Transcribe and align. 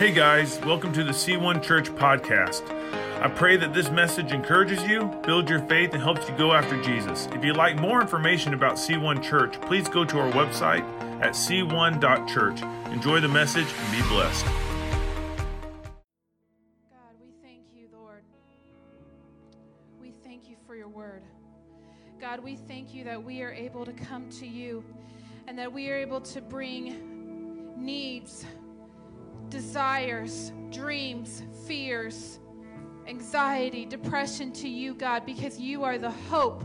Hey 0.00 0.12
guys, 0.12 0.58
welcome 0.60 0.94
to 0.94 1.04
the 1.04 1.12
C1 1.12 1.62
Church 1.62 1.90
podcast. 1.90 2.62
I 3.20 3.28
pray 3.28 3.58
that 3.58 3.74
this 3.74 3.90
message 3.90 4.32
encourages 4.32 4.82
you, 4.84 5.04
builds 5.26 5.50
your 5.50 5.60
faith, 5.66 5.92
and 5.92 6.02
helps 6.02 6.26
you 6.26 6.34
go 6.38 6.54
after 6.54 6.82
Jesus. 6.82 7.28
If 7.34 7.44
you'd 7.44 7.58
like 7.58 7.78
more 7.78 8.00
information 8.00 8.54
about 8.54 8.76
C1 8.76 9.22
Church, 9.22 9.60
please 9.60 9.90
go 9.90 10.06
to 10.06 10.18
our 10.18 10.32
website 10.32 10.80
at 11.20 11.34
c1.church. 11.34 12.62
Enjoy 12.94 13.20
the 13.20 13.28
message 13.28 13.66
and 13.66 13.92
be 13.92 14.00
blessed. 14.08 14.46
God, 14.46 14.54
we 17.20 17.34
thank 17.42 17.66
you, 17.74 17.88
Lord. 17.92 18.22
We 20.00 20.14
thank 20.24 20.48
you 20.48 20.56
for 20.66 20.74
your 20.74 20.88
word. 20.88 21.24
God, 22.18 22.40
we 22.40 22.56
thank 22.56 22.94
you 22.94 23.04
that 23.04 23.22
we 23.22 23.42
are 23.42 23.52
able 23.52 23.84
to 23.84 23.92
come 23.92 24.30
to 24.30 24.46
you 24.46 24.82
and 25.46 25.58
that 25.58 25.70
we 25.70 25.90
are 25.90 25.96
able 25.96 26.22
to 26.22 26.40
bring 26.40 27.74
needs, 27.76 28.46
desires, 29.50 30.52
dreams, 30.70 31.42
fears, 31.66 32.38
anxiety, 33.06 33.84
depression 33.84 34.52
to 34.52 34.68
you, 34.68 34.94
God, 34.94 35.26
because 35.26 35.58
you 35.58 35.82
are 35.84 35.98
the 35.98 36.10
hope, 36.10 36.64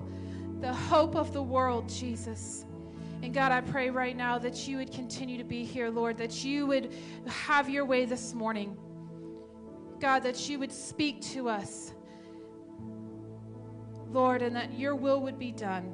the 0.62 0.74
hope 0.74 1.16
of 1.16 1.34
the 1.34 1.42
world, 1.42 1.90
Jesus. 1.90 2.66
And 3.24 3.34
God, 3.34 3.52
I 3.52 3.62
pray 3.62 3.90
right 3.90 4.16
now 4.16 4.38
that 4.38 4.68
you 4.68 4.78
would 4.78 4.92
continue 4.92 5.38
to 5.38 5.44
be 5.44 5.66
here, 5.66 5.90
Lord, 5.90 6.18
that 6.18 6.44
you 6.46 6.68
would 6.68 6.94
have 7.28 7.70
your 7.70 7.84
way 7.86 8.06
this 8.06 8.34
morning. 8.34 8.78
God, 10.00 10.20
that 10.24 10.48
you 10.48 10.60
would 10.60 10.72
speak 10.72 11.22
to 11.34 11.50
us, 11.50 11.94
Lord, 14.12 14.42
and 14.42 14.56
that 14.56 14.78
your 14.78 14.96
will 14.96 15.22
would 15.22 15.40
be 15.40 15.52
done. 15.52 15.94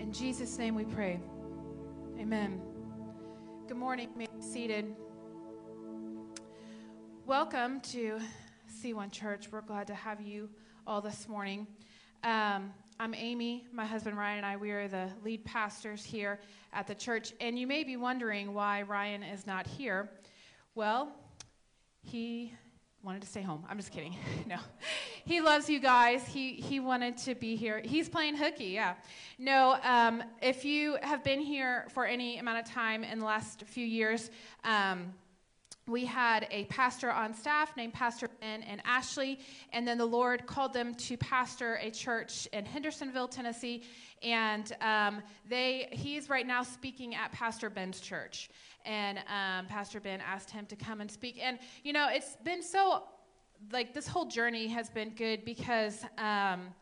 In 0.00 0.12
Jesus' 0.12 0.58
name 0.58 0.74
we 0.74 0.84
pray. 0.84 1.20
Amen. 2.18 2.60
Good 3.68 3.76
morning. 3.76 4.08
May 4.16 4.26
seated. 4.40 4.96
Welcome 7.26 7.80
to 7.80 8.20
C1 8.80 9.10
Church. 9.10 9.48
We're 9.50 9.60
glad 9.60 9.88
to 9.88 9.96
have 9.96 10.20
you 10.20 10.48
all 10.86 11.00
this 11.00 11.28
morning. 11.28 11.66
Um, 12.22 12.72
I'm 13.00 13.16
Amy. 13.16 13.66
My 13.72 13.84
husband 13.84 14.16
Ryan 14.16 14.36
and 14.36 14.46
I, 14.46 14.56
we 14.56 14.70
are 14.70 14.86
the 14.86 15.08
lead 15.24 15.44
pastors 15.44 16.04
here 16.04 16.38
at 16.72 16.86
the 16.86 16.94
church. 16.94 17.32
And 17.40 17.58
you 17.58 17.66
may 17.66 17.82
be 17.82 17.96
wondering 17.96 18.54
why 18.54 18.82
Ryan 18.82 19.24
is 19.24 19.44
not 19.44 19.66
here. 19.66 20.08
Well, 20.76 21.10
he 22.00 22.52
wanted 23.02 23.22
to 23.22 23.28
stay 23.28 23.42
home. 23.42 23.64
I'm 23.68 23.76
just 23.76 23.90
kidding. 23.90 24.14
no. 24.46 24.58
He 25.24 25.40
loves 25.40 25.68
you 25.68 25.80
guys. 25.80 26.24
He 26.28 26.52
he 26.52 26.78
wanted 26.78 27.18
to 27.18 27.34
be 27.34 27.56
here. 27.56 27.82
He's 27.84 28.08
playing 28.08 28.36
hooky, 28.36 28.66
yeah. 28.66 28.94
No, 29.36 29.78
um, 29.82 30.22
if 30.40 30.64
you 30.64 30.96
have 31.02 31.24
been 31.24 31.40
here 31.40 31.88
for 31.92 32.06
any 32.06 32.38
amount 32.38 32.60
of 32.60 32.72
time 32.72 33.02
in 33.02 33.18
the 33.18 33.24
last 33.24 33.64
few 33.66 33.84
years, 33.84 34.30
um, 34.62 35.12
we 35.88 36.04
had 36.04 36.48
a 36.50 36.64
pastor 36.64 37.12
on 37.12 37.32
staff 37.32 37.76
named 37.76 37.92
Pastor 37.92 38.28
Ben 38.40 38.62
and 38.64 38.80
Ashley, 38.84 39.38
and 39.72 39.86
then 39.86 39.98
the 39.98 40.06
Lord 40.06 40.44
called 40.46 40.72
them 40.72 40.94
to 40.94 41.16
pastor 41.16 41.78
a 41.80 41.90
church 41.90 42.48
in 42.52 42.64
Hendersonville, 42.64 43.28
Tennessee, 43.28 43.84
and 44.22 44.74
um, 44.80 45.22
they 45.48 45.88
he's 45.92 46.28
right 46.28 46.46
now 46.46 46.64
speaking 46.64 47.14
at 47.14 47.30
Pastor 47.30 47.70
Ben's 47.70 48.00
church, 48.00 48.50
and 48.84 49.18
um, 49.18 49.66
Pastor 49.66 50.00
Ben 50.00 50.20
asked 50.20 50.50
him 50.50 50.66
to 50.66 50.76
come 50.76 51.00
and 51.00 51.10
speak, 51.10 51.38
and 51.40 51.58
you 51.84 51.92
know 51.92 52.08
it's 52.10 52.36
been 52.44 52.62
so 52.62 53.04
like 53.70 53.94
this 53.94 54.08
whole 54.08 54.26
journey 54.26 54.66
has 54.68 54.90
been 54.90 55.10
good 55.10 55.44
because. 55.44 56.04
Um, 56.18 56.74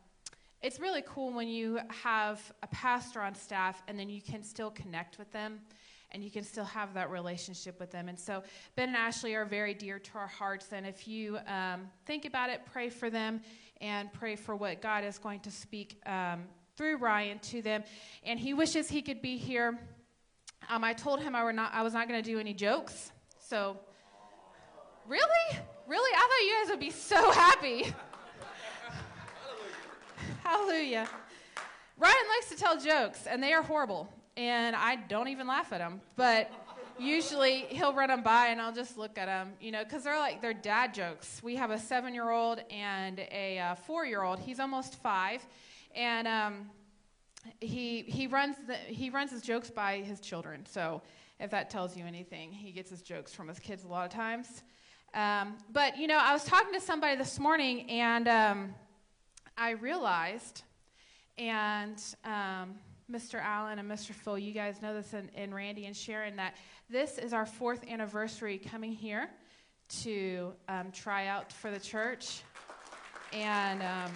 it's 0.63 0.81
really 0.81 1.05
cool 1.07 1.31
when 1.31 1.47
you 1.47 1.79
have 1.91 2.41
a 2.63 2.67
pastor 2.69 3.21
on 3.21 3.35
staff 3.35 3.83
and 3.87 3.99
then 3.99 4.09
you 4.09 4.23
can 4.23 4.43
still 4.43 4.71
connect 4.71 5.19
with 5.19 5.31
them 5.31 5.61
and 6.15 6.23
you 6.23 6.31
can 6.31 6.45
still 6.45 6.65
have 6.65 6.95
that 6.95 7.11
relationship 7.11 7.81
with 7.81 7.91
them. 7.91 8.09
And 8.09 8.19
so 8.19 8.45
Ben 8.77 8.89
and 8.89 8.97
Ashley 8.97 9.35
are 9.35 9.45
very 9.45 9.75
dear 9.75 9.99
to 9.99 10.19
our 10.19 10.29
hearts. 10.29 10.69
And 10.73 10.87
if 10.87 11.09
you 11.09 11.39
um, 11.49 11.89
think 12.07 12.25
about 12.25 12.51
it, 12.51 12.63
pray 12.73 12.89
for 12.89 13.11
them 13.11 13.43
and 13.81 14.11
pray 14.13 14.37
for 14.37 14.55
what 14.55 14.81
God 14.81 15.03
is 15.05 15.19
going 15.19 15.41
to 15.41 15.51
speak 15.51 16.01
um, 16.07 16.45
through 16.77 16.99
Ryan 16.99 17.41
to 17.41 17.61
them. 17.61 17.83
And 18.23 18.39
he 18.39 18.55
wishes 18.55 18.89
he 18.89 19.03
could 19.03 19.21
be 19.21 19.37
here. 19.37 19.79
Um, 20.71 20.85
I 20.85 20.93
told 20.93 21.21
him 21.21 21.35
I, 21.35 21.43
were 21.43 21.53
not, 21.53 21.75
I 21.75 21.83
was 21.83 21.93
not 21.93 22.09
going 22.09 22.23
to 22.23 22.31
do 22.31 22.39
any 22.39 22.55
jokes. 22.55 23.11
So, 23.41 23.77
really? 25.09 25.59
Really? 25.87 26.17
I 26.17 26.21
thought 26.21 26.47
you 26.47 26.55
guys 26.63 26.71
would 26.71 26.81
be 26.81 26.91
so 26.91 27.31
happy. 27.33 27.93
Hallelujah. 30.45 31.09
Ryan 31.99 32.17
likes 32.37 32.49
to 32.51 32.57
tell 32.57 32.81
jokes, 32.81 33.27
and 33.27 33.43
they 33.43 33.53
are 33.53 33.63
horrible 33.63 34.09
and 34.37 34.75
I 34.77 34.97
don't 34.97 35.29
even 35.29 35.47
laugh 35.47 35.73
at 35.73 35.79
them. 35.79 36.01
But 36.17 36.51
usually 36.99 37.67
he'll 37.69 37.93
run 37.93 38.09
them 38.09 38.23
by, 38.23 38.49
and 38.49 38.61
I'll 38.61 38.75
just 38.75 38.97
look 38.97 39.19
at 39.19 39.27
them, 39.27 39.53
you 39.61 39.73
know, 39.73 39.85
because 39.85 40.05
they're 40.05 40.19
like 40.19 40.41
they're 40.41 40.55
dad 40.55 40.95
jokes. 40.95 41.41
We 41.43 41.57
have 41.57 41.71
a 41.71 41.79
seven-year-old 41.79 42.61
and 42.71 43.21
a 43.31 43.59
uh, 43.59 43.75
four-year-old. 43.75 44.39
He's 44.39 44.61
almost 44.61 45.01
five, 45.03 45.45
and 45.95 46.29
um, 46.29 46.71
he 47.61 48.03
he 48.03 48.27
runs 48.27 48.57
the, 48.67 48.75
he 48.75 49.11
runs 49.11 49.31
his 49.31 49.43
jokes 49.43 49.71
by 49.71 49.99
his 49.99 50.21
children. 50.21 50.67
So 50.67 51.03
if 51.41 51.51
that 51.51 51.71
tells 51.71 51.97
you 51.97 52.05
anything, 52.05 52.53
he 52.53 52.71
gets 52.71 52.91
his 52.91 53.03
jokes 53.03 53.33
from 53.35 53.49
his 53.49 53.59
kids 53.59 53.85
a 53.85 53.89
lot 53.89 54.05
of 54.05 54.13
times. 54.13 54.63
Um, 55.15 55.57
but 55.73 55.97
you 55.97 56.07
know, 56.07 56.19
I 56.19 56.33
was 56.33 56.45
talking 56.45 56.73
to 56.75 56.81
somebody 56.81 57.17
this 57.17 57.39
morning, 57.39 57.91
and 57.91 58.29
um, 58.29 58.75
I 59.57 59.71
realized, 59.71 60.63
and 61.39 62.03
um, 62.25 62.75
Mr. 63.11 63.41
Allen 63.43 63.79
and 63.79 63.91
Mr. 63.91 64.13
Phil, 64.13 64.39
you 64.39 64.53
guys 64.53 64.81
know 64.81 64.95
this, 64.95 65.13
and, 65.13 65.29
and, 65.35 65.55
Randy 65.55 65.87
and 65.87 65.95
Sharon, 65.95 66.37
that 66.37 66.57
this 66.89 67.19
is 67.19 67.33
our 67.33 67.45
fourth 67.45 67.87
anniversary 67.89 68.59
coming 68.59 68.93
here 68.93 69.29
to 70.03 70.53
um, 70.69 70.91
try 70.91 71.27
out 71.27 71.53
for 71.53 71.71
the 71.71 71.79
church. 71.79 72.43
And 73.33 73.83
um, 73.83 74.11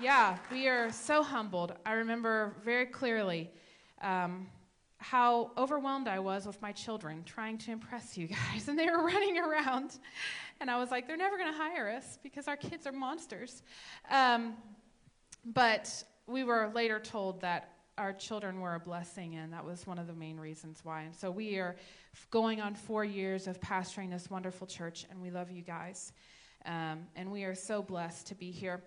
yeah, 0.00 0.36
we 0.52 0.68
are 0.68 0.92
so 0.92 1.22
humbled. 1.22 1.72
I 1.84 1.94
remember 1.94 2.54
very 2.64 2.86
clearly 2.86 3.50
um, 4.02 4.46
how 4.98 5.50
overwhelmed 5.58 6.06
I 6.06 6.20
was 6.20 6.46
with 6.46 6.62
my 6.62 6.70
children 6.70 7.24
trying 7.24 7.58
to 7.58 7.72
impress 7.72 8.16
you 8.16 8.28
guys. 8.28 8.38
And 8.68 8.78
they 8.78 8.86
were 8.86 9.04
running 9.04 9.38
around. 9.38 9.98
And 10.60 10.70
I 10.70 10.78
was 10.78 10.90
like, 10.90 11.08
they're 11.08 11.16
never 11.16 11.38
going 11.38 11.52
to 11.52 11.58
hire 11.58 11.88
us 11.88 12.18
because 12.22 12.46
our 12.46 12.56
kids 12.56 12.86
are 12.86 12.92
monsters. 12.92 13.62
Um, 14.10 14.54
but 15.44 16.04
we 16.28 16.44
were 16.44 16.70
later 16.74 17.00
told 17.00 17.40
that 17.40 17.77
our 17.98 18.12
children 18.12 18.60
were 18.60 18.76
a 18.76 18.80
blessing, 18.80 19.34
and 19.34 19.52
that 19.52 19.64
was 19.64 19.86
one 19.86 19.98
of 19.98 20.06
the 20.06 20.14
main 20.14 20.38
reasons 20.38 20.80
why. 20.84 21.02
And 21.02 21.14
so 21.14 21.30
we 21.30 21.56
are 21.56 21.74
going 22.30 22.60
on 22.60 22.74
four 22.74 23.04
years 23.04 23.48
of 23.48 23.60
pastoring 23.60 24.10
this 24.10 24.30
wonderful 24.30 24.66
church, 24.66 25.04
and 25.10 25.20
we 25.20 25.30
love 25.30 25.50
you 25.50 25.62
guys. 25.62 26.12
Um, 26.64 27.06
and 27.16 27.32
we 27.32 27.44
are 27.44 27.54
so 27.54 27.82
blessed 27.82 28.28
to 28.28 28.34
be 28.36 28.50
here. 28.52 28.82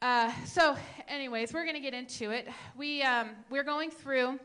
Uh, 0.00 0.32
so, 0.46 0.76
anyways, 1.08 1.52
we're 1.52 1.64
going 1.64 1.74
to 1.74 1.80
get 1.80 1.92
into 1.92 2.30
it. 2.30 2.48
We 2.76 3.02
um, 3.02 3.30
we're 3.50 3.64
going 3.64 3.90
through 3.90 4.40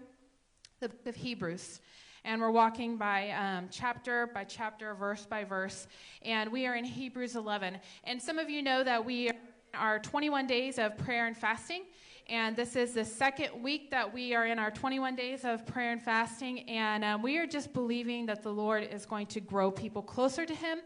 the 0.82 0.92
of 1.06 1.16
Hebrews, 1.16 1.80
and 2.26 2.42
we're 2.42 2.52
walking 2.52 2.98
by 2.98 3.30
um, 3.32 3.70
chapter 3.72 4.28
by 4.28 4.44
chapter, 4.44 4.96
verse 4.96 5.26
by 5.26 5.46
verse, 5.46 5.88
and 6.24 6.52
we 6.52 6.66
are 6.68 6.76
in 6.76 6.84
Hebrews 6.84 7.36
11. 7.36 7.78
And 8.04 8.22
some 8.22 8.38
of 8.38 8.50
you 8.50 8.62
know 8.62 8.84
that 8.84 9.06
we 9.06 9.32
are 9.74 10.00
21 10.00 10.46
days 10.46 10.78
of 10.78 10.98
prayer 10.98 11.26
and 11.26 11.38
fasting. 11.38 11.84
And 12.30 12.56
this 12.56 12.76
is 12.76 12.94
the 12.94 13.04
second 13.04 13.62
week 13.62 13.92
that 13.92 14.14
we 14.14 14.34
are 14.34 14.46
in 14.46 14.58
our 14.58 14.72
21 14.72 15.16
days 15.16 15.44
of 15.44 15.66
prayer 15.66 15.92
and 15.92 16.02
fasting. 16.02 16.62
And 16.70 17.04
um, 17.04 17.22
we 17.22 17.38
are 17.38 17.46
just 17.46 17.74
believing 17.74 18.26
that 18.28 18.44
the 18.44 18.52
Lord 18.52 18.88
is 18.92 19.06
going 19.06 19.28
to 19.28 19.42
grow 19.42 19.70
people 19.70 20.02
closer 20.02 20.46
to 20.46 20.54
Him, 20.54 20.80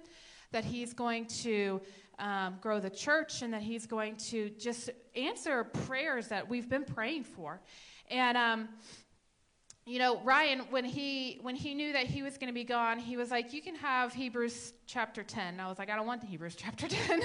that 0.52 0.66
He's 0.66 0.94
going 0.94 1.28
to 1.28 1.81
um, 2.18 2.58
grow 2.59 2.80
the 2.80 2.90
church, 2.90 3.44
and 3.44 3.53
that 3.53 3.62
He's 3.62 3.86
going 3.86 4.16
to 4.16 4.50
just 4.52 4.90
answer 5.16 5.64
prayers 5.64 6.28
that 6.30 6.50
we've 6.50 6.70
been 6.70 6.84
praying 6.84 7.26
for. 7.26 7.62
And, 8.09 8.36
um, 8.36 8.70
you 9.86 10.00
know, 10.00 10.20
Ryan, 10.22 10.62
when 10.70 10.84
he 10.84 11.40
when 11.42 11.56
he 11.56 11.74
knew 11.74 11.94
that 11.94 12.08
he 12.08 12.22
was 12.22 12.38
going 12.38 12.50
to 12.50 12.53
be 12.53 12.66
gone, 12.66 13.00
he 13.00 13.16
was 13.16 13.32
like, 13.32 13.53
"You 13.53 13.61
can 13.61 13.76
have 13.76 14.14
Hebrews 14.14 14.73
chapter 14.85 15.23
10." 15.23 15.47
And 15.53 15.61
I 15.61 15.70
was 15.70 15.79
like, 15.79 15.90
"I 15.90 15.96
don't 15.96 16.06
want 16.06 16.20
the 16.20 16.28
Hebrews 16.28 16.56
chapter 16.58 16.90
10." 16.90 17.22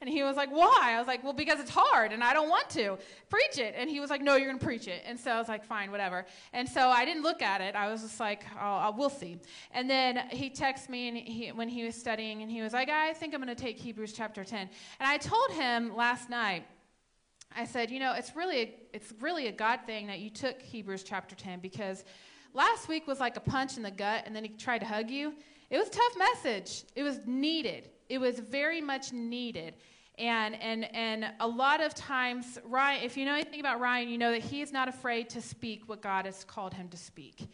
And 0.00 0.10
he 0.10 0.22
was 0.22 0.36
like, 0.36 0.50
Why? 0.50 0.92
I 0.94 0.98
was 0.98 1.06
like, 1.06 1.24
Well, 1.24 1.32
because 1.32 1.58
it's 1.58 1.70
hard 1.70 2.12
and 2.12 2.22
I 2.22 2.34
don't 2.34 2.50
want 2.50 2.68
to. 2.70 2.98
Preach 3.30 3.58
it. 3.58 3.74
And 3.76 3.88
he 3.88 3.98
was 3.98 4.10
like, 4.10 4.20
No, 4.20 4.36
you're 4.36 4.48
going 4.48 4.58
to 4.58 4.64
preach 4.64 4.88
it. 4.88 5.02
And 5.06 5.18
so 5.18 5.30
I 5.30 5.38
was 5.38 5.48
like, 5.48 5.64
Fine, 5.64 5.90
whatever. 5.90 6.26
And 6.52 6.68
so 6.68 6.88
I 6.88 7.04
didn't 7.04 7.22
look 7.22 7.40
at 7.40 7.60
it. 7.60 7.74
I 7.74 7.90
was 7.90 8.02
just 8.02 8.20
like, 8.20 8.44
oh, 8.60 8.66
uh, 8.66 8.92
We'll 8.96 9.10
see. 9.10 9.38
And 9.72 9.88
then 9.88 10.28
he 10.30 10.50
texted 10.50 10.90
me 10.90 11.08
and 11.08 11.16
he, 11.16 11.48
when 11.48 11.68
he 11.68 11.84
was 11.84 11.94
studying 11.94 12.42
and 12.42 12.50
he 12.50 12.60
was 12.60 12.72
like, 12.72 12.90
I 12.90 13.14
think 13.14 13.34
I'm 13.34 13.42
going 13.42 13.54
to 13.54 13.60
take 13.60 13.78
Hebrews 13.78 14.12
chapter 14.12 14.44
10. 14.44 14.60
And 14.60 14.70
I 15.00 15.16
told 15.16 15.50
him 15.52 15.96
last 15.96 16.28
night, 16.28 16.66
I 17.54 17.64
said, 17.64 17.90
You 17.90 17.98
know, 17.98 18.12
it's 18.12 18.36
really, 18.36 18.60
a, 18.60 18.74
it's 18.92 19.14
really 19.20 19.46
a 19.46 19.52
God 19.52 19.80
thing 19.86 20.08
that 20.08 20.18
you 20.18 20.28
took 20.28 20.60
Hebrews 20.60 21.04
chapter 21.04 21.34
10 21.34 21.60
because 21.60 22.04
last 22.52 22.86
week 22.86 23.06
was 23.06 23.18
like 23.18 23.36
a 23.38 23.40
punch 23.40 23.78
in 23.78 23.82
the 23.82 23.90
gut 23.90 24.24
and 24.26 24.36
then 24.36 24.44
he 24.44 24.50
tried 24.50 24.80
to 24.80 24.86
hug 24.86 25.10
you. 25.10 25.32
It 25.70 25.78
was 25.78 25.88
a 25.88 25.92
tough 25.92 26.16
message, 26.18 26.84
it 26.94 27.02
was 27.02 27.20
needed 27.26 27.88
it 28.08 28.18
was 28.18 28.38
very 28.38 28.80
much 28.80 29.12
needed. 29.12 29.74
And, 30.18 30.60
and, 30.62 30.84
and 30.94 31.26
a 31.40 31.46
lot 31.46 31.82
of 31.82 31.94
times, 31.94 32.58
Ryan, 32.64 33.02
if 33.02 33.16
you 33.16 33.26
know 33.26 33.34
anything 33.34 33.60
about 33.60 33.80
Ryan, 33.80 34.08
you 34.08 34.16
know 34.16 34.30
that 34.30 34.42
he 34.42 34.62
is 34.62 34.72
not 34.72 34.88
afraid 34.88 35.28
to 35.30 35.42
speak 35.42 35.88
what 35.88 36.00
God 36.00 36.24
has 36.24 36.42
called 36.44 36.72
him 36.72 36.88
to 36.88 36.96
speak. 36.96 37.48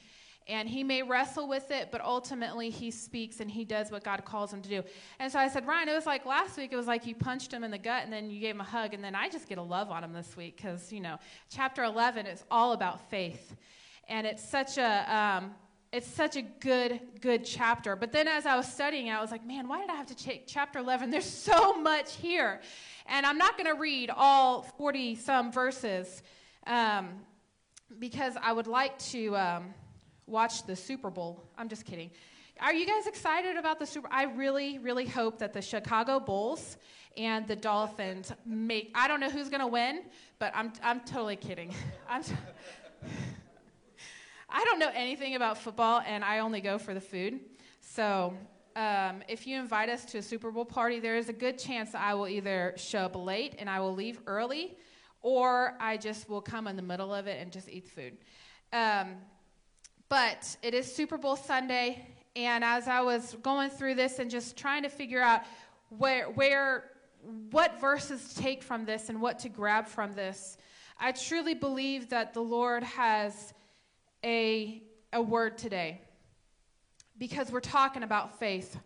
And 0.48 0.68
he 0.68 0.82
may 0.82 1.02
wrestle 1.02 1.48
with 1.48 1.70
it, 1.70 1.88
but 1.90 2.00
ultimately 2.00 2.70
he 2.70 2.90
speaks 2.90 3.40
and 3.40 3.50
he 3.50 3.64
does 3.64 3.90
what 3.90 4.04
God 4.04 4.24
calls 4.24 4.52
him 4.52 4.60
to 4.62 4.68
do. 4.68 4.82
And 5.18 5.30
so 5.30 5.38
I 5.38 5.48
said, 5.48 5.66
Ryan, 5.66 5.88
it 5.88 5.94
was 5.94 6.06
like 6.06 6.26
last 6.26 6.56
week, 6.56 6.72
it 6.72 6.76
was 6.76 6.86
like 6.86 7.06
you 7.06 7.14
punched 7.14 7.52
him 7.52 7.64
in 7.64 7.70
the 7.70 7.78
gut 7.78 8.02
and 8.04 8.12
then 8.12 8.28
you 8.28 8.40
gave 8.40 8.54
him 8.54 8.60
a 8.60 8.64
hug. 8.64 8.92
And 8.94 9.02
then 9.02 9.14
I 9.14 9.28
just 9.28 9.48
get 9.48 9.58
a 9.58 9.62
love 9.62 9.90
on 9.90 10.02
him 10.02 10.12
this 10.12 10.36
week 10.36 10.56
because, 10.56 10.92
you 10.92 11.00
know, 11.00 11.18
chapter 11.48 11.84
11 11.84 12.26
is 12.26 12.44
all 12.50 12.72
about 12.72 13.08
faith. 13.08 13.56
And 14.08 14.26
it's 14.26 14.48
such 14.48 14.78
a. 14.78 15.40
Um, 15.42 15.54
it's 15.92 16.06
such 16.06 16.36
a 16.36 16.42
good, 16.42 17.00
good 17.20 17.44
chapter. 17.44 17.96
But 17.96 18.12
then 18.12 18.26
as 18.26 18.46
I 18.46 18.56
was 18.56 18.66
studying, 18.66 19.10
I 19.10 19.20
was 19.20 19.30
like, 19.30 19.46
man, 19.46 19.68
why 19.68 19.80
did 19.80 19.90
I 19.90 19.94
have 19.94 20.06
to 20.06 20.16
take 20.16 20.46
chapter 20.46 20.78
11? 20.78 21.10
There's 21.10 21.24
so 21.24 21.74
much 21.74 22.16
here. 22.16 22.60
And 23.06 23.26
I'm 23.26 23.36
not 23.36 23.58
going 23.58 23.72
to 23.72 23.78
read 23.78 24.10
all 24.10 24.62
40 24.62 25.16
some 25.16 25.52
verses 25.52 26.22
um, 26.66 27.10
because 27.98 28.34
I 28.40 28.52
would 28.52 28.66
like 28.66 28.98
to 29.10 29.36
um, 29.36 29.74
watch 30.26 30.66
the 30.66 30.74
Super 30.74 31.10
Bowl. 31.10 31.44
I'm 31.58 31.68
just 31.68 31.84
kidding. 31.84 32.10
Are 32.58 32.72
you 32.72 32.86
guys 32.86 33.06
excited 33.06 33.56
about 33.56 33.78
the 33.78 33.86
Super 33.86 34.08
I 34.10 34.24
really, 34.24 34.78
really 34.78 35.06
hope 35.06 35.38
that 35.40 35.52
the 35.52 35.62
Chicago 35.62 36.20
Bulls 36.20 36.78
and 37.18 37.46
the 37.46 37.56
Dolphins 37.56 38.32
make. 38.46 38.92
I 38.94 39.08
don't 39.08 39.20
know 39.20 39.28
who's 39.28 39.50
going 39.50 39.60
to 39.60 39.66
win, 39.66 40.04
but 40.38 40.52
I'm, 40.54 40.72
I'm 40.82 41.00
totally 41.00 41.36
kidding. 41.36 41.74
I'm. 42.08 42.22
T- 42.22 42.34
I 44.54 44.64
don't 44.64 44.78
know 44.78 44.90
anything 44.94 45.34
about 45.34 45.56
football, 45.56 46.02
and 46.06 46.22
I 46.22 46.40
only 46.40 46.60
go 46.60 46.76
for 46.76 46.92
the 46.92 47.00
food. 47.00 47.40
So 47.80 48.34
um, 48.76 49.22
if 49.26 49.46
you 49.46 49.58
invite 49.58 49.88
us 49.88 50.04
to 50.06 50.18
a 50.18 50.22
Super 50.22 50.50
Bowl 50.50 50.66
party, 50.66 51.00
there 51.00 51.16
is 51.16 51.30
a 51.30 51.32
good 51.32 51.58
chance 51.58 51.94
I 51.94 52.12
will 52.12 52.28
either 52.28 52.74
show 52.76 52.98
up 52.98 53.16
late 53.16 53.54
and 53.58 53.70
I 53.70 53.80
will 53.80 53.94
leave 53.94 54.20
early, 54.26 54.76
or 55.22 55.74
I 55.80 55.96
just 55.96 56.28
will 56.28 56.42
come 56.42 56.66
in 56.66 56.76
the 56.76 56.82
middle 56.82 57.14
of 57.14 57.26
it 57.26 57.40
and 57.40 57.50
just 57.50 57.66
eat 57.66 57.88
food. 57.88 58.18
Um, 58.74 59.14
but 60.10 60.54
it 60.62 60.74
is 60.74 60.94
Super 60.94 61.16
Bowl 61.16 61.36
Sunday, 61.36 62.06
and 62.36 62.62
as 62.62 62.88
I 62.88 63.00
was 63.00 63.34
going 63.42 63.70
through 63.70 63.94
this 63.94 64.18
and 64.18 64.30
just 64.30 64.58
trying 64.58 64.82
to 64.82 64.90
figure 64.90 65.22
out 65.22 65.44
where, 65.88 66.26
where, 66.26 66.90
what 67.50 67.80
verses 67.80 68.34
to 68.34 68.42
take 68.42 68.62
from 68.62 68.84
this 68.84 69.08
and 69.08 69.18
what 69.18 69.38
to 69.38 69.48
grab 69.48 69.86
from 69.86 70.12
this, 70.12 70.58
I 71.00 71.12
truly 71.12 71.54
believe 71.54 72.10
that 72.10 72.34
the 72.34 72.42
Lord 72.42 72.82
has 72.82 73.54
a, 74.24 74.82
a 75.12 75.20
word 75.20 75.58
today 75.58 76.00
because 77.18 77.50
we're 77.50 77.60
talking 77.60 78.02
about 78.02 78.38
faith. 78.38 78.78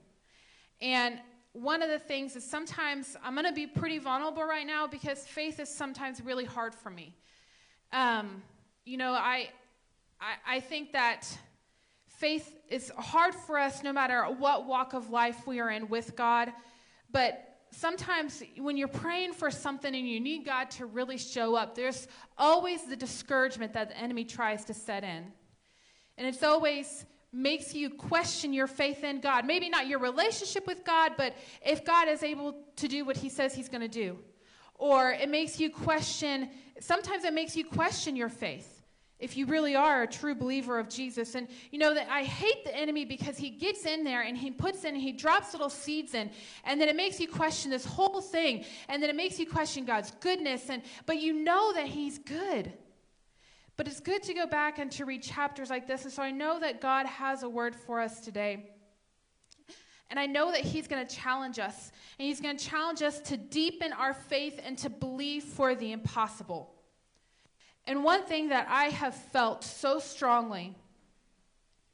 And 0.80 1.18
one 1.52 1.82
of 1.82 1.88
the 1.88 1.98
things 1.98 2.36
is 2.36 2.44
sometimes 2.44 3.16
I'm 3.24 3.34
going 3.34 3.46
to 3.46 3.52
be 3.52 3.66
pretty 3.66 3.98
vulnerable 3.98 4.44
right 4.44 4.66
now 4.66 4.86
because 4.86 5.20
faith 5.20 5.58
is 5.58 5.68
sometimes 5.68 6.20
really 6.20 6.44
hard 6.44 6.74
for 6.74 6.90
me. 6.90 7.14
Um, 7.92 8.42
you 8.84 8.96
know, 8.98 9.12
I, 9.12 9.50
I, 10.20 10.56
I 10.56 10.60
think 10.60 10.92
that 10.92 11.26
faith 12.06 12.56
is 12.68 12.90
hard 12.96 13.34
for 13.34 13.58
us 13.58 13.82
no 13.82 13.92
matter 13.92 14.22
what 14.24 14.66
walk 14.66 14.92
of 14.92 15.10
life 15.10 15.46
we 15.46 15.60
are 15.60 15.70
in 15.70 15.88
with 15.88 16.16
God. 16.16 16.52
But 17.10 17.45
sometimes 17.76 18.42
when 18.56 18.76
you're 18.76 18.88
praying 18.88 19.34
for 19.34 19.50
something 19.50 19.94
and 19.94 20.08
you 20.08 20.18
need 20.18 20.44
God 20.46 20.70
to 20.72 20.86
really 20.86 21.18
show 21.18 21.54
up, 21.54 21.74
there's 21.74 22.08
always 22.38 22.84
the 22.84 22.96
discouragement 22.96 23.74
that 23.74 23.90
the 23.90 23.98
enemy 23.98 24.24
tries 24.24 24.64
to 24.64 24.74
set 24.74 25.04
in. 25.04 25.24
And 26.16 26.26
it's 26.26 26.42
always 26.42 27.04
makes 27.32 27.74
you 27.74 27.90
question 27.90 28.54
your 28.54 28.66
faith 28.66 29.04
in 29.04 29.20
God. 29.20 29.44
Maybe 29.44 29.68
not 29.68 29.86
your 29.86 29.98
relationship 29.98 30.66
with 30.66 30.84
God, 30.84 31.12
but 31.18 31.34
if 31.64 31.84
God 31.84 32.08
is 32.08 32.22
able 32.22 32.56
to 32.76 32.88
do 32.88 33.04
what 33.04 33.18
he 33.18 33.28
says 33.28 33.54
he's 33.54 33.68
going 33.68 33.82
to 33.82 33.88
do. 33.88 34.18
Or 34.74 35.10
it 35.10 35.28
makes 35.28 35.60
you 35.60 35.68
question, 35.70 36.48
sometimes 36.80 37.24
it 37.24 37.34
makes 37.34 37.56
you 37.56 37.64
question 37.64 38.16
your 38.16 38.30
faith 38.30 38.75
if 39.18 39.36
you 39.36 39.46
really 39.46 39.74
are 39.74 40.02
a 40.02 40.06
true 40.06 40.34
believer 40.34 40.78
of 40.78 40.88
Jesus. 40.88 41.34
And 41.34 41.48
you 41.70 41.78
know 41.78 41.94
that 41.94 42.08
I 42.10 42.22
hate 42.22 42.64
the 42.64 42.76
enemy 42.76 43.04
because 43.04 43.36
he 43.38 43.50
gets 43.50 43.86
in 43.86 44.04
there 44.04 44.22
and 44.22 44.36
he 44.36 44.50
puts 44.50 44.84
in, 44.84 44.94
he 44.94 45.12
drops 45.12 45.52
little 45.54 45.70
seeds 45.70 46.14
in, 46.14 46.30
and 46.64 46.80
then 46.80 46.88
it 46.88 46.96
makes 46.96 47.18
you 47.18 47.28
question 47.28 47.70
this 47.70 47.84
whole 47.84 48.20
thing, 48.20 48.64
and 48.88 49.02
then 49.02 49.08
it 49.08 49.16
makes 49.16 49.38
you 49.38 49.46
question 49.46 49.84
God's 49.84 50.10
goodness. 50.20 50.68
And 50.68 50.82
but 51.06 51.18
you 51.20 51.32
know 51.32 51.72
that 51.72 51.86
he's 51.86 52.18
good. 52.18 52.72
But 53.76 53.86
it's 53.86 54.00
good 54.00 54.22
to 54.22 54.34
go 54.34 54.46
back 54.46 54.78
and 54.78 54.90
to 54.92 55.04
read 55.04 55.22
chapters 55.22 55.68
like 55.68 55.86
this. 55.86 56.04
And 56.04 56.12
so 56.12 56.22
I 56.22 56.30
know 56.30 56.58
that 56.60 56.80
God 56.80 57.04
has 57.04 57.42
a 57.42 57.48
word 57.48 57.76
for 57.76 58.00
us 58.00 58.20
today. 58.20 58.70
And 60.08 60.18
I 60.18 60.26
know 60.26 60.50
that 60.52 60.60
He's 60.60 60.86
going 60.86 61.06
to 61.06 61.14
challenge 61.14 61.58
us. 61.58 61.92
And 62.18 62.26
He's 62.26 62.40
going 62.40 62.56
to 62.56 62.64
challenge 62.64 63.02
us 63.02 63.20
to 63.20 63.36
deepen 63.36 63.92
our 63.92 64.14
faith 64.14 64.58
and 64.64 64.78
to 64.78 64.88
believe 64.88 65.44
for 65.44 65.74
the 65.74 65.92
impossible. 65.92 66.72
And 67.86 68.02
one 68.02 68.24
thing 68.24 68.48
that 68.48 68.66
I 68.68 68.86
have 68.86 69.14
felt 69.14 69.62
so 69.62 69.98
strongly, 69.98 70.74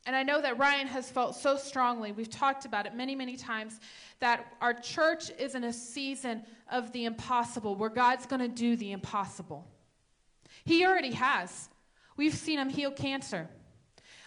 and 0.06 0.16
I 0.16 0.22
know 0.22 0.40
that 0.40 0.58
Ryan 0.58 0.86
has 0.86 1.10
felt 1.10 1.36
so 1.36 1.56
strongly, 1.56 2.12
we've 2.12 2.30
talked 2.30 2.64
about 2.64 2.86
it 2.86 2.94
many, 2.94 3.14
many 3.14 3.36
times, 3.36 3.78
that 4.20 4.54
our 4.60 4.72
church 4.72 5.30
is 5.38 5.54
in 5.54 5.64
a 5.64 5.72
season 5.72 6.42
of 6.70 6.92
the 6.92 7.04
impossible 7.04 7.76
where 7.76 7.90
God's 7.90 8.26
going 8.26 8.40
to 8.40 8.48
do 8.48 8.76
the 8.76 8.92
impossible. 8.92 9.66
He 10.64 10.84
already 10.86 11.12
has. 11.12 11.68
We've 12.16 12.34
seen 12.34 12.58
him 12.58 12.68
heal 12.68 12.90
cancer. 12.90 13.48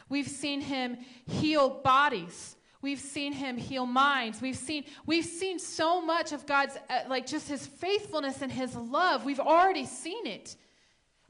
We've 0.07 0.27
seen 0.27 0.61
him 0.61 0.97
heal 1.27 1.69
bodies. 1.69 2.55
We've 2.81 2.99
seen 2.99 3.33
him 3.33 3.57
heal 3.57 3.87
minds. 3.87 4.41
We've 4.41 4.55
seen 4.55 4.85
we've 5.07 5.25
seen 5.25 5.57
so 5.57 6.01
much 6.01 6.33
of 6.33 6.45
God's 6.45 6.77
uh, 6.87 6.99
like 7.09 7.25
just 7.25 7.47
his 7.47 7.65
faithfulness 7.65 8.43
and 8.43 8.51
his 8.51 8.75
love. 8.75 9.25
We've 9.25 9.39
already 9.39 9.85
seen 9.85 10.27
it. 10.27 10.55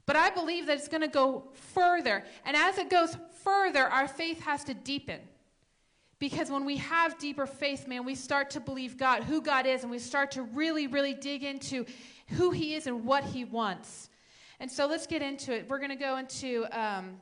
But 0.06 0.16
I 0.16 0.30
believe 0.30 0.66
that 0.66 0.78
it's 0.78 0.88
going 0.88 1.02
to 1.02 1.08
go 1.08 1.48
further. 1.52 2.24
And 2.44 2.56
as 2.56 2.78
it 2.78 2.88
goes 2.88 3.16
further, 3.42 3.84
our 3.84 4.06
faith 4.06 4.40
has 4.42 4.62
to 4.64 4.74
deepen. 4.74 5.20
Because 6.18 6.50
when 6.50 6.64
we 6.64 6.78
have 6.78 7.18
deeper 7.18 7.46
faith, 7.46 7.86
man, 7.86 8.04
we 8.04 8.14
start 8.14 8.50
to 8.50 8.60
believe 8.60 8.96
God, 8.96 9.24
who 9.24 9.42
God 9.42 9.66
is, 9.66 9.82
and 9.82 9.90
we 9.90 9.98
start 9.98 10.30
to 10.32 10.42
really, 10.42 10.86
really 10.86 11.12
dig 11.12 11.42
into 11.42 11.84
who 12.28 12.52
He 12.52 12.74
is 12.74 12.86
and 12.86 13.04
what 13.04 13.24
He 13.24 13.44
wants. 13.44 14.08
And 14.60 14.70
so 14.70 14.86
let's 14.86 15.06
get 15.06 15.20
into 15.20 15.52
it. 15.52 15.68
We're 15.68 15.78
going 15.78 15.90
to 15.90 15.96
go 15.96 16.16
into 16.16 16.64
um, 16.70 17.20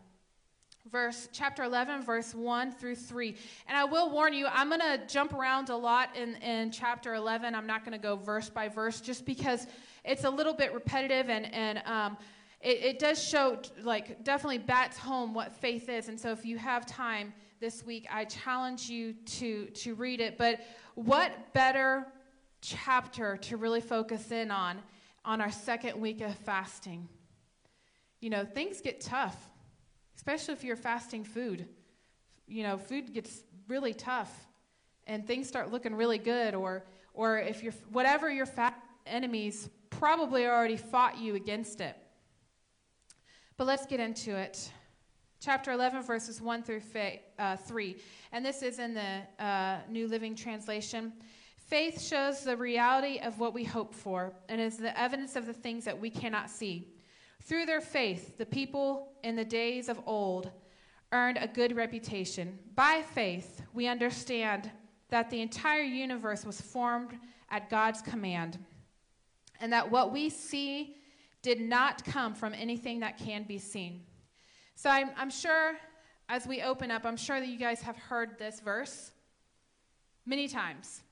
verse 0.91 1.29
chapter 1.33 1.65
11 1.65 2.03
verse 2.03 2.35
1 2.35 2.71
through 2.73 2.95
3 2.95 3.35
and 3.69 3.77
i 3.77 3.85
will 3.85 4.11
warn 4.11 4.35
you 4.35 4.47
i'm 4.53 4.69
going 4.69 4.81
to 4.81 5.01
jump 5.09 5.33
around 5.33 5.71
a 5.71 5.77
lot 5.77 6.15
in, 6.15 6.35
in 6.37 6.71
chapter 6.71 7.15
11 7.15 7.55
i'm 7.55 7.67
not 7.67 7.87
going 7.87 7.93
to 7.93 7.99
go 7.99 8.17
verse 8.17 8.51
by 8.51 8.69
verse 8.69 9.01
just 9.01 9.25
because 9.25 9.67
it's 10.05 10.25
a 10.25 10.31
little 10.31 10.53
bit 10.53 10.75
repetitive 10.75 11.31
and, 11.31 11.53
and 11.55 11.83
um, 11.87 12.19
it, 12.65 12.83
it 12.83 12.99
does 12.99 13.23
show 13.23 13.59
like 13.83 14.25
definitely 14.25 14.59
bats 14.59 14.99
home 14.99 15.35
what 15.35 15.55
faith 15.55 15.89
is 15.89 16.09
and 16.09 16.19
so 16.19 16.31
if 16.33 16.45
you 16.45 16.59
have 16.59 16.87
time 16.87 17.33
this 17.61 17.85
week 17.85 18.07
i 18.11 18.25
challenge 18.25 18.89
you 18.89 19.13
to 19.27 19.67
to 19.67 19.95
read 19.95 20.21
it 20.21 20.37
but 20.39 20.61
what 20.95 21.53
better 21.53 22.07
chapter 22.61 23.37
to 23.37 23.57
really 23.57 23.81
focus 23.81 24.31
in 24.31 24.51
on 24.51 24.79
on 25.25 25.41
our 25.41 25.51
second 25.51 26.01
week 26.01 26.21
of 26.21 26.35
fasting 26.39 27.09
you 28.25 28.31
know, 28.31 28.47
things 28.47 28.81
get 28.81 29.03
tough, 29.03 29.37
especially 30.17 30.55
if 30.55 30.65
you're 30.65 30.77
fasting 30.77 31.25
food. 31.25 31.69
You 32.47 32.63
know, 32.63 32.79
food 32.79 33.13
gets 33.13 33.43
really 33.69 33.93
tough 33.93 34.33
and 35.07 35.27
things 35.27 35.47
start 35.47 35.71
looking 35.71 35.95
really 35.95 36.17
good 36.17 36.55
or 36.55 36.87
or 37.13 37.39
if 37.39 37.63
you're 37.63 37.75
whatever 37.93 38.31
your 38.31 38.47
fat 38.47 38.83
enemies 39.05 39.69
probably 39.91 40.47
already 40.47 40.79
fought 40.79 41.19
you 41.19 41.35
against 41.35 41.83
it. 41.83 41.99
But 43.57 43.67
let's 43.69 43.87
get 43.87 44.01
into 44.01 44.37
it. 44.37 44.71
Chapter 45.41 45.71
11, 45.71 46.03
verses 46.03 46.41
1 46.41 46.63
through 46.65 46.81
fa- 46.81 47.19
uh, 47.39 47.57
3. 47.57 47.97
And 48.33 48.45
this 48.45 48.63
is 48.63 48.79
in 48.81 48.95
the 48.95 49.45
uh, 49.45 49.79
New 49.89 50.09
Living 50.09 50.35
Translation. 50.35 51.13
Faith 51.57 52.01
shows 52.01 52.41
the 52.41 52.57
reality 52.57 53.21
of 53.21 53.39
what 53.39 53.55
we 53.55 53.63
hope 53.63 53.95
for 53.95 54.33
and 54.49 54.61
is 54.61 54.77
the 54.77 54.99
evidence 54.99 55.37
of 55.37 55.47
the 55.47 55.53
things 55.53 55.85
that 55.85 55.99
we 55.99 56.11
cannot 56.11 56.51
see. 56.51 56.89
Through 57.43 57.67
their 57.67 57.81
faith, 57.81 58.39
the 58.39 58.47
people 58.47 59.13
in 59.23 59.37
the 59.37 59.45
days 59.45 59.89
of 59.89 60.01
old 60.05 60.51
earned 61.13 61.39
a 61.41 61.47
good 61.47 61.77
reputation. 61.77 62.59
By 62.75 63.03
faith, 63.15 63.63
we 63.73 63.87
understand 63.87 64.71
that 65.11 65.31
the 65.31 65.43
entire 65.43 65.83
universe 65.83 66.45
was 66.45 66.61
formed 66.61 67.19
at 67.51 67.71
God's 67.71 68.03
command, 68.03 68.59
and 69.61 69.73
that 69.73 69.91
what 69.91 70.11
we 70.11 70.29
see 70.29 70.97
did 71.45 71.61
not 71.61 72.05
come 72.05 72.35
from 72.35 72.55
anything 72.55 73.01
that 73.01 73.19
can 73.19 73.45
be 73.45 73.59
seen. 73.59 74.01
So 74.75 74.91
I'm, 74.91 75.11
I'm 75.17 75.31
sure 75.31 75.75
as 76.29 76.47
we 76.47 76.63
open 76.63 76.91
up, 76.91 77.05
I'm 77.05 77.19
sure 77.19 77.39
that 77.39 77.49
you 77.49 77.59
guys 77.59 77.83
have 77.83 77.97
heard 77.97 78.39
this 78.39 78.61
verse 78.61 79.13
many 80.25 80.49
times. 80.49 81.03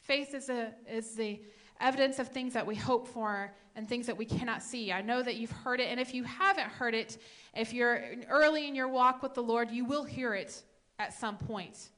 Faith 0.00 0.34
is, 0.34 0.50
a, 0.50 0.74
is 0.90 1.14
the 1.14 1.40
evidence 1.80 2.18
of 2.18 2.28
things 2.28 2.52
that 2.52 2.66
we 2.66 2.74
hope 2.74 3.06
for 3.06 3.54
and 3.76 3.88
things 3.88 4.06
that 4.06 4.16
we 4.16 4.24
cannot 4.24 4.60
see. 4.60 4.92
I 4.92 5.02
know 5.02 5.22
that 5.22 5.36
you've 5.36 5.52
heard 5.52 5.78
it, 5.78 5.88
and 5.88 6.00
if 6.00 6.12
you 6.12 6.24
haven't 6.24 6.66
heard 6.66 6.94
it, 6.94 7.18
if 7.54 7.72
you're 7.72 8.02
early 8.28 8.66
in 8.66 8.74
your 8.74 8.88
walk 8.88 9.22
with 9.22 9.34
the 9.34 9.42
Lord, 9.42 9.70
you 9.70 9.84
will 9.84 10.04
hear 10.04 10.34
it 10.34 10.62
at 10.98 11.14
some 11.14 11.36
point 11.36 11.90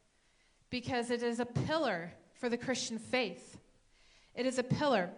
because 0.68 1.10
it 1.10 1.22
is 1.22 1.40
a 1.40 1.46
pillar 1.46 2.12
for 2.34 2.50
the 2.50 2.58
Christian 2.58 2.98
faith. 2.98 3.58
It 4.34 4.44
is 4.44 4.58
a 4.58 4.62
pillar. 4.62 5.10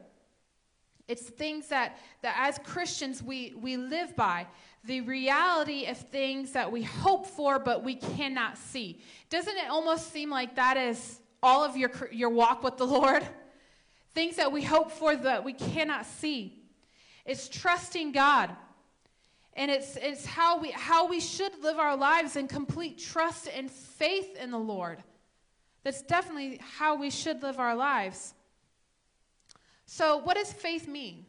It's 1.06 1.23
things 1.23 1.68
that, 1.68 1.99
that 2.23 2.34
as 2.38 2.58
Christians 2.58 3.23
we, 3.23 3.54
we 3.61 3.76
live 3.76 4.16
by. 4.16 4.46
The 4.84 5.02
reality 5.02 5.87
of 5.87 5.96
things 5.99 6.52
that 6.52 6.70
we 6.70 6.82
hope 6.82 7.26
for 7.26 7.58
but 7.58 7.84
we 7.84 7.94
cannot 7.94 8.56
see. 8.58 9.00
Doesn't 9.30 9.56
it 9.56 9.68
almost 9.68 10.12
seem 10.12 10.30
like 10.30 10.56
that 10.56 10.76
is 10.76 11.20
all 11.42 11.64
of 11.64 11.76
your, 11.76 11.90
your 12.11 12.30
walk 12.30 12.62
with 12.62 12.76
the 12.76 12.87
Lord? 12.87 13.26
Things 14.14 14.37
that 14.37 14.52
we 14.52 14.62
hope 14.62 14.92
for 14.92 15.16
that 15.16 15.44
we 15.44 15.52
cannot 15.52 16.06
see. 16.06 16.62
It's 17.25 17.49
trusting 17.49 18.12
God. 18.12 18.50
And 19.54 19.70
it's, 19.70 19.96
it's 19.96 20.25
how, 20.26 20.58
we, 20.58 20.70
how 20.70 21.08
we 21.08 21.20
should 21.20 21.62
live 21.62 21.78
our 21.78 21.96
lives 21.96 22.37
in 22.37 22.49
complete 22.49 22.99
trust 22.99 23.49
and 23.54 23.70
faith 23.70 24.37
in 24.37 24.50
the 24.50 24.58
Lord. 24.58 25.02
That's 25.84 26.02
definitely 26.02 26.61
how 26.78 26.96
we 26.96 27.11
should 27.11 27.42
live 27.42 27.58
our 27.58 27.75
lives. 27.75 28.34
So, 29.86 30.18
what 30.18 30.36
does 30.36 30.52
faith 30.52 30.88
mean? 30.88 31.26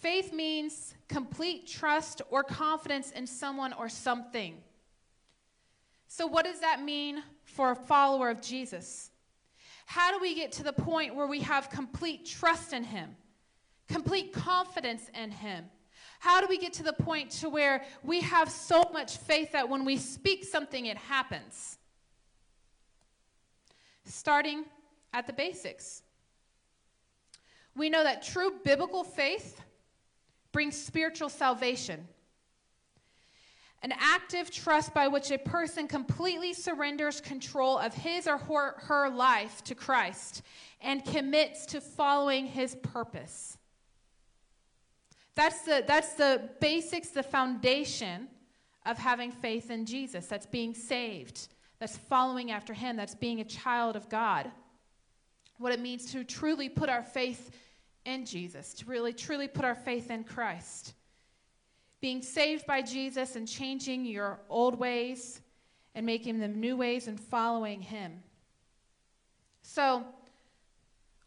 Faith 0.00 0.32
means 0.32 0.94
complete 1.08 1.66
trust 1.66 2.22
or 2.30 2.42
confidence 2.42 3.12
in 3.12 3.26
someone 3.26 3.72
or 3.72 3.88
something. 3.88 4.56
So, 6.08 6.26
what 6.26 6.44
does 6.44 6.60
that 6.60 6.82
mean 6.82 7.22
for 7.44 7.70
a 7.70 7.76
follower 7.76 8.28
of 8.28 8.42
Jesus? 8.42 9.10
How 9.86 10.12
do 10.12 10.20
we 10.20 10.34
get 10.34 10.52
to 10.52 10.62
the 10.62 10.72
point 10.72 11.14
where 11.14 11.26
we 11.26 11.40
have 11.40 11.70
complete 11.70 12.26
trust 12.26 12.72
in 12.72 12.84
Him, 12.84 13.16
complete 13.88 14.32
confidence 14.32 15.10
in 15.14 15.30
Him? 15.30 15.66
How 16.18 16.40
do 16.40 16.46
we 16.46 16.58
get 16.58 16.72
to 16.74 16.82
the 16.82 16.92
point 16.92 17.30
to 17.40 17.48
where 17.48 17.84
we 18.02 18.20
have 18.20 18.50
so 18.50 18.88
much 18.92 19.16
faith 19.16 19.52
that 19.52 19.68
when 19.68 19.84
we 19.84 19.96
speak 19.96 20.44
something, 20.44 20.86
it 20.86 20.96
happens? 20.96 21.78
Starting 24.04 24.64
at 25.12 25.26
the 25.26 25.32
basics. 25.32 26.01
We 27.74 27.88
know 27.88 28.04
that 28.04 28.22
true 28.22 28.52
biblical 28.64 29.04
faith 29.04 29.60
brings 30.52 30.76
spiritual 30.76 31.28
salvation. 31.28 32.06
An 33.82 33.92
active 33.98 34.50
trust 34.50 34.94
by 34.94 35.08
which 35.08 35.30
a 35.32 35.38
person 35.38 35.88
completely 35.88 36.52
surrenders 36.52 37.20
control 37.20 37.78
of 37.78 37.92
his 37.94 38.28
or 38.28 38.38
her, 38.38 38.74
her, 38.78 39.10
life 39.10 39.64
to 39.64 39.74
Christ 39.74 40.42
and 40.80 41.04
commits 41.04 41.66
to 41.66 41.80
following 41.80 42.46
his 42.46 42.76
purpose. 42.76 43.58
That's 45.34 45.62
the, 45.62 45.82
that's 45.86 46.14
the 46.14 46.50
basics, 46.60 47.08
the 47.08 47.22
foundation 47.22 48.28
of 48.84 48.98
having 48.98 49.32
faith 49.32 49.70
in 49.70 49.86
Jesus. 49.86 50.26
That's 50.26 50.46
being 50.46 50.74
saved. 50.74 51.48
That's 51.80 51.96
following 51.96 52.52
after 52.52 52.74
him. 52.74 52.96
That's 52.96 53.14
being 53.14 53.40
a 53.40 53.44
child 53.44 53.96
of 53.96 54.08
God. 54.08 54.50
What 55.58 55.72
it 55.72 55.80
means 55.80 56.10
to 56.12 56.24
truly 56.24 56.68
put 56.68 56.88
our 56.88 57.02
faith 57.02 57.50
in 58.04 58.26
Jesus, 58.26 58.74
to 58.74 58.86
really 58.86 59.12
truly 59.12 59.48
put 59.48 59.64
our 59.64 59.74
faith 59.74 60.10
in 60.10 60.24
Christ. 60.24 60.94
Being 62.00 62.22
saved 62.22 62.66
by 62.66 62.82
Jesus 62.82 63.36
and 63.36 63.46
changing 63.46 64.04
your 64.04 64.40
old 64.48 64.78
ways 64.78 65.40
and 65.94 66.04
making 66.04 66.40
them 66.40 66.58
new 66.58 66.76
ways 66.76 67.06
and 67.06 67.18
following 67.18 67.80
Him. 67.80 68.22
So, 69.62 70.04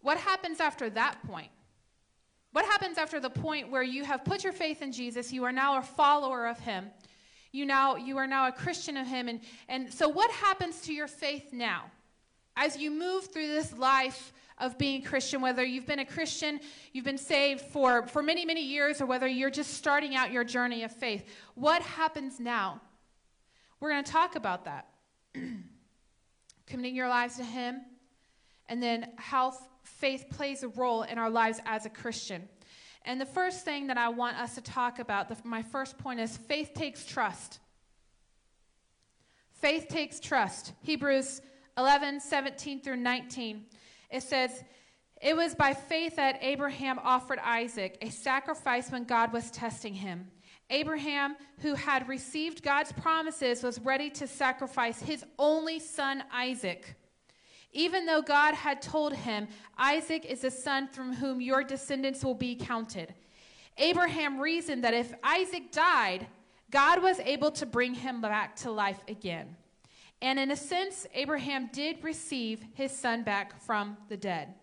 what 0.02 0.18
happens 0.18 0.60
after 0.60 0.90
that 0.92 1.18
point? 1.26 1.50
What 2.52 2.66
happens 2.66 2.98
after 2.98 3.20
the 3.20 3.30
point 3.30 3.72
where 3.72 3.84
you 3.84 4.04
have 4.04 4.24
put 4.24 4.44
your 4.44 4.54
faith 4.54 4.82
in 4.82 4.92
Jesus, 4.92 5.34
you 5.34 5.44
are 5.44 5.52
now 5.52 5.78
a 5.78 5.82
follower 5.82 6.48
of 6.48 6.60
Him? 6.60 6.88
You 7.52 7.66
now 7.66 7.96
you 7.96 8.18
are 8.18 8.28
now 8.28 8.48
a 8.48 8.52
Christian 8.52 8.98
of 8.98 9.08
Him, 9.08 9.30
and, 9.30 9.40
and 9.70 9.94
so 9.94 10.10
what 10.10 10.30
happens 10.32 10.82
to 10.82 10.94
your 10.94 11.08
faith 11.08 11.54
now? 11.54 11.86
As 12.56 12.78
you 12.78 12.92
move 12.92 13.26
through 13.26 13.48
this 13.48 13.78
life 13.78 14.34
of 14.58 14.78
being 14.78 15.02
Christian, 15.02 15.42
whether 15.42 15.64
you've 15.64 15.86
been 15.86 16.00
a 16.00 16.06
Christian, 16.06 16.60
you've 16.94 17.06
been 17.06 17.18
saved 17.18 17.62
for, 17.62 18.08
for 18.08 18.24
many, 18.24 18.46
many 18.46 18.62
years, 18.62 19.02
or 19.02 19.06
whether 19.06 19.28
you're 19.28 19.50
just 19.50 19.74
starting 19.74 20.16
out 20.16 20.32
your 20.32 20.44
journey 20.44 20.84
of 20.84 20.92
faith. 20.92 21.26
What 21.56 21.82
happens 21.82 22.40
now? 22.40 22.82
We're 23.80 23.92
going 23.92 24.04
to 24.04 24.12
talk 24.12 24.36
about 24.36 24.66
that. 24.66 24.88
Committing 26.68 26.96
your 26.96 27.10
lives 27.10 27.36
to 27.38 27.44
Him, 27.44 27.82
and 28.68 28.82
then 28.82 29.12
how 29.18 29.54
faith 29.84 30.26
plays 30.30 30.64
a 30.64 30.70
role 30.70 31.04
in 31.04 31.18
our 31.18 31.30
lives 31.30 31.60
as 31.66 31.86
a 31.86 31.90
Christian. 31.90 32.48
And 33.04 33.22
the 33.22 33.26
first 33.26 33.66
thing 33.66 33.88
that 33.88 33.98
I 33.98 34.10
want 34.10 34.38
us 34.38 34.56
to 34.56 34.62
talk 34.62 35.00
about, 35.00 35.30
the, 35.30 35.38
my 35.44 35.62
first 35.62 35.98
point 35.98 36.20
is 36.20 36.36
faith 36.36 36.72
takes 36.74 37.06
trust. 37.06 37.60
Faith 39.52 39.88
takes 39.90 40.20
trust. 40.20 40.74
Hebrews 40.82 41.42
11, 41.78 42.20
17 42.20 42.82
through 42.82 42.98
19 42.98 43.66
it 44.16 44.24
says, 44.24 44.64
It 45.22 45.36
was 45.36 45.56
by 45.56 45.74
faith 45.74 46.16
that 46.16 46.40
Abraham 46.42 47.00
offered 47.04 47.40
Isaac 47.40 47.98
a 48.02 48.10
sacrifice 48.10 48.92
when 48.92 49.04
God 49.04 49.34
was 49.34 49.52
testing 49.52 49.94
him. 49.94 50.32
Abraham, 50.70 51.36
who 51.60 51.76
had 51.76 52.08
received 52.08 52.64
God's 52.64 52.92
promises, 52.92 53.62
was 53.62 53.80
ready 53.80 54.10
to 54.12 54.26
sacrifice 54.26 55.02
his 55.02 55.24
only 55.38 55.80
son, 55.80 56.24
Isaac. 56.34 56.96
Even 57.72 58.06
though 58.06 58.22
God 58.22 58.56
had 58.56 58.82
told 58.82 59.14
him, 59.14 59.48
Isaac 59.78 60.26
is 60.26 60.42
the 60.42 60.52
son 60.52 60.88
from 60.88 61.14
whom 61.14 61.42
your 61.42 61.64
descendants 61.64 62.24
will 62.24 62.34
be 62.34 62.56
counted. 62.56 63.14
Abraham 63.78 64.40
reasoned 64.40 64.84
that 64.86 64.94
if 64.94 65.14
Isaac 65.22 65.72
died, 65.72 66.26
God 66.72 67.04
was 67.04 67.20
able 67.20 67.52
to 67.52 67.66
bring 67.66 67.94
him 67.94 68.22
back 68.22 68.56
to 68.58 68.72
life 68.72 69.04
again. 69.08 69.58
And 70.22 70.40
in 70.40 70.52
a 70.52 70.56
sense, 70.56 71.06
Abraham 71.14 71.70
did 71.72 72.04
receive 72.04 72.64
his 72.74 72.92
son 72.92 73.24
back 73.24 73.62
from 73.62 73.98
the 74.10 74.18
dead. 74.18 74.54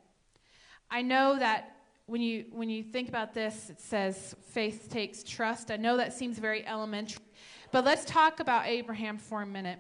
I 0.90 1.02
know 1.02 1.38
that 1.38 1.76
when 2.06 2.20
you, 2.20 2.46
when 2.50 2.68
you 2.68 2.82
think 2.82 3.08
about 3.08 3.32
this, 3.32 3.70
it 3.70 3.80
says 3.80 4.34
faith 4.50 4.88
takes 4.90 5.22
trust. 5.22 5.70
I 5.70 5.76
know 5.76 5.96
that 5.96 6.12
seems 6.12 6.38
very 6.38 6.66
elementary. 6.66 7.22
But 7.70 7.84
let's 7.84 8.04
talk 8.04 8.40
about 8.40 8.66
Abraham 8.66 9.18
for 9.18 9.42
a 9.42 9.46
minute 9.46 9.78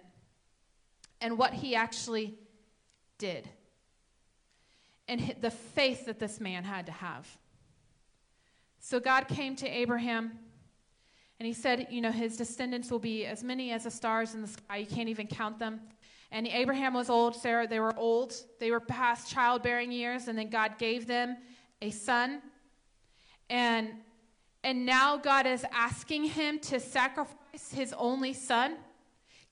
and 1.20 1.36
what 1.36 1.52
he 1.52 1.74
actually 1.74 2.38
did 3.18 3.48
and 5.08 5.34
the 5.40 5.50
faith 5.50 6.06
that 6.06 6.18
this 6.18 6.40
man 6.40 6.64
had 6.64 6.86
to 6.86 6.92
have. 6.92 7.28
So 8.78 8.98
God 8.98 9.28
came 9.28 9.54
to 9.56 9.68
Abraham 9.68 10.38
and 11.42 11.46
he 11.48 11.54
said, 11.54 11.88
you 11.90 12.00
know, 12.00 12.12
his 12.12 12.36
descendants 12.36 12.88
will 12.88 13.00
be 13.00 13.26
as 13.26 13.42
many 13.42 13.72
as 13.72 13.82
the 13.82 13.90
stars 13.90 14.34
in 14.34 14.42
the 14.42 14.46
sky. 14.46 14.76
You 14.76 14.86
can't 14.86 15.08
even 15.08 15.26
count 15.26 15.58
them. 15.58 15.80
And 16.30 16.46
Abraham 16.46 16.94
was 16.94 17.10
old, 17.10 17.34
Sarah, 17.34 17.66
they 17.66 17.80
were 17.80 17.98
old. 17.98 18.32
They 18.60 18.70
were 18.70 18.78
past 18.78 19.28
childbearing 19.28 19.90
years, 19.90 20.28
and 20.28 20.38
then 20.38 20.50
God 20.50 20.78
gave 20.78 21.08
them 21.08 21.36
a 21.80 21.90
son. 21.90 22.42
And 23.50 23.88
and 24.62 24.86
now 24.86 25.16
God 25.16 25.48
is 25.48 25.66
asking 25.72 26.26
him 26.26 26.60
to 26.60 26.78
sacrifice 26.78 27.72
his 27.72 27.92
only 27.94 28.34
son. 28.34 28.76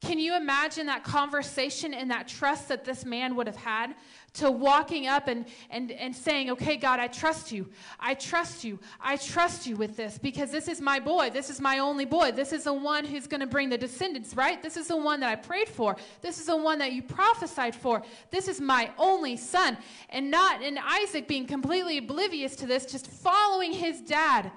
Can 0.01 0.19
you 0.19 0.35
imagine 0.35 0.87
that 0.87 1.05
conversation 1.05 1.93
and 1.93 2.11
that 2.11 2.27
trust 2.27 2.69
that 2.69 2.87
this 2.87 3.05
man 3.05 3.37
would 3.37 3.47
have 3.47 3.57
had 3.57 3.95
to 4.33 4.51
walking 4.51 5.07
up 5.07 5.29
and, 5.29 5.45
and, 5.69 5.93
and 5.93 6.17
saying, 6.17 6.51
Okay, 6.51 6.79
God, 6.79 6.99
I 6.99 7.07
trust 7.07 7.53
you. 7.53 7.69
I 7.99 8.15
trust 8.15 8.65
you. 8.65 8.79
I 8.99 9.17
trust 9.17 9.67
you 9.67 9.77
with 9.77 9.97
this 9.97 10.17
because 10.17 10.51
this 10.51 10.69
is 10.69 10.81
my 10.81 11.01
boy. 11.01 11.29
This 11.29 11.51
is 11.51 11.61
my 11.61 11.81
only 11.81 12.07
boy. 12.07 12.33
This 12.33 12.55
is 12.55 12.65
the 12.65 12.73
one 12.73 13.05
who's 13.05 13.27
going 13.27 13.43
to 13.43 13.47
bring 13.47 13.69
the 13.69 13.77
descendants, 13.77 14.35
right? 14.35 14.63
This 14.63 14.79
is 14.79 14.89
the 14.89 14.97
one 14.97 15.21
that 15.21 15.29
I 15.29 15.37
prayed 15.37 15.69
for. 15.69 15.97
This 16.23 16.41
is 16.41 16.47
the 16.47 16.57
one 16.57 16.79
that 16.79 16.93
you 16.93 17.03
prophesied 17.03 17.75
for. 17.75 18.03
This 18.31 18.49
is 18.49 18.59
my 18.59 18.91
only 18.97 19.37
son. 19.37 19.77
And 20.09 20.31
not, 20.31 20.63
in 20.63 20.79
Isaac 20.79 21.29
being 21.29 21.47
completely 21.47 21.99
oblivious 21.99 22.57
to 22.57 22.67
this, 22.67 22.87
just 22.87 23.07
following 23.07 23.73
his 23.73 24.01
dad, 24.01 24.51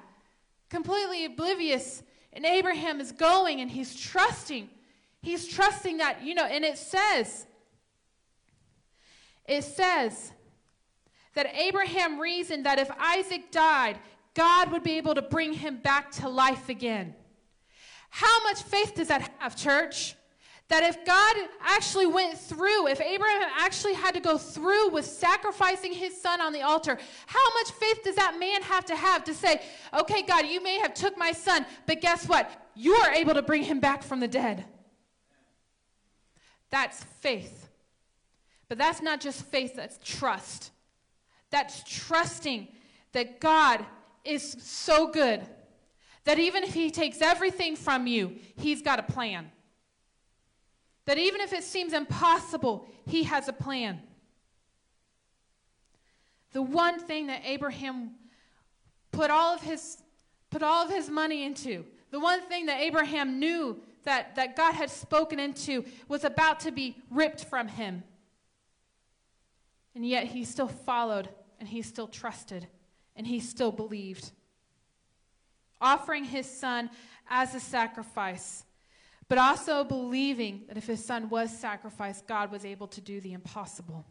completely 0.70 1.26
oblivious. 1.26 2.02
And 2.32 2.46
Abraham 2.46 3.02
is 3.02 3.12
going 3.12 3.60
and 3.60 3.70
he's 3.70 4.00
trusting. 4.00 4.70
He's 5.24 5.48
trusting 5.48 5.98
that, 5.98 6.22
you 6.22 6.36
know, 6.36 6.44
and 6.44 6.66
it 6.66 6.78
says, 6.78 7.48
it 9.46 9.64
says 9.64 10.34
that 11.34 11.48
Abraham 11.56 12.20
reasoned 12.20 12.66
that 12.66 12.78
if 12.78 12.92
Isaac 13.00 13.50
died, 13.50 13.98
God 14.34 14.74
would 14.74 14.84
be 14.84 14.98
able 14.98 15.16
to 15.16 15.22
bring 15.22 15.54
him 15.54 15.78
back 15.78 16.12
to 16.12 16.28
life 16.28 16.68
again. 16.68 17.16
How 18.10 18.44
much 18.44 18.64
faith 18.64 18.96
does 18.96 19.08
that 19.08 19.32
have, 19.40 19.56
church? 19.56 20.16
That 20.68 20.84
if 20.84 21.06
God 21.06 21.36
actually 21.62 22.08
went 22.08 22.38
through, 22.38 22.88
if 22.88 23.00
Abraham 23.00 23.50
actually 23.58 23.94
had 23.94 24.14
to 24.16 24.20
go 24.20 24.38
through 24.38 24.90
with 24.90 25.06
sacrificing 25.06 25.94
his 25.94 26.22
son 26.22 26.42
on 26.42 26.52
the 26.52 26.64
altar, 26.64 26.98
how 27.28 27.54
much 27.54 27.72
faith 27.72 28.04
does 28.04 28.16
that 28.16 28.38
man 28.38 28.62
have 28.64 28.84
to 28.86 28.96
have 28.96 29.24
to 29.24 29.34
say, 29.34 29.62
okay, 29.98 30.22
God, 30.24 30.48
you 30.48 30.62
may 30.62 30.80
have 30.80 30.94
took 30.94 31.18
my 31.18 31.32
son, 31.32 31.66
but 31.86 32.02
guess 32.02 32.28
what? 32.28 32.52
You 32.76 32.94
are 32.96 33.14
able 33.14 33.36
to 33.36 33.42
bring 33.42 33.64
him 33.64 33.80
back 33.80 34.04
from 34.04 34.20
the 34.20 34.28
dead. 34.28 34.66
That's 36.74 37.04
faith. 37.20 37.70
But 38.68 38.80
that's 38.80 39.00
not 39.00 39.22
just 39.22 39.46
faith, 39.46 39.76
that's 39.76 40.00
trust. 40.04 40.72
That's 41.52 41.84
trusting 41.84 42.68
that 43.12 43.40
God 43.40 43.86
is 44.26 44.58
so 44.60 45.12
good 45.12 45.46
that 46.24 46.40
even 46.40 46.64
if 46.64 46.74
He 46.74 46.90
takes 46.90 47.22
everything 47.22 47.76
from 47.76 48.08
you, 48.08 48.38
He's 48.56 48.82
got 48.82 48.98
a 48.98 49.04
plan. 49.04 49.52
That 51.06 51.20
even 51.20 51.42
if 51.42 51.54
it 51.54 51.64
seems 51.64 51.94
impossible, 51.94 52.88
He 53.06 53.22
has 53.22 53.48
a 53.48 53.54
plan. 53.54 54.02
The 56.54 56.64
one 56.64 57.00
thing 57.00 57.28
that 57.28 57.44
Abraham 57.46 58.16
put 59.12 59.30
all 59.30 59.54
of 59.54 59.62
his 59.62 60.02
put 60.50 60.64
all 60.64 60.84
of 60.84 60.90
his 60.92 61.08
money 61.08 61.44
into. 61.44 61.86
The 62.10 62.20
one 62.20 62.42
thing 62.42 62.66
that 62.66 62.80
Abraham 62.80 63.40
knew 63.40 63.80
that, 64.04 64.36
that 64.36 64.56
God 64.56 64.74
had 64.74 64.90
spoken 64.90 65.40
into 65.40 65.86
was 66.08 66.24
about 66.24 66.60
to 66.62 66.72
be 66.72 66.98
ripped 67.10 67.46
from 67.46 67.68
him. 67.68 68.04
And 69.96 70.06
yet 70.06 70.26
he 70.26 70.44
still 70.44 70.68
followed 70.68 71.30
and 71.60 71.68
he 71.68 71.82
still 71.82 72.08
trusted 72.08 72.68
and 73.16 73.28
he 73.28 73.40
still 73.40 73.72
believed. 73.72 74.32
Offering 75.80 76.24
his 76.24 76.50
son 76.50 76.90
as 77.30 77.54
a 77.56 77.60
sacrifice, 77.60 78.64
but 79.28 79.38
also 79.38 79.84
believing 79.84 80.64
that 80.68 80.78
if 80.78 80.88
his 80.88 81.04
son 81.04 81.30
was 81.30 81.56
sacrificed, 81.58 82.28
God 82.28 82.52
was 82.52 82.66
able 82.66 82.88
to 82.88 83.02
do 83.02 83.22
the 83.22 83.34
impossible. 83.34 84.06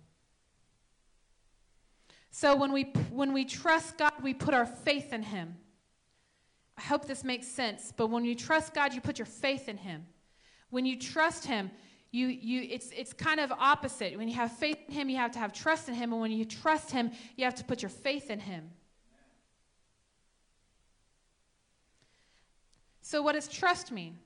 So 2.30 2.56
when 2.56 2.72
we, 2.72 2.84
when 3.10 3.32
we 3.32 3.44
trust 3.44 3.98
God, 3.98 4.12
we 4.22 4.32
put 4.32 4.54
our 4.54 4.66
faith 4.66 5.12
in 5.12 5.22
him. 5.22 5.56
I 6.78 6.82
hope 6.82 7.06
this 7.06 7.22
makes 7.24 7.46
sense, 7.46 7.92
but 7.96 8.08
when 8.08 8.24
you 8.24 8.34
trust 8.34 8.74
God, 8.74 8.94
you 8.94 9.00
put 9.00 9.18
your 9.18 9.26
faith 9.26 9.68
in 9.68 9.76
him. 9.76 10.06
When 10.70 10.86
you 10.86 10.98
trust 10.98 11.44
him, 11.44 11.70
you, 12.12 12.26
you, 12.26 12.68
it's, 12.70 12.90
it's 12.96 13.12
kind 13.12 13.40
of 13.40 13.50
opposite. 13.52 14.16
When 14.16 14.28
you 14.28 14.34
have 14.34 14.52
faith 14.52 14.78
in 14.88 14.94
him, 14.94 15.08
you 15.08 15.16
have 15.16 15.32
to 15.32 15.38
have 15.38 15.52
trust 15.52 15.88
in 15.88 15.94
him. 15.94 16.12
And 16.12 16.20
when 16.20 16.30
you 16.30 16.44
trust 16.44 16.90
him, 16.90 17.10
you 17.36 17.44
have 17.44 17.54
to 17.56 17.64
put 17.64 17.82
your 17.82 17.88
faith 17.88 18.30
in 18.30 18.38
him. 18.40 18.70
So, 23.00 23.20
what 23.20 23.32
does 23.32 23.48
trust 23.48 23.90
mean? 23.92 24.18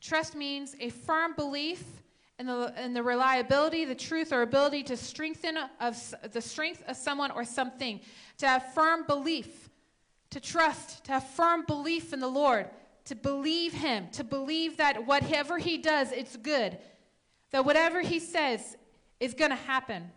Trust 0.00 0.34
means 0.34 0.74
a 0.80 0.90
firm 0.90 1.34
belief 1.34 1.84
in 2.38 2.46
the, 2.46 2.74
in 2.82 2.94
the 2.94 3.02
reliability, 3.02 3.84
the 3.84 3.94
truth, 3.94 4.32
or 4.32 4.42
ability 4.42 4.82
to 4.84 4.96
strengthen 4.96 5.56
of 5.80 5.96
the 6.32 6.40
strength 6.40 6.82
of 6.88 6.96
someone 6.96 7.30
or 7.30 7.44
something. 7.44 8.00
To 8.38 8.48
have 8.48 8.72
firm 8.72 9.04
belief, 9.06 9.68
to 10.32 10.40
trust, 10.40 11.04
to 11.04 11.12
have 11.12 11.28
firm 11.30 11.64
belief 11.66 12.12
in 12.12 12.20
the 12.20 12.28
Lord, 12.28 12.68
to 13.04 13.14
believe 13.14 13.72
Him, 13.72 14.08
to 14.12 14.24
believe 14.24 14.78
that 14.78 15.06
whatever 15.06 15.58
He 15.58 15.78
does, 15.78 16.10
it's 16.10 16.36
good, 16.36 16.78
that 17.50 17.64
whatever 17.64 18.00
He 18.00 18.18
says 18.18 18.76
is 19.20 19.34
going 19.34 19.50
to 19.50 19.56
happen. 19.56 20.10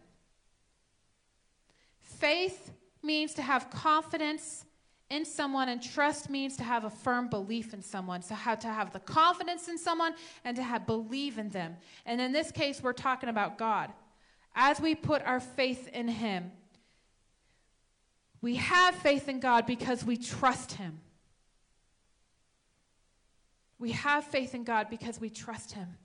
Faith 2.00 2.72
means 3.04 3.34
to 3.34 3.42
have 3.42 3.70
confidence 3.70 4.66
in 5.10 5.26
someone, 5.26 5.70
and 5.70 5.84
trust 5.84 6.30
means 6.30 6.56
to 6.58 6.64
have 6.64 6.86
a 6.86 6.90
firm 6.90 7.30
belief 7.30 7.74
in 7.74 7.82
someone. 7.82 8.22
So, 8.22 8.34
how 8.36 8.56
to 8.56 8.68
have 8.68 8.92
the 8.92 9.00
confidence 9.00 9.68
in 9.68 9.78
someone 9.78 10.16
and 10.46 10.56
to 10.56 10.64
have 10.64 10.88
believe 10.88 11.38
in 11.38 11.50
them. 11.50 11.76
And 12.06 12.20
in 12.22 12.32
this 12.32 12.52
case, 12.52 12.82
we're 12.82 12.94
talking 12.94 13.30
about 13.30 13.58
God. 13.58 13.92
As 14.56 14.80
we 14.80 14.96
put 14.96 15.22
our 15.24 15.42
faith 15.42 15.90
in 15.90 16.08
Him, 16.08 16.52
we 18.42 18.56
have 18.56 18.96
faith 18.96 19.28
in 19.28 19.40
God 19.40 19.66
because 19.66 20.04
we 20.04 20.18
trust 20.18 20.74
Him. 20.74 21.00
We 23.80 23.92
have 23.92 24.24
faith 24.26 24.56
in 24.56 24.64
God 24.64 24.88
because 24.90 25.20
we 25.20 25.30
trust 25.30 25.74
Him. 25.74 25.98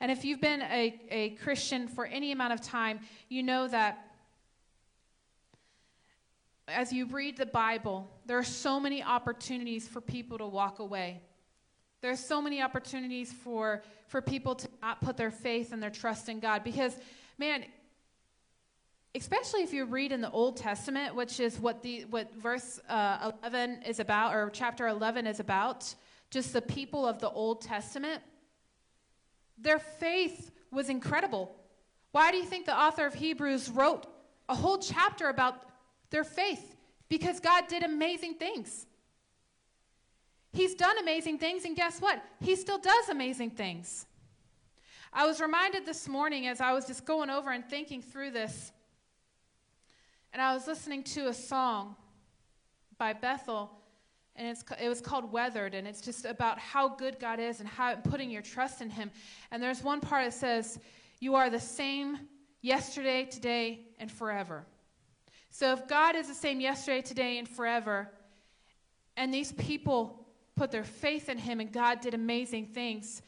And 0.00 0.10
if 0.10 0.24
you've 0.24 0.40
been 0.40 0.62
a, 0.62 1.00
a 1.10 1.30
Christian 1.30 1.88
for 1.88 2.06
any 2.06 2.32
amount 2.32 2.52
of 2.52 2.60
time, 2.60 3.00
you 3.28 3.42
know 3.42 3.66
that 3.68 4.04
as 6.68 6.92
you 6.92 7.06
read 7.06 7.36
the 7.36 7.46
Bible, 7.46 8.08
there 8.26 8.38
are 8.38 8.44
so 8.44 8.78
many 8.78 9.02
opportunities 9.02 9.88
for 9.88 10.00
people 10.00 10.38
to 10.38 10.46
walk 10.46 10.78
away. 10.78 11.22
There 12.00 12.12
are 12.12 12.16
so 12.16 12.40
many 12.40 12.62
opportunities 12.62 13.32
for, 13.32 13.82
for 14.06 14.20
people 14.22 14.54
to 14.54 14.68
not 14.82 15.00
put 15.00 15.16
their 15.16 15.30
faith 15.30 15.72
and 15.72 15.82
their 15.82 15.90
trust 15.90 16.28
in 16.28 16.38
God. 16.38 16.62
Because, 16.62 16.96
man, 17.38 17.64
especially 19.14 19.62
if 19.62 19.72
you 19.72 19.84
read 19.84 20.12
in 20.12 20.20
the 20.20 20.30
Old 20.30 20.56
Testament, 20.56 21.14
which 21.14 21.40
is 21.40 21.58
what, 21.58 21.82
the, 21.82 22.04
what 22.10 22.34
verse 22.34 22.80
uh, 22.88 23.32
11 23.42 23.82
is 23.84 24.00
about, 24.00 24.34
or 24.34 24.50
chapter 24.50 24.86
11 24.86 25.26
is 25.26 25.40
about, 25.40 25.94
just 26.30 26.52
the 26.52 26.62
people 26.62 27.06
of 27.06 27.18
the 27.18 27.30
Old 27.30 27.62
Testament, 27.62 28.22
their 29.56 29.78
faith 29.78 30.50
was 30.70 30.88
incredible. 30.88 31.54
Why 32.12 32.30
do 32.30 32.36
you 32.36 32.44
think 32.44 32.66
the 32.66 32.78
author 32.78 33.06
of 33.06 33.14
Hebrews 33.14 33.70
wrote 33.70 34.06
a 34.48 34.54
whole 34.54 34.78
chapter 34.78 35.28
about 35.28 35.62
their 36.10 36.24
faith? 36.24 36.76
Because 37.08 37.40
God 37.40 37.68
did 37.68 37.82
amazing 37.82 38.34
things. 38.34 38.86
He's 40.52 40.74
done 40.74 40.98
amazing 40.98 41.38
things, 41.38 41.64
and 41.64 41.76
guess 41.76 42.00
what? 42.00 42.22
He 42.40 42.56
still 42.56 42.78
does 42.78 43.08
amazing 43.08 43.50
things. 43.50 44.06
I 45.12 45.26
was 45.26 45.40
reminded 45.40 45.86
this 45.86 46.08
morning 46.08 46.46
as 46.46 46.60
I 46.60 46.72
was 46.72 46.86
just 46.86 47.04
going 47.04 47.30
over 47.30 47.50
and 47.50 47.64
thinking 47.64 48.02
through 48.02 48.30
this, 48.30 48.72
and 50.32 50.42
I 50.42 50.54
was 50.54 50.66
listening 50.66 51.02
to 51.04 51.28
a 51.28 51.34
song 51.34 51.96
by 52.98 53.12
Bethel 53.12 53.70
and 54.38 54.56
it 54.80 54.88
was 54.88 55.00
called 55.00 55.32
Weathered, 55.32 55.74
and 55.74 55.86
it's 55.86 56.00
just 56.00 56.24
about 56.24 56.60
how 56.60 56.88
good 56.88 57.18
God 57.18 57.40
is 57.40 57.58
and 57.58 57.68
how 57.68 57.96
putting 57.96 58.30
your 58.30 58.40
trust 58.40 58.80
in 58.80 58.88
Him. 58.88 59.10
And 59.50 59.60
there's 59.60 59.82
one 59.82 60.00
part 60.00 60.26
that 60.26 60.32
says, 60.32 60.78
"You 61.18 61.34
are 61.34 61.50
the 61.50 61.58
same 61.58 62.20
yesterday, 62.60 63.24
today, 63.24 63.88
and 63.98 64.10
forever." 64.10 64.64
So 65.50 65.72
if 65.72 65.88
God 65.88 66.14
is 66.14 66.28
the 66.28 66.34
same 66.34 66.60
yesterday, 66.60 67.02
today, 67.02 67.38
and 67.38 67.48
forever, 67.48 68.12
and 69.16 69.34
these 69.34 69.50
people 69.52 70.24
put 70.54 70.70
their 70.70 70.84
faith 70.84 71.28
in 71.28 71.38
Him, 71.38 71.58
and 71.58 71.72
God 71.72 72.00
did 72.00 72.14
amazing 72.14 72.66
things, 72.66 73.22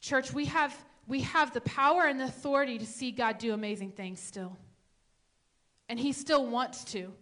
church, 0.00 0.32
we 0.32 0.44
have 0.44 0.72
we 1.08 1.22
have 1.22 1.52
the 1.52 1.60
power 1.62 2.04
and 2.04 2.20
the 2.20 2.24
authority 2.26 2.78
to 2.78 2.86
see 2.86 3.10
God 3.10 3.38
do 3.38 3.52
amazing 3.52 3.90
things 3.90 4.20
still, 4.20 4.56
and 5.88 5.98
He 5.98 6.12
still 6.12 6.46
wants 6.46 6.84
to. 6.84 7.12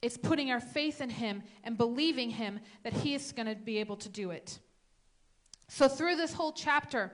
It's 0.00 0.16
putting 0.16 0.50
our 0.50 0.60
faith 0.60 1.00
in 1.00 1.10
Him 1.10 1.42
and 1.64 1.76
believing 1.76 2.30
Him 2.30 2.60
that 2.84 2.92
He 2.92 3.14
is 3.14 3.32
going 3.32 3.46
to 3.46 3.54
be 3.54 3.78
able 3.78 3.96
to 3.96 4.08
do 4.08 4.30
it. 4.30 4.58
So, 5.68 5.88
through 5.88 6.16
this 6.16 6.32
whole 6.32 6.52
chapter, 6.52 7.12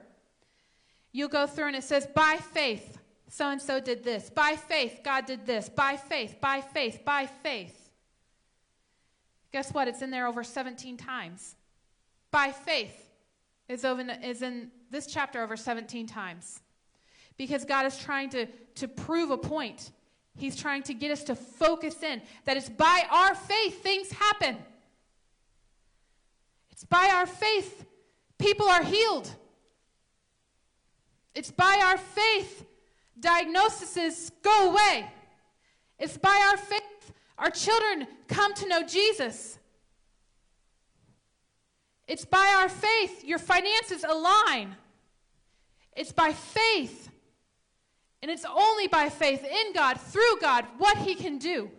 you'll 1.11 1.29
go 1.29 1.47
through 1.47 1.67
and 1.67 1.75
it 1.75 1.83
says, 1.83 2.07
by 2.15 2.37
faith, 2.53 2.97
so 3.27 3.49
and 3.49 3.61
so 3.61 3.79
did 3.79 4.03
this. 4.03 4.29
By 4.29 4.55
faith, 4.55 5.01
God 5.03 5.25
did 5.25 5.45
this. 5.45 5.67
By 5.67 5.97
faith, 5.97 6.39
by 6.39 6.61
faith, 6.61 7.03
by 7.03 7.25
faith. 7.25 7.89
Guess 9.51 9.73
what? 9.73 9.87
It's 9.87 10.01
in 10.01 10.11
there 10.11 10.27
over 10.27 10.43
17 10.43 10.97
times. 10.97 11.55
By 12.31 12.51
faith 12.51 13.09
is, 13.67 13.83
over, 13.83 14.05
is 14.21 14.41
in 14.41 14.71
this 14.91 15.07
chapter 15.07 15.41
over 15.41 15.57
17 15.57 16.07
times. 16.07 16.61
Because 17.37 17.65
God 17.65 17.85
is 17.85 17.97
trying 17.97 18.29
to, 18.31 18.45
to 18.75 18.87
prove 18.87 19.31
a 19.31 19.37
point. 19.37 19.91
He's 20.37 20.55
trying 20.55 20.83
to 20.83 20.93
get 20.93 21.11
us 21.11 21.23
to 21.25 21.35
focus 21.35 22.03
in 22.03 22.21
that 22.45 22.57
it's 22.57 22.69
by 22.69 23.03
our 23.09 23.35
faith 23.35 23.81
things 23.81 24.11
happen. 24.11 24.57
It's 26.71 26.83
by 26.83 27.09
our 27.13 27.25
faith 27.25 27.85
people 28.37 28.67
are 28.67 28.83
healed. 28.83 29.33
It's 31.33 31.51
by 31.51 31.81
our 31.85 31.97
faith 31.97 32.65
diagnoses 33.19 34.31
go 34.41 34.71
away. 34.71 35.09
It's 35.99 36.17
by 36.17 36.49
our 36.51 36.57
faith 36.57 36.81
our 37.37 37.49
children 37.49 38.07
come 38.27 38.53
to 38.55 38.67
know 38.67 38.83
Jesus. 38.83 39.59
It's 42.07 42.25
by 42.25 42.55
our 42.59 42.69
faith 42.69 43.23
your 43.23 43.39
finances 43.39 44.05
align. 44.07 44.75
It's 45.95 46.11
by 46.11 46.33
faith 46.33 47.09
and 48.25 48.31
it's 48.31 48.43
only 48.43 48.87
by 48.87 49.07
faith 49.07 49.43
in 49.43 49.71
God, 49.73 50.01
through 50.01 50.39
God, 50.41 50.65
what 50.79 50.97
He 50.97 51.13
can 51.13 51.37
do. 51.37 51.69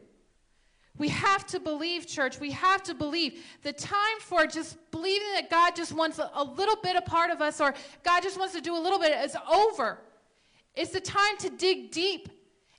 We 0.96 1.08
have 1.08 1.44
to 1.48 1.58
believe, 1.58 2.06
church. 2.06 2.38
We 2.38 2.52
have 2.52 2.84
to 2.84 2.94
believe. 2.94 3.44
The 3.64 3.72
time 3.72 4.20
for 4.20 4.46
just 4.46 4.78
believing 4.92 5.26
that 5.34 5.50
God 5.50 5.74
just 5.74 5.90
wants 5.90 6.20
a, 6.20 6.44
little 6.44 6.76
bit 6.76 6.94
a 6.94 7.00
part 7.00 7.32
of 7.32 7.42
us 7.42 7.60
or 7.60 7.74
God 8.04 8.22
just 8.22 8.38
wants 8.38 8.54
to 8.54 8.60
do 8.60 8.76
a 8.76 8.78
little 8.78 9.00
bit 9.00 9.10
is 9.24 9.36
over. 9.50 9.98
It's 10.76 10.92
the 10.92 11.00
time 11.00 11.36
to 11.38 11.50
dig 11.50 11.90
deep 11.90 12.28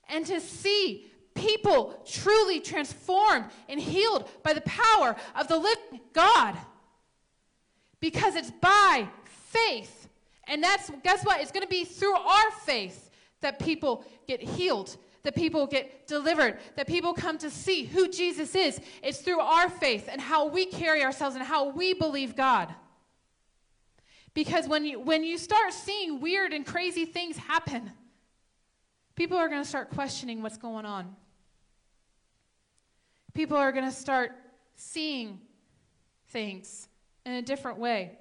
and 0.08 0.24
to 0.24 0.40
see 0.40 1.04
people 1.34 2.02
truly 2.10 2.60
transformed 2.60 3.44
and 3.68 3.78
healed 3.78 4.30
by 4.42 4.54
the 4.54 4.62
power 4.62 5.14
of 5.36 5.46
the 5.46 5.58
living 5.58 6.00
God. 6.14 6.56
Because 8.00 8.34
it's 8.34 8.50
by 8.50 9.08
faith. 9.24 10.08
And 10.44 10.64
that's, 10.64 10.90
guess 11.04 11.22
what? 11.22 11.42
It's 11.42 11.52
going 11.52 11.64
to 11.64 11.68
be 11.68 11.84
through 11.84 12.16
our 12.16 12.50
faith 12.64 13.07
that 13.40 13.58
people 13.58 14.04
get 14.26 14.40
healed, 14.40 14.96
that 15.22 15.34
people 15.34 15.66
get 15.66 16.06
delivered, 16.06 16.58
that 16.76 16.86
people 16.86 17.12
come 17.12 17.38
to 17.38 17.50
see 17.50 17.84
who 17.84 18.08
Jesus 18.08 18.54
is. 18.54 18.80
It's 19.02 19.18
through 19.18 19.40
our 19.40 19.68
faith 19.68 20.08
and 20.10 20.20
how 20.20 20.46
we 20.48 20.66
carry 20.66 21.04
ourselves 21.04 21.36
and 21.36 21.44
how 21.44 21.70
we 21.70 21.94
believe 21.94 22.36
God. 22.36 22.74
Because 24.34 24.68
when 24.68 24.84
you, 24.84 25.00
when 25.00 25.24
you 25.24 25.38
start 25.38 25.72
seeing 25.72 26.20
weird 26.20 26.52
and 26.52 26.64
crazy 26.64 27.04
things 27.04 27.36
happen, 27.36 27.90
people 29.16 29.36
are 29.36 29.48
going 29.48 29.62
to 29.62 29.68
start 29.68 29.90
questioning 29.90 30.42
what's 30.42 30.58
going 30.58 30.84
on. 30.84 31.16
People 33.34 33.56
are 33.56 33.72
going 33.72 33.84
to 33.84 33.92
start 33.92 34.32
seeing 34.76 35.40
things 36.28 36.88
in 37.26 37.32
a 37.32 37.42
different 37.42 37.78
way. 37.78 38.18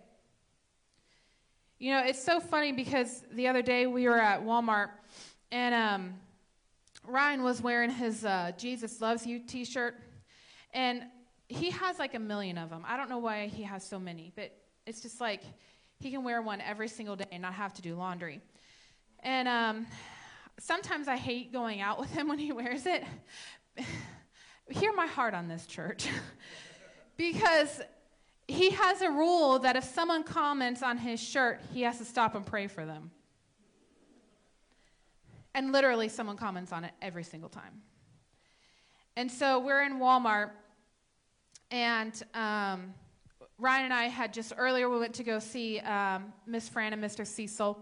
You 1.80 1.92
know, 1.92 2.04
it's 2.04 2.24
so 2.24 2.40
funny 2.40 2.72
because 2.72 3.24
the 3.32 3.48
other 3.48 3.62
day 3.62 3.86
we 3.86 4.08
were 4.08 4.20
at 4.20 4.42
Walmart 4.44 4.90
and 5.52 5.76
um, 5.76 6.14
Ryan 7.06 7.44
was 7.44 7.62
wearing 7.62 7.90
his 7.90 8.26
uh, 8.26 8.52
Jesus 8.58 9.00
Loves 9.02 9.26
You 9.26 9.40
t 9.40 9.66
shirt. 9.66 9.96
And 10.74 11.04
he 11.48 11.72
has 11.72 11.98
like 11.98 12.14
a 12.14 12.20
million 12.20 12.58
of 12.58 12.70
them. 12.70 12.84
I 12.86 12.98
don't 12.98 13.10
know 13.10 13.20
why 13.20 13.48
he 13.48 13.64
has 13.64 13.84
so 13.84 13.98
many, 13.98 14.34
but 14.36 14.52
it's 14.86 15.02
just 15.02 15.22
like 15.22 15.42
he 16.00 16.12
can 16.12 16.24
wear 16.24 16.42
one 16.42 16.62
every 16.62 16.88
single 16.88 17.16
day 17.16 17.26
and 17.32 17.42
not 17.42 17.54
have 17.54 17.74
to 17.76 17.82
do 17.82 17.96
laundry. 17.96 18.42
And 19.24 19.48
um, 19.48 19.88
sometimes 20.60 21.08
I 21.08 21.16
hate 21.16 21.54
going 21.54 21.82
out 21.82 22.00
with 22.00 22.12
him 22.12 22.28
when 22.28 22.38
he 22.38 22.52
wears 22.52 22.86
it. 22.86 23.04
Hear 24.70 24.94
my 24.94 25.08
heart 25.08 25.34
on 25.34 25.48
this, 25.48 25.66
church. 25.66 26.08
because 27.18 27.82
he 28.48 28.72
has 28.72 29.02
a 29.02 29.10
rule 29.10 29.60
that 29.60 29.76
if 29.76 29.84
someone 29.86 30.24
comments 30.24 30.84
on 30.84 30.98
his 30.98 31.22
shirt, 31.22 31.62
he 31.74 31.82
has 31.84 31.98
to 32.00 32.06
stop 32.06 32.36
and 32.36 32.46
pray 32.46 32.68
for 32.68 32.86
them. 32.86 33.12
And 35.58 35.72
literally, 35.72 36.08
someone 36.08 36.38
comments 36.38 36.72
on 36.72 36.84
it 36.84 36.92
every 37.02 37.24
single 37.24 37.50
time. 37.50 37.82
And 39.16 39.32
so 39.32 39.58
we're 39.58 39.82
in 39.82 39.94
Walmart, 39.94 40.52
and 41.72 42.14
um, 42.36 42.94
Ryan 43.58 43.86
and 43.86 43.94
I 43.96 44.04
had 44.04 44.34
just 44.34 44.54
earlier, 44.56 44.88
we 44.88 45.00
went 45.00 45.16
to 45.16 45.24
go 45.24 45.40
see 45.40 45.80
um, 45.80 46.32
Miss 46.46 46.70
Fran 46.70 46.94
and 46.94 47.04
Mr. 47.04 47.26
Cecil. 47.26 47.76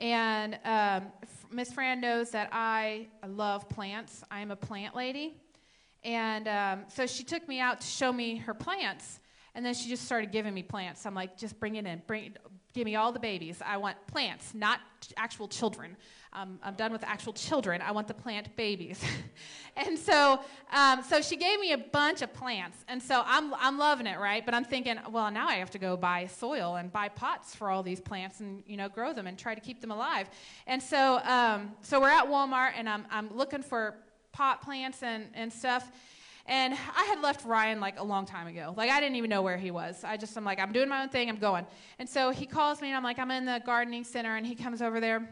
And 0.00 0.58
um, 0.64 1.12
Miss 1.48 1.72
Fran 1.72 2.00
knows 2.00 2.30
that 2.30 2.48
I 2.50 3.06
love 3.24 3.68
plants. 3.68 4.24
I 4.28 4.40
am 4.40 4.50
a 4.50 4.56
plant 4.56 4.96
lady. 4.96 5.36
And 6.02 6.48
um, 6.48 6.80
so 6.88 7.06
she 7.06 7.22
took 7.22 7.46
me 7.46 7.60
out 7.60 7.82
to 7.82 7.86
show 7.86 8.12
me 8.12 8.38
her 8.38 8.52
plants. 8.52 9.20
And 9.54 9.64
then 9.64 9.74
she 9.74 9.88
just 9.88 10.06
started 10.06 10.32
giving 10.32 10.54
me 10.54 10.64
plants. 10.64 11.06
I'm 11.06 11.14
like, 11.14 11.38
just 11.38 11.60
bring 11.60 11.76
it 11.76 11.86
in. 11.86 12.02
Bring, 12.04 12.34
give 12.74 12.84
me 12.84 12.96
all 12.96 13.12
the 13.12 13.18
babies. 13.18 13.60
I 13.64 13.76
want 13.76 13.96
plants, 14.06 14.54
not 14.54 14.80
actual 15.16 15.48
children. 15.48 15.96
Um, 16.34 16.58
I'm 16.62 16.74
done 16.74 16.92
with 16.92 17.04
actual 17.04 17.34
children. 17.34 17.82
I 17.82 17.92
want 17.92 18.08
the 18.08 18.14
plant 18.14 18.56
babies. 18.56 19.02
and 19.76 19.98
so, 19.98 20.40
um, 20.72 21.02
so 21.02 21.20
she 21.20 21.36
gave 21.36 21.60
me 21.60 21.72
a 21.72 21.78
bunch 21.78 22.22
of 22.22 22.32
plants. 22.32 22.78
And 22.88 23.02
so 23.02 23.22
I'm, 23.26 23.52
I'm 23.54 23.76
loving 23.76 24.06
it, 24.06 24.18
right? 24.18 24.44
But 24.44 24.54
I'm 24.54 24.64
thinking, 24.64 24.98
well, 25.10 25.30
now 25.30 25.46
I 25.46 25.56
have 25.56 25.70
to 25.72 25.78
go 25.78 25.94
buy 25.94 26.26
soil 26.26 26.76
and 26.76 26.90
buy 26.90 27.10
pots 27.10 27.54
for 27.54 27.70
all 27.70 27.82
these 27.82 28.00
plants 28.00 28.40
and, 28.40 28.62
you 28.66 28.78
know, 28.78 28.88
grow 28.88 29.12
them 29.12 29.26
and 29.26 29.38
try 29.38 29.54
to 29.54 29.60
keep 29.60 29.82
them 29.82 29.90
alive. 29.90 30.30
And 30.66 30.82
so, 30.82 31.18
um, 31.24 31.72
so 31.82 32.00
we're 32.00 32.08
at 32.08 32.26
Walmart 32.26 32.72
and 32.76 32.88
I'm, 32.88 33.04
I'm 33.10 33.36
looking 33.36 33.62
for 33.62 33.96
pot 34.32 34.62
plants 34.62 35.02
and, 35.02 35.26
and 35.34 35.52
stuff. 35.52 35.92
And 36.46 36.74
I 36.74 37.04
had 37.04 37.20
left 37.20 37.44
Ryan 37.46 37.80
like 37.80 37.98
a 37.98 38.02
long 38.02 38.26
time 38.26 38.46
ago. 38.46 38.74
Like 38.76 38.90
I 38.90 39.00
didn't 39.00 39.16
even 39.16 39.30
know 39.30 39.42
where 39.42 39.56
he 39.56 39.70
was. 39.70 40.02
I 40.04 40.16
just 40.16 40.36
I'm 40.36 40.44
like 40.44 40.58
I'm 40.58 40.72
doing 40.72 40.88
my 40.88 41.02
own 41.02 41.08
thing. 41.08 41.28
I'm 41.28 41.38
going. 41.38 41.66
And 41.98 42.08
so 42.08 42.30
he 42.30 42.46
calls 42.46 42.80
me 42.80 42.88
and 42.88 42.96
I'm 42.96 43.04
like 43.04 43.18
I'm 43.18 43.30
in 43.30 43.44
the 43.44 43.62
gardening 43.64 44.04
center 44.04 44.36
and 44.36 44.46
he 44.46 44.54
comes 44.54 44.82
over 44.82 45.00
there. 45.00 45.28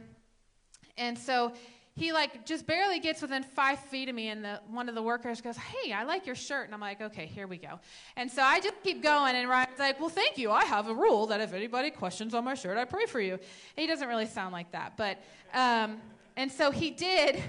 And 0.96 1.18
so 1.18 1.53
he 1.96 2.12
like 2.12 2.46
just 2.46 2.66
barely 2.66 3.01
gets 3.01 3.20
within 3.20 3.42
five 3.42 3.79
feet 3.79 4.09
of 4.09 4.14
me 4.14 4.29
and 4.29 4.44
the 4.44 4.61
one 4.68 4.88
of 4.88 4.94
the 4.94 5.03
workers 5.03 5.40
goes 5.40 5.57
hey 5.57 5.92
i 5.92 6.05
like 6.05 6.25
your 6.25 6.37
shirt 6.37 6.64
and 6.64 6.73
i'm 6.73 6.81
like 6.81 7.01
okay 7.01 7.27
here 7.27 7.46
we 7.46 7.59
go 7.59 7.81
and 8.16 8.31
so 8.31 8.42
i 8.42 8.61
just 8.61 8.75
keep 8.83 9.03
going 9.03 9.35
and 9.35 9.49
ryan's 9.49 9.79
like 9.79 9.99
well 9.99 10.09
thank 10.09 10.38
you 10.38 10.51
i 10.51 10.64
have 10.64 10.88
a 10.88 10.94
rule 10.94 11.27
that 11.27 11.40
if 11.40 11.53
anybody 11.53 11.90
questions 11.90 12.33
on 12.33 12.44
my 12.44 12.55
shirt 12.55 12.79
i 12.79 12.85
pray 12.85 13.07
for 13.07 13.20
you 13.20 13.33
and 13.33 13.40
he 13.77 13.87
doesn't 13.87 14.09
really 14.09 14.25
sound 14.25 14.53
like 14.53 14.70
that 14.70 14.96
but 14.96 15.18
um, 15.53 16.01
and 16.37 16.51
so 16.51 16.70
he 16.70 16.90
did 16.90 17.42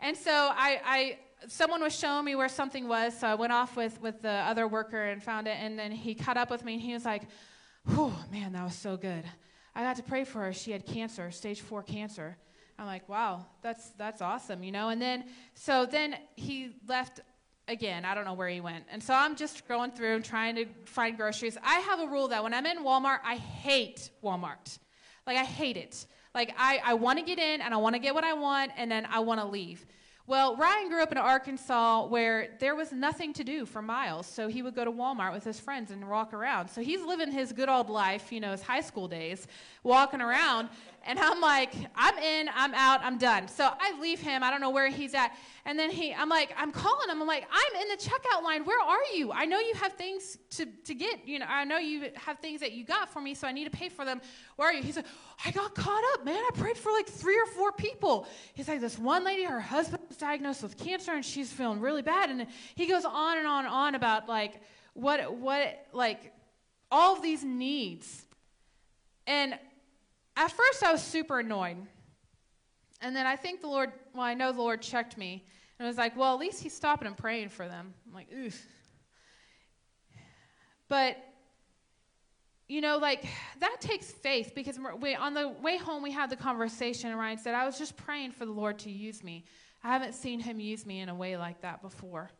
and 0.00 0.16
so 0.16 0.30
I, 0.30 0.80
I 0.84 1.18
someone 1.48 1.82
was 1.82 1.96
showing 1.96 2.24
me 2.24 2.34
where 2.34 2.48
something 2.48 2.88
was, 2.88 3.18
so 3.18 3.26
I 3.26 3.34
went 3.34 3.52
off 3.52 3.76
with, 3.76 4.00
with 4.00 4.22
the 4.22 4.30
other 4.30 4.66
worker 4.66 5.02
and 5.04 5.22
found 5.22 5.46
it, 5.46 5.56
and 5.58 5.78
then 5.78 5.92
he 5.92 6.14
caught 6.14 6.36
up 6.36 6.50
with 6.50 6.64
me, 6.64 6.74
and 6.74 6.82
he 6.82 6.92
was 6.92 7.04
like, 7.04 7.22
"Whew, 7.86 8.12
man, 8.30 8.52
that 8.52 8.64
was 8.64 8.74
so 8.74 8.96
good. 8.96 9.24
I 9.74 9.82
got 9.82 9.96
to 9.96 10.02
pray 10.02 10.24
for 10.24 10.40
her. 10.42 10.52
She 10.52 10.72
had 10.72 10.86
cancer, 10.86 11.30
stage 11.30 11.60
four 11.60 11.82
cancer." 11.82 12.36
I'm 12.78 12.86
like, 12.86 13.08
"Wow, 13.08 13.46
that's 13.62 13.90
that's 13.90 14.20
awesome," 14.20 14.62
you 14.62 14.72
know. 14.72 14.90
And 14.90 15.00
then 15.00 15.24
so 15.54 15.86
then 15.86 16.16
he 16.36 16.72
left 16.86 17.20
again. 17.68 18.04
I 18.04 18.14
don't 18.14 18.24
know 18.24 18.34
where 18.34 18.48
he 18.48 18.60
went, 18.60 18.84
and 18.90 19.02
so 19.02 19.14
I'm 19.14 19.36
just 19.36 19.66
going 19.66 19.92
through 19.92 20.16
and 20.16 20.24
trying 20.24 20.56
to 20.56 20.66
find 20.84 21.16
groceries. 21.16 21.56
I 21.62 21.80
have 21.80 22.00
a 22.00 22.06
rule 22.06 22.28
that 22.28 22.42
when 22.42 22.54
I'm 22.54 22.66
in 22.66 22.78
Walmart, 22.84 23.20
I 23.24 23.36
hate 23.36 24.10
Walmart. 24.22 24.78
Like 25.26 25.38
I 25.38 25.44
hate 25.44 25.76
it. 25.76 26.06
Like 26.34 26.54
I, 26.58 26.80
I 26.84 26.94
want 26.94 27.18
to 27.18 27.24
get 27.24 27.38
in 27.38 27.62
and 27.62 27.72
I 27.72 27.78
want 27.78 27.94
to 27.94 27.98
get 27.98 28.14
what 28.14 28.24
I 28.24 28.34
want, 28.34 28.72
and 28.76 28.90
then 28.90 29.06
I 29.06 29.20
want 29.20 29.40
to 29.40 29.46
leave. 29.46 29.86
Well, 30.28 30.56
Ryan 30.56 30.88
grew 30.88 31.04
up 31.04 31.12
in 31.12 31.18
Arkansas 31.18 32.06
where 32.06 32.48
there 32.58 32.74
was 32.74 32.90
nothing 32.90 33.32
to 33.34 33.44
do 33.44 33.64
for 33.64 33.80
miles. 33.80 34.26
So 34.26 34.48
he 34.48 34.60
would 34.60 34.74
go 34.74 34.84
to 34.84 34.90
Walmart 34.90 35.32
with 35.32 35.44
his 35.44 35.60
friends 35.60 35.92
and 35.92 36.08
walk 36.08 36.34
around. 36.34 36.68
So 36.68 36.80
he's 36.80 37.00
living 37.00 37.30
his 37.30 37.52
good 37.52 37.68
old 37.68 37.88
life, 37.88 38.32
you 38.32 38.40
know, 38.40 38.50
his 38.50 38.62
high 38.62 38.80
school 38.80 39.06
days, 39.06 39.46
walking 39.84 40.20
around. 40.20 40.68
And 41.06 41.18
I'm 41.18 41.40
like, 41.40 41.72
I'm 41.94 42.18
in, 42.18 42.48
I'm 42.54 42.74
out, 42.74 43.00
I'm 43.02 43.16
done. 43.16 43.48
So 43.48 43.64
I 43.64 43.98
leave 44.00 44.20
him. 44.20 44.42
I 44.42 44.50
don't 44.50 44.60
know 44.60 44.70
where 44.70 44.88
he's 44.88 45.14
at. 45.14 45.36
And 45.64 45.78
then 45.78 45.90
he, 45.90 46.12
I'm 46.12 46.28
like, 46.28 46.52
I'm 46.56 46.72
calling 46.72 47.08
him. 47.08 47.20
I'm 47.20 47.28
like, 47.28 47.46
I'm 47.50 47.80
in 47.82 47.88
the 47.88 47.96
checkout 47.96 48.42
line. 48.42 48.64
Where 48.64 48.80
are 48.80 49.14
you? 49.14 49.32
I 49.32 49.44
know 49.44 49.58
you 49.58 49.74
have 49.74 49.92
things 49.92 50.38
to, 50.50 50.66
to 50.84 50.94
get. 50.94 51.26
You 51.26 51.38
know, 51.38 51.46
I 51.48 51.64
know 51.64 51.78
you 51.78 52.10
have 52.14 52.38
things 52.40 52.60
that 52.60 52.72
you 52.72 52.84
got 52.84 53.12
for 53.12 53.20
me, 53.20 53.34
so 53.34 53.46
I 53.46 53.52
need 53.52 53.64
to 53.64 53.70
pay 53.70 53.88
for 53.88 54.04
them. 54.04 54.20
Where 54.56 54.68
are 54.68 54.72
you? 54.72 54.82
He's 54.82 54.96
like, 54.96 55.06
I 55.44 55.50
got 55.52 55.74
caught 55.74 56.02
up, 56.14 56.24
man. 56.24 56.36
I 56.36 56.50
prayed 56.54 56.76
for 56.76 56.90
like 56.92 57.08
three 57.08 57.38
or 57.38 57.46
four 57.46 57.72
people. 57.72 58.26
He's 58.54 58.68
like, 58.68 58.80
this 58.80 58.98
one 58.98 59.24
lady, 59.24 59.44
her 59.44 59.60
husband 59.60 60.02
was 60.08 60.16
diagnosed 60.16 60.62
with 60.62 60.76
cancer, 60.76 61.12
and 61.12 61.24
she's 61.24 61.52
feeling 61.52 61.80
really 61.80 62.02
bad. 62.02 62.30
And 62.30 62.46
he 62.74 62.86
goes 62.86 63.04
on 63.04 63.38
and 63.38 63.46
on 63.46 63.64
and 63.64 63.72
on 63.72 63.94
about 63.94 64.28
like 64.28 64.60
what, 64.94 65.34
what, 65.34 65.86
like 65.92 66.32
all 66.90 67.16
of 67.16 67.22
these 67.22 67.44
needs. 67.44 68.24
And 69.26 69.58
at 70.36 70.52
first, 70.52 70.82
I 70.82 70.92
was 70.92 71.02
super 71.02 71.40
annoyed. 71.40 71.78
And 73.00 73.14
then 73.14 73.26
I 73.26 73.36
think 73.36 73.60
the 73.60 73.66
Lord, 73.66 73.92
well, 74.14 74.22
I 74.22 74.34
know 74.34 74.52
the 74.52 74.60
Lord 74.60 74.82
checked 74.82 75.18
me 75.18 75.44
and 75.78 75.86
was 75.86 75.96
like, 75.96 76.16
well, 76.16 76.32
at 76.34 76.40
least 76.40 76.62
he's 76.62 76.74
stopping 76.74 77.06
and 77.06 77.16
praying 77.16 77.50
for 77.50 77.68
them. 77.68 77.92
I'm 78.06 78.14
like, 78.14 78.28
oof. 78.32 78.66
But, 80.88 81.16
you 82.68 82.80
know, 82.80 82.96
like, 82.98 83.26
that 83.60 83.80
takes 83.80 84.10
faith 84.10 84.52
because 84.54 84.78
we, 85.00 85.14
on 85.14 85.34
the 85.34 85.48
way 85.48 85.76
home, 85.76 86.02
we 86.02 86.12
had 86.12 86.30
the 86.30 86.36
conversation, 86.36 87.10
and 87.10 87.18
Ryan 87.18 87.38
said, 87.38 87.54
I 87.54 87.66
was 87.66 87.78
just 87.78 87.96
praying 87.96 88.32
for 88.32 88.46
the 88.46 88.52
Lord 88.52 88.78
to 88.80 88.90
use 88.90 89.22
me. 89.22 89.44
I 89.82 89.88
haven't 89.88 90.14
seen 90.14 90.40
him 90.40 90.60
use 90.60 90.86
me 90.86 91.00
in 91.00 91.08
a 91.08 91.14
way 91.14 91.36
like 91.36 91.60
that 91.62 91.82
before. 91.82 92.30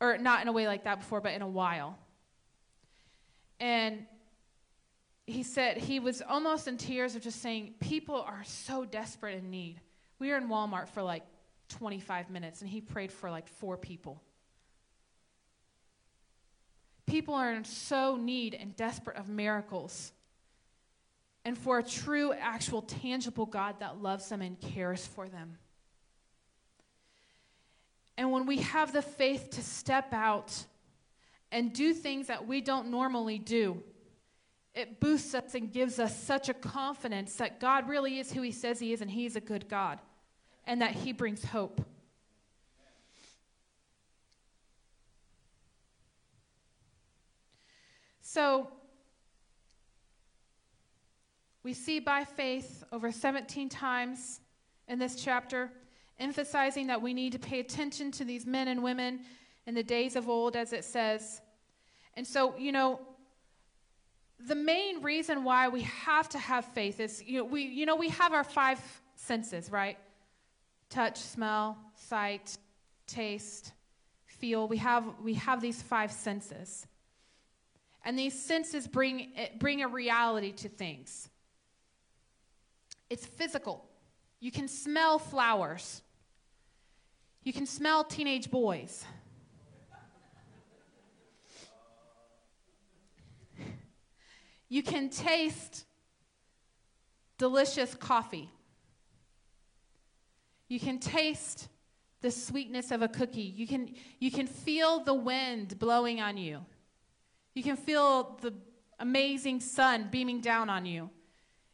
Or 0.00 0.18
not 0.18 0.42
in 0.42 0.48
a 0.48 0.52
way 0.52 0.66
like 0.66 0.84
that 0.84 1.00
before, 1.00 1.20
but 1.20 1.32
in 1.32 1.42
a 1.42 1.48
while. 1.48 1.98
And 3.58 4.06
he 5.28 5.42
said 5.42 5.76
he 5.76 6.00
was 6.00 6.22
almost 6.22 6.68
in 6.68 6.76
tears 6.76 7.14
of 7.14 7.22
just 7.22 7.42
saying, 7.42 7.74
People 7.80 8.16
are 8.16 8.42
so 8.44 8.84
desperate 8.84 9.36
in 9.36 9.50
need. 9.50 9.80
We 10.18 10.30
were 10.30 10.36
in 10.36 10.48
Walmart 10.48 10.88
for 10.88 11.02
like 11.02 11.22
25 11.68 12.30
minutes, 12.30 12.62
and 12.62 12.70
he 12.70 12.80
prayed 12.80 13.12
for 13.12 13.30
like 13.30 13.46
four 13.46 13.76
people. 13.76 14.22
People 17.06 17.34
are 17.34 17.52
in 17.52 17.64
so 17.64 18.16
need 18.16 18.54
and 18.54 18.74
desperate 18.76 19.16
of 19.16 19.28
miracles 19.28 20.12
and 21.44 21.56
for 21.56 21.78
a 21.78 21.82
true, 21.82 22.32
actual, 22.32 22.82
tangible 22.82 23.46
God 23.46 23.76
that 23.80 24.02
loves 24.02 24.28
them 24.28 24.42
and 24.42 24.60
cares 24.60 25.06
for 25.06 25.28
them. 25.28 25.56
And 28.18 28.32
when 28.32 28.46
we 28.46 28.58
have 28.58 28.92
the 28.92 29.02
faith 29.02 29.50
to 29.50 29.62
step 29.62 30.12
out 30.12 30.64
and 31.50 31.72
do 31.72 31.94
things 31.94 32.26
that 32.26 32.46
we 32.46 32.60
don't 32.60 32.90
normally 32.90 33.38
do, 33.38 33.82
it 34.78 35.00
boosts 35.00 35.34
us 35.34 35.56
and 35.56 35.72
gives 35.72 35.98
us 35.98 36.16
such 36.16 36.48
a 36.48 36.54
confidence 36.54 37.34
that 37.34 37.58
God 37.58 37.88
really 37.88 38.20
is 38.20 38.32
who 38.32 38.42
He 38.42 38.52
says 38.52 38.78
He 38.78 38.92
is 38.92 39.00
and 39.00 39.10
He's 39.10 39.34
a 39.34 39.40
good 39.40 39.68
God 39.68 39.98
and 40.68 40.80
that 40.80 40.92
He 40.92 41.12
brings 41.12 41.44
hope. 41.44 41.84
So, 48.22 48.68
we 51.64 51.72
see 51.74 51.98
by 51.98 52.24
faith 52.24 52.84
over 52.92 53.10
17 53.10 53.68
times 53.68 54.38
in 54.86 55.00
this 55.00 55.16
chapter, 55.16 55.72
emphasizing 56.20 56.86
that 56.86 57.02
we 57.02 57.12
need 57.12 57.32
to 57.32 57.38
pay 57.38 57.58
attention 57.58 58.12
to 58.12 58.24
these 58.24 58.46
men 58.46 58.68
and 58.68 58.82
women 58.82 59.20
in 59.66 59.74
the 59.74 59.82
days 59.82 60.14
of 60.14 60.28
old, 60.28 60.54
as 60.54 60.72
it 60.72 60.84
says. 60.84 61.40
And 62.14 62.24
so, 62.24 62.56
you 62.56 62.70
know, 62.70 63.00
the 64.46 64.54
main 64.54 65.02
reason 65.02 65.44
why 65.44 65.68
we 65.68 65.82
have 65.82 66.28
to 66.30 66.38
have 66.38 66.64
faith 66.66 67.00
is 67.00 67.22
you 67.24 67.38
know, 67.38 67.44
we, 67.44 67.62
you 67.62 67.86
know, 67.86 67.96
we 67.96 68.08
have 68.10 68.32
our 68.32 68.44
five 68.44 68.80
senses, 69.16 69.70
right? 69.70 69.98
Touch, 70.90 71.18
smell, 71.18 71.76
sight, 71.96 72.56
taste, 73.06 73.72
feel. 74.26 74.68
We 74.68 74.76
have, 74.78 75.04
we 75.22 75.34
have 75.34 75.60
these 75.60 75.82
five 75.82 76.12
senses. 76.12 76.86
And 78.04 78.18
these 78.18 78.40
senses 78.40 78.86
bring, 78.86 79.32
bring 79.58 79.82
a 79.82 79.88
reality 79.88 80.52
to 80.52 80.68
things. 80.68 81.28
It's 83.10 83.26
physical. 83.26 83.84
You 84.40 84.50
can 84.50 84.68
smell 84.68 85.18
flowers. 85.18 86.02
You 87.42 87.52
can 87.52 87.66
smell 87.66 88.04
teenage 88.04 88.50
boys. 88.50 89.04
You 94.68 94.82
can 94.82 95.08
taste 95.08 95.84
delicious 97.38 97.94
coffee. 97.94 98.50
You 100.68 100.78
can 100.78 100.98
taste 100.98 101.68
the 102.20 102.30
sweetness 102.30 102.90
of 102.90 103.00
a 103.00 103.08
cookie. 103.08 103.40
You 103.40 103.66
can, 103.66 103.94
you 104.18 104.30
can 104.30 104.46
feel 104.46 105.00
the 105.00 105.14
wind 105.14 105.78
blowing 105.78 106.20
on 106.20 106.36
you. 106.36 106.64
You 107.54 107.62
can 107.62 107.76
feel 107.76 108.38
the 108.42 108.52
amazing 108.98 109.60
sun 109.60 110.08
beaming 110.10 110.40
down 110.40 110.68
on 110.68 110.84
you. 110.84 111.10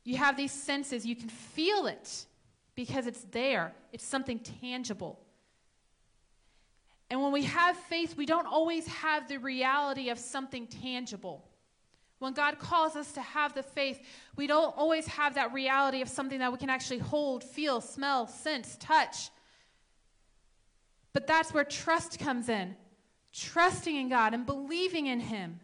You 0.05 0.19
have 0.19 0.37
these 0.37 0.53
senses. 0.53 1.05
You 1.05 1.17
can 1.17 1.29
feel 1.29 1.87
it 1.87 2.27
because 2.75 3.07
it's 3.07 3.25
there, 3.31 3.73
it's 3.93 4.05
something 4.05 4.39
tangible. 4.39 5.21
And 7.11 7.23
when 7.23 7.33
we 7.33 7.45
have 7.45 7.77
faith, 7.77 8.17
we 8.17 8.27
don't 8.27 8.47
always 8.47 8.87
have 8.89 9.29
the 9.29 9.39
reality 9.39 10.11
of 10.11 10.19
something 10.19 10.67
tangible. 10.67 11.45
When 12.25 12.33
God 12.33 12.59
calls 12.59 12.97
us 12.97 13.13
to 13.13 13.21
have 13.21 13.53
the 13.53 13.63
faith, 13.63 14.01
we 14.35 14.47
don't 14.47 14.75
always 14.79 15.07
have 15.09 15.35
that 15.35 15.53
reality 15.53 16.01
of 16.01 16.09
something 16.09 16.39
that 16.39 16.51
we 16.51 16.57
can 16.57 16.71
actually 16.71 17.01
hold, 17.01 17.45
feel, 17.45 17.83
smell, 17.83 18.27
sense, 18.27 18.79
touch. 18.81 19.29
But 21.13 21.27
that's 21.27 21.53
where 21.53 21.65
trust 21.65 22.19
comes 22.19 22.49
in 22.49 22.77
trusting 23.35 23.95
in 23.95 24.09
God 24.09 24.33
and 24.33 24.47
believing 24.47 25.07
in 25.07 25.21
Him. 25.21 25.61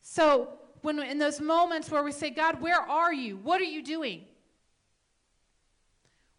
So, 0.00 0.48
when 0.82 0.98
in 0.98 1.18
those 1.18 1.40
moments 1.40 1.92
where 1.92 2.02
we 2.02 2.10
say, 2.10 2.30
God, 2.30 2.60
where 2.60 2.80
are 2.80 3.14
you? 3.14 3.36
What 3.36 3.60
are 3.60 3.64
you 3.64 3.84
doing? 3.84 4.24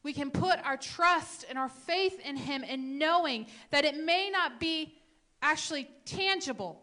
We 0.03 0.11
can 0.11 0.31
put 0.31 0.59
our 0.65 0.75
trust 0.75 1.45
and 1.47 1.57
our 1.57 1.69
faith 1.69 2.19
in 2.25 2.35
Him 2.35 2.65
and 2.67 2.99
knowing 2.99 3.45
that 3.71 3.85
it 3.85 4.03
may 4.03 4.29
not 4.29 4.59
be 4.59 4.95
actually 5.41 5.87
tangible 6.03 6.81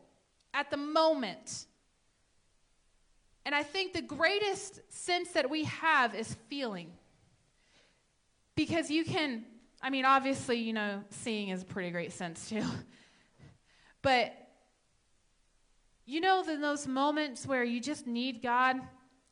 at 0.55 0.71
the 0.71 0.79
moment. 0.79 1.67
And 3.47 3.55
I 3.55 3.63
think 3.63 3.93
the 3.93 4.03
greatest 4.03 4.81
sense 4.91 5.31
that 5.31 5.51
we 5.51 5.65
have 5.65 6.15
is 6.15 6.35
feeling. 6.49 6.91
Because 8.57 8.91
you 8.91 9.05
can, 9.05 9.45
I 9.83 9.91
mean, 9.91 10.05
obviously, 10.05 10.59
you 10.59 10.73
know, 10.73 11.03
seeing 11.11 11.51
is 11.51 11.63
a 11.63 11.67
pretty 11.67 11.91
great 11.91 12.13
sense 12.13 12.49
too. 12.49 12.65
but 14.03 14.33
you 16.07 16.21
know, 16.21 16.43
in 16.47 16.61
those 16.61 16.87
moments 16.87 17.47
where 17.47 17.65
you 17.65 17.81
just 17.81 18.07
need 18.07 18.43
God, 18.43 18.77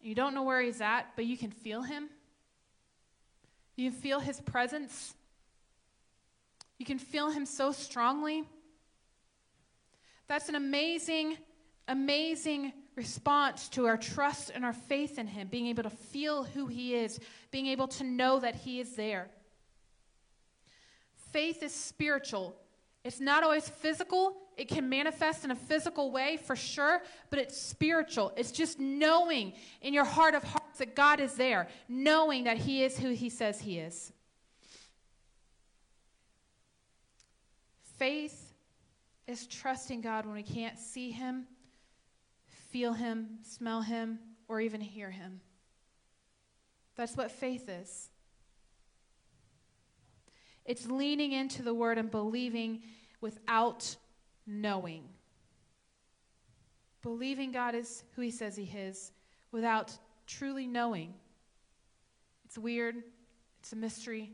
you 0.01 0.15
don't 0.15 0.35
know 0.35 0.43
where 0.43 0.61
He's 0.61 0.81
at, 0.81 1.07
but 1.17 1.27
you 1.27 1.37
can 1.37 1.51
feel 1.51 1.83
Him? 1.83 2.09
You 3.77 3.91
feel 3.91 4.21
his 4.21 4.41
presence. 4.41 5.15
You 6.79 6.87
can 6.87 6.99
feel 6.99 7.31
him 7.31 7.47
so 7.47 7.73
strongly. 7.73 8.45
That's 10.29 10.49
an 10.49 10.55
amazing, 10.55 11.39
amazing 11.89 12.73
response 12.95 13.69
to 13.71 13.87
our 13.87 13.97
trust 13.97 14.51
and 14.55 14.65
our 14.65 14.73
faith 14.73 15.19
in 15.19 15.27
him, 15.27 15.49
being 15.49 15.67
able 15.69 15.83
to 15.83 15.91
feel 15.91 16.45
who 16.45 16.67
he 16.67 16.95
is, 16.95 17.19
being 17.51 17.67
able 17.67 17.89
to 17.89 18.05
know 18.05 18.39
that 18.41 18.55
he 18.55 18.81
is 18.81 18.95
there. 18.95 19.29
Faith 21.33 21.63
is 21.63 21.75
spiritual. 21.75 22.55
It's 23.05 23.21
not 23.21 23.43
always 23.43 23.69
physical. 23.69 24.37
It 24.57 24.69
can 24.69 24.89
manifest 24.89 25.45
in 25.45 25.51
a 25.51 25.57
physical 25.57 26.11
way 26.11 26.37
for 26.37 26.55
sure, 26.55 27.01
but 27.31 27.39
it's 27.39 27.57
spiritual. 27.59 28.33
It's 28.37 28.53
just 28.53 28.79
knowing 28.79 29.55
in 29.81 29.95
your 29.95 30.05
heart 30.05 30.35
of 30.35 30.45
hearts 30.45 30.79
that 30.79 30.95
God 30.95 31.21
is 31.21 31.35
there, 31.35 31.69
knowing 31.89 32.45
that 32.45 32.59
He 32.59 32.85
is 32.85 32.99
who 32.99 33.11
He 33.11 33.31
says 33.31 33.61
He 33.61 33.79
is. 33.79 34.13
Faith 37.97 38.53
is 39.27 39.47
trusting 39.47 40.03
God 40.03 40.27
when 40.27 40.35
we 40.35 40.43
can't 40.43 40.79
see 40.79 41.11
Him, 41.11 41.47
feel 42.73 42.95
Him, 42.95 43.39
smell 43.43 43.83
Him, 43.83 44.19
or 44.49 44.61
even 44.61 44.81
hear 44.81 45.11
Him. 45.11 45.41
That's 46.97 47.17
what 47.17 47.31
faith 47.31 47.69
is. 47.69 48.11
It's 50.65 50.87
leaning 50.87 51.33
into 51.33 51.63
the 51.63 51.75
Word 51.75 51.99
and 51.99 52.11
believing 52.11 52.83
without 53.21 53.97
knowing. 54.47 55.05
Believing 57.03 57.53
God 57.53 57.75
is 57.75 58.05
who 58.15 58.23
He 58.23 58.31
says 58.31 58.57
He 58.57 58.65
is 58.65 59.13
without 59.51 59.97
truly 60.27 60.67
knowing. 60.67 61.15
It's 62.45 62.59
weird, 62.59 62.97
it's 63.61 63.73
a 63.73 63.77
mystery, 63.77 64.33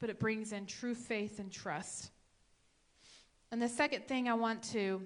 but 0.00 0.10
it 0.10 0.18
brings 0.18 0.52
in 0.52 0.66
true 0.66 0.94
faith 0.94 1.38
and 1.38 1.50
trust. 1.50 2.10
And 3.50 3.62
the 3.62 3.68
second 3.68 4.06
thing 4.06 4.28
I 4.28 4.34
want 4.34 4.62
to, 4.72 5.02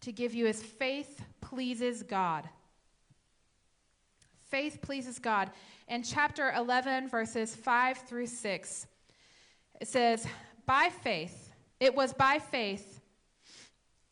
to 0.00 0.12
give 0.12 0.34
you 0.34 0.46
is 0.46 0.62
faith 0.62 1.22
pleases 1.40 2.02
God. 2.02 2.48
Faith 4.50 4.80
pleases 4.80 5.18
God. 5.18 5.50
In 5.88 6.02
chapter 6.02 6.52
11, 6.52 7.08
verses 7.08 7.54
5 7.54 7.98
through 7.98 8.26
6, 8.26 8.86
it 9.80 9.88
says, 9.88 10.26
By 10.66 10.90
faith, 11.02 11.52
it 11.80 11.94
was 11.94 12.12
by 12.12 12.38
faith 12.38 13.00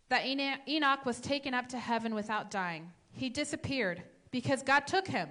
that 0.09 0.25
Enoch 0.25 1.05
was 1.05 1.21
taken 1.21 1.55
up 1.55 1.69
to 1.71 1.79
heaven 1.79 2.15
without 2.15 2.51
dying. 2.51 2.93
He 3.13 3.29
disappeared 3.29 4.03
because 4.31 4.63
God 4.63 4.87
took 4.87 5.09
him. 5.09 5.29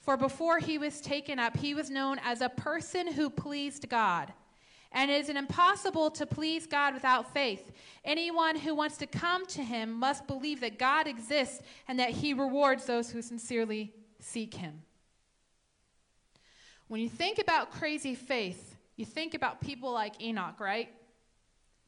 For 0.00 0.16
before 0.16 0.58
he 0.58 0.78
was 0.78 1.00
taken 1.00 1.38
up, 1.38 1.56
he 1.56 1.74
was 1.74 1.90
known 1.90 2.18
as 2.24 2.40
a 2.40 2.48
person 2.48 3.12
who 3.12 3.30
pleased 3.30 3.88
God. 3.88 4.32
And 4.92 5.10
it 5.10 5.20
is 5.20 5.28
impossible 5.28 6.10
to 6.12 6.26
please 6.26 6.66
God 6.66 6.94
without 6.94 7.32
faith. 7.32 7.70
Anyone 8.04 8.56
who 8.56 8.74
wants 8.74 8.96
to 8.98 9.06
come 9.06 9.46
to 9.46 9.62
him 9.62 9.92
must 9.92 10.26
believe 10.26 10.60
that 10.60 10.78
God 10.78 11.06
exists 11.06 11.62
and 11.86 11.98
that 11.98 12.10
he 12.10 12.34
rewards 12.34 12.86
those 12.86 13.10
who 13.10 13.22
sincerely 13.22 13.92
seek 14.18 14.54
him. 14.54 14.82
When 16.88 17.00
you 17.00 17.08
think 17.08 17.38
about 17.38 17.70
crazy 17.70 18.16
faith, 18.16 18.76
you 18.96 19.04
think 19.04 19.34
about 19.34 19.60
people 19.60 19.92
like 19.92 20.20
Enoch, 20.20 20.58
right? 20.58 20.88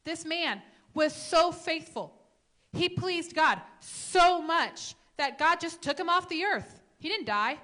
This 0.05 0.25
man 0.25 0.61
was 0.93 1.13
so 1.13 1.51
faithful. 1.51 2.13
He 2.71 2.87
pleased 2.87 3.35
God 3.35 3.59
so 3.81 4.41
much 4.41 4.95
that 5.17 5.37
God 5.37 5.59
just 5.59 5.81
took 5.81 5.99
him 5.99 6.09
off 6.09 6.29
the 6.29 6.45
earth. 6.45 6.81
He 6.99 7.09
didn't 7.09 7.25
die. 7.25 7.57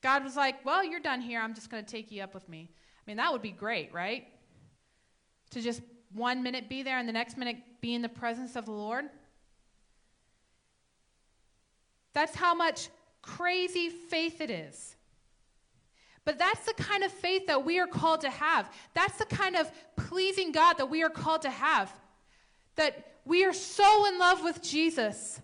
God 0.00 0.22
was 0.22 0.36
like, 0.36 0.64
Well, 0.64 0.84
you're 0.84 1.00
done 1.00 1.20
here. 1.20 1.40
I'm 1.40 1.54
just 1.54 1.68
going 1.68 1.84
to 1.84 1.90
take 1.90 2.12
you 2.12 2.22
up 2.22 2.32
with 2.32 2.48
me. 2.48 2.70
I 3.08 3.10
mean, 3.10 3.16
that 3.16 3.32
would 3.32 3.40
be 3.40 3.52
great, 3.52 3.90
right? 3.94 4.26
To 5.52 5.62
just 5.62 5.80
one 6.12 6.42
minute 6.42 6.68
be 6.68 6.82
there 6.82 6.98
and 6.98 7.08
the 7.08 7.12
next 7.14 7.38
minute 7.38 7.56
be 7.80 7.94
in 7.94 8.02
the 8.02 8.08
presence 8.10 8.54
of 8.54 8.66
the 8.66 8.72
Lord. 8.72 9.06
That's 12.12 12.34
how 12.34 12.54
much 12.54 12.90
crazy 13.22 13.88
faith 13.88 14.42
it 14.42 14.50
is. 14.50 14.94
But 16.26 16.38
that's 16.38 16.66
the 16.66 16.74
kind 16.74 17.02
of 17.02 17.10
faith 17.10 17.46
that 17.46 17.64
we 17.64 17.80
are 17.80 17.86
called 17.86 18.20
to 18.20 18.30
have. 18.30 18.70
That's 18.92 19.16
the 19.16 19.24
kind 19.24 19.56
of 19.56 19.72
pleasing 19.96 20.52
God 20.52 20.74
that 20.76 20.90
we 20.90 21.02
are 21.02 21.08
called 21.08 21.40
to 21.42 21.50
have. 21.50 21.90
That 22.76 23.20
we 23.24 23.42
are 23.46 23.54
so 23.54 24.06
in 24.06 24.18
love 24.18 24.44
with 24.44 24.60
Jesus 24.60 25.40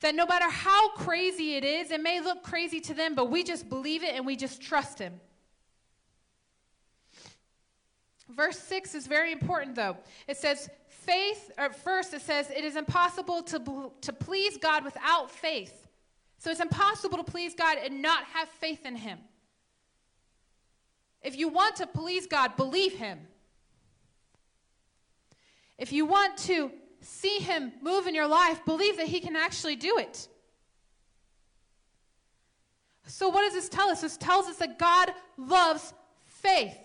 that 0.00 0.14
no 0.14 0.26
matter 0.26 0.50
how 0.50 0.90
crazy 0.90 1.54
it 1.54 1.64
is, 1.64 1.90
it 1.90 2.02
may 2.02 2.20
look 2.20 2.42
crazy 2.42 2.80
to 2.80 2.92
them, 2.92 3.14
but 3.14 3.30
we 3.30 3.44
just 3.44 3.70
believe 3.70 4.04
it 4.04 4.14
and 4.14 4.26
we 4.26 4.36
just 4.36 4.60
trust 4.60 4.98
Him. 4.98 5.18
Verse 8.38 8.56
6 8.60 8.94
is 8.94 9.08
very 9.08 9.32
important, 9.32 9.74
though. 9.74 9.96
It 10.28 10.36
says, 10.36 10.70
faith, 10.86 11.50
or 11.58 11.70
first 11.70 12.14
it 12.14 12.20
says, 12.20 12.48
it 12.50 12.64
is 12.64 12.76
impossible 12.76 13.42
to, 13.42 13.90
to 14.00 14.12
please 14.12 14.56
God 14.56 14.84
without 14.84 15.28
faith. 15.28 15.88
So 16.38 16.48
it's 16.52 16.60
impossible 16.60 17.18
to 17.18 17.24
please 17.24 17.56
God 17.56 17.78
and 17.84 18.00
not 18.00 18.22
have 18.26 18.48
faith 18.48 18.86
in 18.86 18.94
Him. 18.94 19.18
If 21.20 21.36
you 21.36 21.48
want 21.48 21.74
to 21.76 21.88
please 21.88 22.28
God, 22.28 22.54
believe 22.56 22.92
Him. 22.92 23.18
If 25.76 25.92
you 25.92 26.06
want 26.06 26.38
to 26.38 26.70
see 27.00 27.38
Him 27.38 27.72
move 27.82 28.06
in 28.06 28.14
your 28.14 28.28
life, 28.28 28.64
believe 28.64 28.98
that 28.98 29.08
He 29.08 29.18
can 29.18 29.34
actually 29.34 29.74
do 29.74 29.98
it. 29.98 30.28
So, 33.08 33.30
what 33.30 33.42
does 33.42 33.54
this 33.54 33.68
tell 33.68 33.88
us? 33.88 34.02
This 34.02 34.16
tells 34.16 34.46
us 34.46 34.58
that 34.58 34.78
God 34.78 35.10
loves 35.36 35.92
faith, 36.24 36.78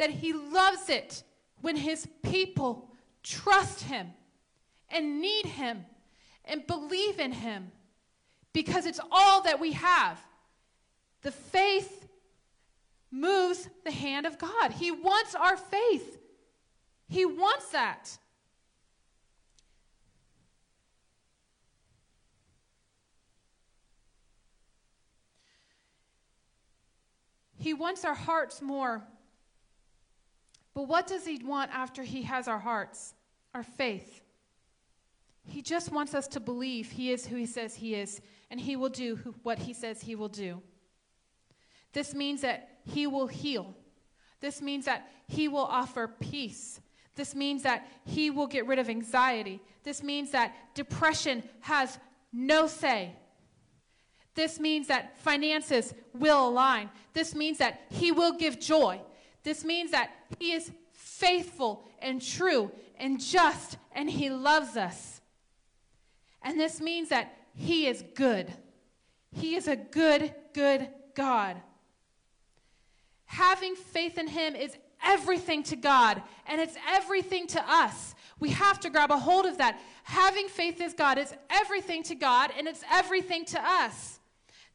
that 0.00 0.08
He 0.08 0.32
loves 0.32 0.88
it 0.88 1.22
when 1.60 1.76
His 1.76 2.08
people 2.22 2.88
trust 3.22 3.82
Him 3.82 4.08
and 4.88 5.20
need 5.20 5.44
Him 5.44 5.84
and 6.46 6.66
believe 6.66 7.20
in 7.20 7.32
Him 7.32 7.70
because 8.54 8.86
it's 8.86 8.98
all 9.12 9.42
that 9.42 9.60
we 9.60 9.72
have. 9.72 10.18
The 11.20 11.30
faith 11.30 12.08
moves 13.10 13.68
the 13.84 13.90
hand 13.90 14.24
of 14.24 14.38
God. 14.38 14.72
He 14.72 14.90
wants 14.90 15.34
our 15.34 15.58
faith, 15.58 16.18
He 17.06 17.26
wants 17.26 17.68
that. 17.72 18.16
He 27.58 27.74
wants 27.74 28.06
our 28.06 28.14
hearts 28.14 28.62
more. 28.62 29.06
But 30.80 30.88
what 30.88 31.06
does 31.06 31.26
He 31.26 31.38
want 31.44 31.70
after 31.74 32.02
He 32.02 32.22
has 32.22 32.48
our 32.48 32.58
hearts? 32.58 33.12
Our 33.54 33.62
faith. 33.62 34.22
He 35.44 35.60
just 35.60 35.92
wants 35.92 36.14
us 36.14 36.26
to 36.28 36.40
believe 36.40 36.90
He 36.90 37.12
is 37.12 37.26
who 37.26 37.36
He 37.36 37.44
says 37.44 37.74
He 37.74 37.94
is, 37.94 38.22
and 38.50 38.58
He 38.58 38.76
will 38.76 38.88
do 38.88 39.16
what 39.42 39.58
He 39.58 39.74
says 39.74 40.00
He 40.00 40.14
will 40.14 40.30
do. 40.30 40.62
This 41.92 42.14
means 42.14 42.40
that 42.40 42.78
he 42.86 43.06
will 43.06 43.26
heal. 43.26 43.76
This 44.40 44.62
means 44.62 44.86
that 44.86 45.10
He 45.28 45.48
will 45.48 45.66
offer 45.66 46.08
peace. 46.08 46.80
This 47.14 47.34
means 47.34 47.62
that 47.64 47.86
He 48.06 48.30
will 48.30 48.46
get 48.46 48.66
rid 48.66 48.78
of 48.78 48.88
anxiety. 48.88 49.60
This 49.82 50.02
means 50.02 50.30
that 50.30 50.54
depression 50.74 51.42
has 51.60 51.98
no 52.32 52.66
say. 52.66 53.16
This 54.34 54.58
means 54.58 54.86
that 54.86 55.18
finances 55.18 55.92
will 56.14 56.48
align. 56.48 56.88
This 57.12 57.34
means 57.34 57.58
that 57.58 57.82
He 57.90 58.12
will 58.12 58.32
give 58.32 58.58
joy. 58.58 59.02
This 59.42 59.64
means 59.64 59.90
that 59.90 60.10
He 60.38 60.52
is 60.52 60.70
faithful 60.92 61.84
and 62.00 62.20
true 62.22 62.70
and 62.98 63.20
just 63.20 63.78
and 63.92 64.10
He 64.10 64.30
loves 64.30 64.76
us. 64.76 65.20
And 66.42 66.58
this 66.58 66.80
means 66.80 67.08
that 67.08 67.36
He 67.54 67.86
is 67.86 68.04
good. 68.14 68.52
He 69.32 69.56
is 69.56 69.68
a 69.68 69.76
good, 69.76 70.34
good 70.52 70.88
God. 71.14 71.56
Having 73.26 73.76
faith 73.76 74.18
in 74.18 74.26
Him 74.26 74.56
is 74.56 74.76
everything 75.02 75.62
to 75.64 75.76
God, 75.76 76.22
and 76.46 76.60
it's 76.60 76.76
everything 76.88 77.46
to 77.48 77.64
us. 77.66 78.14
We 78.38 78.50
have 78.50 78.80
to 78.80 78.90
grab 78.90 79.10
a 79.10 79.18
hold 79.18 79.46
of 79.46 79.58
that. 79.58 79.80
Having 80.04 80.48
faith 80.48 80.80
is 80.80 80.94
God 80.94 81.18
is 81.18 81.34
everything 81.48 82.02
to 82.04 82.14
God, 82.14 82.50
and 82.56 82.66
it's 82.66 82.82
everything 82.90 83.44
to 83.46 83.60
us. 83.62 84.19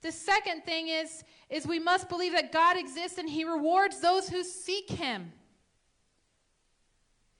The 0.05 0.11
second 0.11 0.65
thing 0.65 0.87
is, 0.87 1.23
is 1.49 1.65
we 1.65 1.79
must 1.79 2.09
believe 2.09 2.33
that 2.33 2.51
God 2.51 2.77
exists 2.77 3.17
and 3.17 3.27
He 3.27 3.43
rewards 3.43 4.01
those 4.01 4.29
who 4.29 4.43
seek 4.43 4.87
Him. 4.87 5.33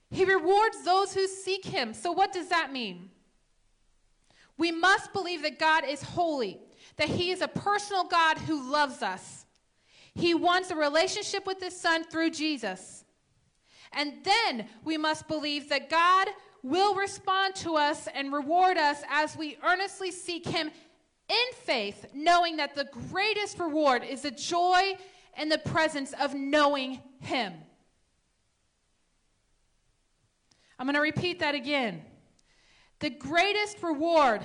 He 0.10 0.26
rewards 0.26 0.84
those 0.84 1.14
who 1.14 1.28
seek 1.28 1.64
Him. 1.64 1.94
So, 1.94 2.12
what 2.12 2.34
does 2.34 2.50
that 2.50 2.74
mean? 2.74 3.12
We 4.58 4.72
must 4.72 5.14
believe 5.14 5.44
that 5.44 5.60
God 5.60 5.84
is 5.88 6.02
holy, 6.02 6.60
that 6.96 7.08
He 7.08 7.30
is 7.30 7.42
a 7.42 7.48
personal 7.48 8.06
God 8.06 8.40
who 8.40 8.72
loves 8.72 9.04
us. 9.04 9.46
He 10.16 10.34
wants 10.34 10.72
a 10.72 10.76
relationship 10.76 11.46
with 11.46 11.62
His 11.62 11.80
Son 11.80 12.04
through 12.04 12.32
Jesus. 12.32 13.04
And 13.94 14.12
then 14.24 14.66
we 14.84 14.98
must 14.98 15.28
believe 15.28 15.70
that 15.70 15.88
God 15.88 16.30
will 16.64 16.96
respond 16.96 17.54
to 17.58 17.76
us 17.76 18.08
and 18.16 18.34
reward 18.34 18.78
us 18.78 19.04
as 19.08 19.38
we 19.38 19.56
earnestly 19.64 20.10
seek 20.10 20.48
Him 20.48 20.72
in 21.28 21.54
faith, 21.64 22.06
knowing 22.14 22.58
that 22.58 22.76
the 22.76 22.86
greatest 23.10 23.60
reward 23.60 24.04
is 24.04 24.22
the 24.22 24.32
joy 24.32 24.96
and 25.36 25.52
the 25.52 25.58
presence 25.58 26.14
of 26.20 26.34
knowing 26.34 27.02
Him. 27.20 27.54
I'm 30.78 30.86
going 30.86 30.96
to 30.96 31.02
repeat 31.02 31.40
that 31.40 31.56
again. 31.56 32.04
The 33.00 33.10
greatest 33.10 33.82
reward 33.82 34.42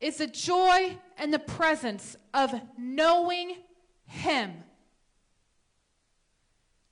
is 0.00 0.18
the 0.18 0.26
joy 0.26 0.98
and 1.16 1.32
the 1.32 1.38
presence 1.38 2.16
of 2.32 2.54
knowing 2.76 3.56
Him, 4.06 4.52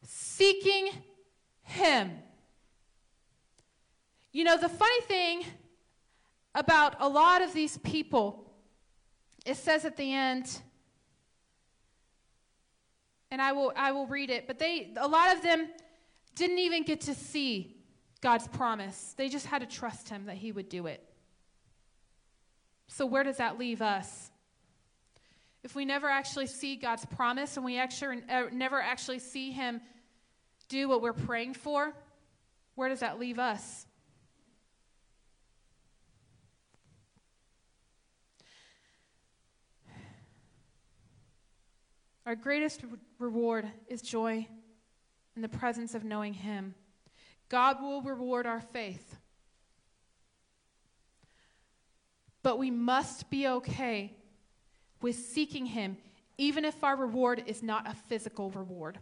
seeking 0.02 0.90
Him. 1.62 2.12
You 4.32 4.44
know, 4.44 4.56
the 4.56 4.68
funny 4.68 5.00
thing 5.02 5.44
about 6.54 6.96
a 7.00 7.08
lot 7.08 7.42
of 7.42 7.52
these 7.52 7.78
people, 7.78 8.52
it 9.46 9.56
says 9.56 9.84
at 9.84 9.96
the 9.96 10.12
end, 10.12 10.60
and 13.30 13.40
I 13.40 13.52
will, 13.52 13.72
I 13.74 13.92
will 13.92 14.06
read 14.06 14.30
it, 14.30 14.46
but 14.46 14.58
they, 14.58 14.92
a 14.96 15.08
lot 15.08 15.34
of 15.34 15.42
them 15.42 15.68
didn't 16.34 16.58
even 16.58 16.84
get 16.84 17.02
to 17.02 17.14
see 17.14 17.76
God's 18.20 18.46
promise. 18.48 19.14
They 19.16 19.28
just 19.28 19.46
had 19.46 19.60
to 19.60 19.66
trust 19.66 20.08
Him 20.08 20.26
that 20.26 20.36
He 20.36 20.52
would 20.52 20.68
do 20.68 20.86
it. 20.86 21.02
So, 22.88 23.06
where 23.06 23.24
does 23.24 23.38
that 23.38 23.58
leave 23.58 23.80
us? 23.80 24.30
If 25.64 25.74
we 25.74 25.84
never 25.84 26.08
actually 26.08 26.46
see 26.46 26.76
God's 26.76 27.06
promise 27.06 27.56
and 27.56 27.64
we 27.64 27.78
actually, 27.78 28.22
uh, 28.28 28.44
never 28.52 28.80
actually 28.80 29.20
see 29.20 29.50
Him 29.50 29.80
do 30.68 30.88
what 30.88 31.00
we're 31.00 31.12
praying 31.12 31.54
for, 31.54 31.94
where 32.74 32.88
does 32.88 33.00
that 33.00 33.18
leave 33.18 33.38
us? 33.38 33.86
Our 42.24 42.36
greatest 42.36 42.82
reward 43.18 43.68
is 43.88 44.00
joy 44.00 44.46
in 45.34 45.42
the 45.42 45.48
presence 45.48 45.94
of 45.94 46.04
knowing 46.04 46.34
Him. 46.34 46.74
God 47.48 47.82
will 47.82 48.00
reward 48.00 48.46
our 48.46 48.60
faith. 48.60 49.16
But 52.42 52.58
we 52.58 52.70
must 52.70 53.28
be 53.28 53.46
okay 53.48 54.16
with 55.00 55.16
seeking 55.16 55.66
Him, 55.66 55.96
even 56.38 56.64
if 56.64 56.84
our 56.84 56.96
reward 56.96 57.42
is 57.46 57.62
not 57.62 57.88
a 57.88 57.94
physical 57.94 58.50
reward, 58.50 58.98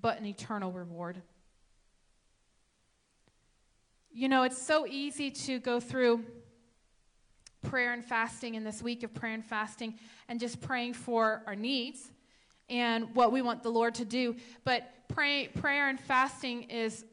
but 0.00 0.18
an 0.18 0.26
eternal 0.26 0.70
reward. 0.70 1.22
You 4.12 4.28
know, 4.28 4.44
it's 4.44 4.60
so 4.60 4.86
easy 4.86 5.30
to 5.32 5.58
go 5.58 5.80
through 5.80 6.24
prayer 7.64 7.92
and 7.92 8.04
fasting 8.04 8.54
in 8.54 8.64
this 8.64 8.82
week 8.82 9.02
of 9.02 9.12
prayer 9.12 9.34
and 9.34 9.44
fasting 9.44 9.98
and 10.28 10.38
just 10.38 10.60
praying 10.60 10.94
for 10.94 11.42
our 11.46 11.56
needs 11.56 12.12
and 12.68 13.14
what 13.14 13.32
we 13.32 13.42
want 13.42 13.62
the 13.62 13.70
Lord 13.70 13.94
to 13.96 14.04
do. 14.04 14.36
But 14.64 14.88
pray, 15.08 15.48
prayer 15.48 15.88
and 15.88 15.98
fasting 15.98 16.64
is 16.64 17.04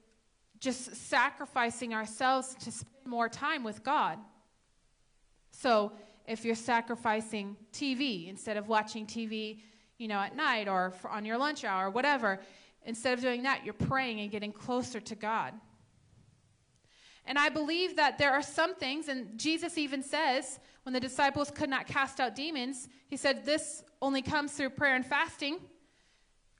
just 0.59 0.95
sacrificing 0.95 1.93
ourselves 1.93 2.55
to 2.63 2.71
spend 2.71 2.87
more 3.05 3.27
time 3.27 3.63
with 3.63 3.83
God. 3.83 4.19
So 5.51 5.91
if 6.27 6.45
you're 6.45 6.55
sacrificing 6.55 7.57
TV 7.73 8.29
instead 8.29 8.57
of 8.57 8.67
watching 8.67 9.05
TV, 9.05 9.61
you 9.97 10.07
know, 10.07 10.19
at 10.19 10.35
night 10.35 10.67
or 10.67 10.93
on 11.09 11.25
your 11.25 11.37
lunch 11.37 11.63
hour, 11.63 11.87
or 11.87 11.89
whatever, 11.89 12.39
instead 12.85 13.13
of 13.13 13.21
doing 13.21 13.43
that, 13.43 13.65
you're 13.65 13.73
praying 13.73 14.19
and 14.19 14.31
getting 14.31 14.51
closer 14.51 14.99
to 14.99 15.15
God. 15.15 15.53
And 17.31 17.39
I 17.39 17.47
believe 17.47 17.95
that 17.95 18.17
there 18.17 18.33
are 18.33 18.41
some 18.41 18.75
things, 18.75 19.07
and 19.07 19.39
Jesus 19.39 19.77
even 19.77 20.03
says, 20.03 20.59
when 20.83 20.91
the 20.91 20.99
disciples 20.99 21.49
could 21.49 21.69
not 21.69 21.87
cast 21.87 22.19
out 22.19 22.35
demons, 22.35 22.89
he 23.07 23.15
said, 23.15 23.45
This 23.45 23.85
only 24.01 24.21
comes 24.21 24.51
through 24.51 24.71
prayer 24.71 24.97
and 24.97 25.05
fasting. 25.05 25.59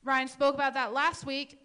Ryan 0.06 0.30
spoke 0.30 0.56
about 0.56 0.76
that 0.76 0.94
last 0.94 1.26
week. 1.26 1.60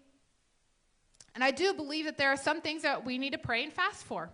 And 1.35 1.41
I 1.41 1.51
do 1.51 1.73
believe 1.73 2.03
that 2.03 2.17
there 2.17 2.31
are 2.31 2.35
some 2.35 2.59
things 2.59 2.81
that 2.81 3.05
we 3.05 3.17
need 3.17 3.31
to 3.31 3.37
pray 3.37 3.63
and 3.63 3.71
fast 3.71 4.03
for. 4.03 4.29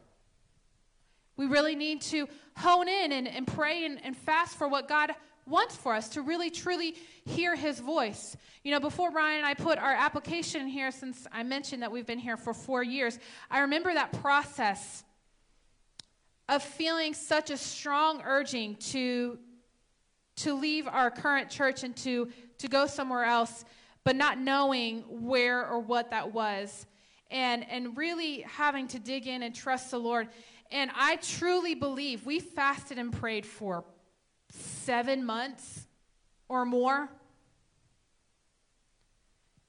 We 1.37 1.45
really 1.45 1.75
need 1.75 2.01
to 2.01 2.27
hone 2.57 2.87
in 2.87 3.11
and, 3.11 3.27
and 3.27 3.45
pray 3.45 3.85
and, 3.85 4.03
and 4.03 4.17
fast 4.17 4.57
for 4.57 4.67
what 4.67 4.87
God 4.87 5.11
wants 5.45 5.75
for 5.75 5.93
us 5.93 6.09
to 6.09 6.21
really 6.21 6.49
truly 6.49 6.95
hear 7.25 7.55
his 7.55 7.79
voice. 7.79 8.35
You 8.63 8.71
know, 8.71 8.79
before 8.79 9.11
Ryan 9.11 9.39
and 9.39 9.45
I 9.45 9.53
put 9.53 9.77
our 9.77 9.93
application 9.93 10.67
here, 10.67 10.91
since 10.91 11.27
I 11.31 11.43
mentioned 11.43 11.81
that 11.83 11.91
we've 11.91 12.05
been 12.05 12.19
here 12.19 12.37
for 12.37 12.53
four 12.53 12.83
years, 12.83 13.19
I 13.51 13.59
remember 13.59 13.93
that 13.93 14.13
process 14.21 15.03
of 16.49 16.63
feeling 16.63 17.13
such 17.13 17.49
a 17.49 17.57
strong 17.57 18.21
urging 18.25 18.75
to 18.75 19.37
to 20.35 20.55
leave 20.55 20.87
our 20.87 21.11
current 21.11 21.49
church 21.49 21.83
and 21.83 21.95
to 21.95 22.29
to 22.57 22.67
go 22.67 22.87
somewhere 22.87 23.23
else 23.23 23.65
but 24.03 24.15
not 24.15 24.37
knowing 24.37 25.01
where 25.07 25.65
or 25.65 25.79
what 25.79 26.11
that 26.11 26.33
was 26.33 26.85
and 27.31 27.65
and 27.69 27.95
really 27.97 28.41
having 28.41 28.87
to 28.87 28.99
dig 28.99 29.27
in 29.27 29.43
and 29.43 29.55
trust 29.55 29.91
the 29.91 29.97
lord 29.97 30.27
and 30.71 30.91
i 30.95 31.15
truly 31.17 31.75
believe 31.75 32.25
we 32.25 32.39
fasted 32.39 32.97
and 32.97 33.13
prayed 33.13 33.45
for 33.45 33.85
seven 34.53 35.25
months 35.25 35.87
or 36.47 36.65
more 36.65 37.09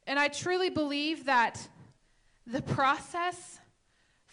and 0.06 0.18
i 0.18 0.28
truly 0.28 0.70
believe 0.70 1.24
that 1.26 1.68
the 2.46 2.62
process 2.62 3.58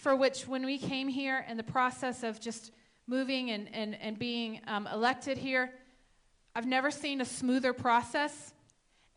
for 0.02 0.16
which 0.16 0.48
when 0.48 0.66
we 0.66 0.80
came 0.80 1.08
here 1.08 1.46
and 1.48 1.60
the 1.60 1.64
process 1.64 2.24
of 2.24 2.40
just 2.40 2.72
moving 3.06 3.52
and, 3.52 3.70
and, 3.72 3.96
and 4.02 4.18
being 4.18 4.60
um, 4.66 4.88
elected 4.92 5.38
here, 5.38 5.72
I've 6.56 6.66
never 6.66 6.90
seen 6.90 7.22
a 7.22 7.26
smoother 7.26 7.72
process. 7.72 8.54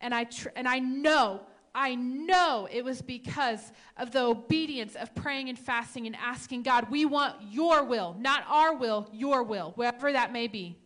And 0.02 0.14
I, 0.14 0.24
tr- 0.24 0.50
and 0.54 0.68
I 0.68 0.80
know, 0.80 1.40
I 1.74 1.94
know 1.94 2.68
it 2.70 2.84
was 2.84 3.00
because 3.00 3.72
of 3.96 4.10
the 4.10 4.20
obedience 4.24 4.94
of 4.94 5.14
praying 5.14 5.48
and 5.48 5.58
fasting 5.58 6.06
and 6.06 6.14
asking 6.16 6.64
God, 6.64 6.90
we 6.90 7.06
want 7.06 7.36
your 7.50 7.84
will, 7.84 8.14
not 8.20 8.44
our 8.46 8.74
will, 8.74 9.08
your 9.10 9.42
will, 9.42 9.72
wherever 9.76 10.12
that 10.12 10.34
may 10.34 10.48
be. 10.48 10.76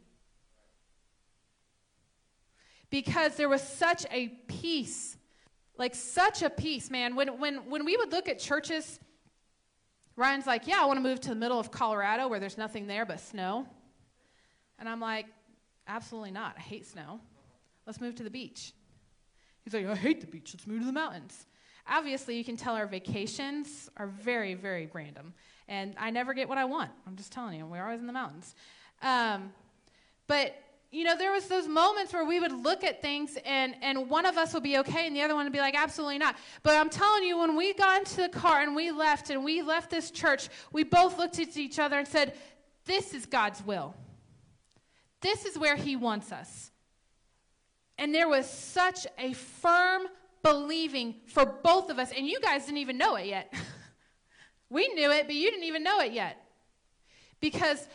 Because 2.91 3.37
there 3.37 3.49
was 3.49 3.63
such 3.63 4.07
a 4.11 4.29
peace, 4.49 5.17
like 5.77 5.95
such 5.95 6.43
a 6.43 6.51
peace, 6.51 6.91
man. 6.91 7.17
When, 7.17 7.39
when, 7.39 7.69
when 7.69 7.85
we 7.85 7.97
would 7.97 8.13
look 8.13 8.29
at 8.29 8.39
churches, 8.39 8.99
Ryan's 10.17 10.47
like, 10.47 10.67
Yeah, 10.67 10.81
I 10.81 10.87
want 10.87 10.97
to 10.97 11.03
move 11.03 11.21
to 11.23 11.29
the 11.29 11.35
middle 11.35 11.59
of 11.59 11.71
Colorado 11.71 12.29
where 12.29 12.41
there's 12.41 12.59
nothing 12.59 12.87
there 12.87 13.05
but 13.05 13.21
snow. 13.21 13.67
And 14.79 14.89
I'm 14.89 15.01
like, 15.01 15.27
Absolutely 15.87 16.31
not. 16.31 16.55
I 16.57 16.61
hate 16.61 16.87
snow. 16.87 17.21
Let's 17.87 18.01
move 18.01 18.15
to 18.17 18.23
the 18.23 18.31
beach. 18.31 18.73
He's 19.63 19.73
like, 19.73 19.87
I 19.87 19.95
hate 19.95 20.21
the 20.21 20.27
beach. 20.27 20.55
Let's 20.55 20.67
move 20.67 20.81
to 20.81 20.87
the 20.87 20.93
mountains. 20.93 21.47
Obviously, 21.87 22.37
you 22.37 22.45
can 22.45 22.57
tell 22.57 22.75
our 22.75 22.87
vacations 22.87 23.89
are 23.97 24.07
very, 24.07 24.55
very 24.55 24.91
random. 24.93 25.33
And 25.69 25.95
I 25.99 26.11
never 26.11 26.35
get 26.35 26.49
what 26.49 26.59
I 26.59 26.65
want. 26.65 26.91
I'm 27.07 27.17
just 27.17 27.33
telling 27.33 27.59
you, 27.59 27.67
we're 27.67 27.83
always 27.83 28.01
in 28.01 28.07
the 28.07 28.13
mountains. 28.13 28.55
Um, 29.03 29.53
but 30.27 30.55
you 30.91 31.05
know, 31.05 31.17
there 31.17 31.33
was 31.33 31.47
those 31.49 31.69
moments 31.69 32.15
where 32.15 32.25
we 32.25 32.41
would 32.41 32.53
look 32.53 32.83
at 32.83 33.03
things 33.03 33.37
and, 33.45 33.75
and 33.83 34.09
one 34.09 34.25
of 34.25 34.39
us 34.39 34.55
would 34.55 34.63
be 34.63 34.79
okay 34.79 35.07
and 35.07 35.15
the 35.15 35.21
other 35.21 35.35
one 35.35 35.45
would 35.45 35.53
be 35.53 35.59
like, 35.59 35.75
absolutely 35.75 36.17
not. 36.17 36.37
But 36.63 36.77
I'm 36.77 36.89
telling 36.89 37.25
you, 37.25 37.39
when 37.39 37.57
we 37.57 37.75
got 37.75 37.99
into 37.99 38.23
the 38.23 38.29
car 38.31 38.63
and 38.63 38.75
we 38.75 38.91
left 38.91 39.29
and 39.29 39.45
we 39.45 39.61
left 39.61 39.91
this 39.91 40.11
church, 40.11 40.49
we 40.73 40.85
both 40.85 41.19
looked 41.19 41.39
at 41.39 41.59
each 41.59 41.79
other 41.79 41.99
and 41.99 42.09
said, 42.09 42.35
this 42.87 43.13
is 43.13 43.27
God's 43.27 43.63
will. 43.63 43.95
This 45.21 45.45
is 45.45 45.59
where 45.59 45.77
he 45.77 45.95
wants 45.95 46.33
us. 46.33 46.71
And 47.99 48.15
there 48.15 48.29
was 48.29 48.49
such 48.49 49.07
a 49.19 49.35
firm 49.35 50.05
believing 50.43 51.17
for 51.27 51.45
both 51.45 51.91
of 51.91 51.99
us. 51.99 52.13
And 52.17 52.27
you 52.27 52.41
guys 52.41 52.65
didn't 52.65 52.79
even 52.79 52.97
know 52.97 53.17
it 53.17 53.27
yet. 53.27 53.53
we 54.71 54.89
knew 54.89 55.11
it, 55.11 55.27
but 55.27 55.35
you 55.35 55.51
didn't 55.51 55.67
even 55.67 55.83
know 55.83 56.01
it 56.01 56.13
yet. 56.13 56.43
Because 57.41 57.87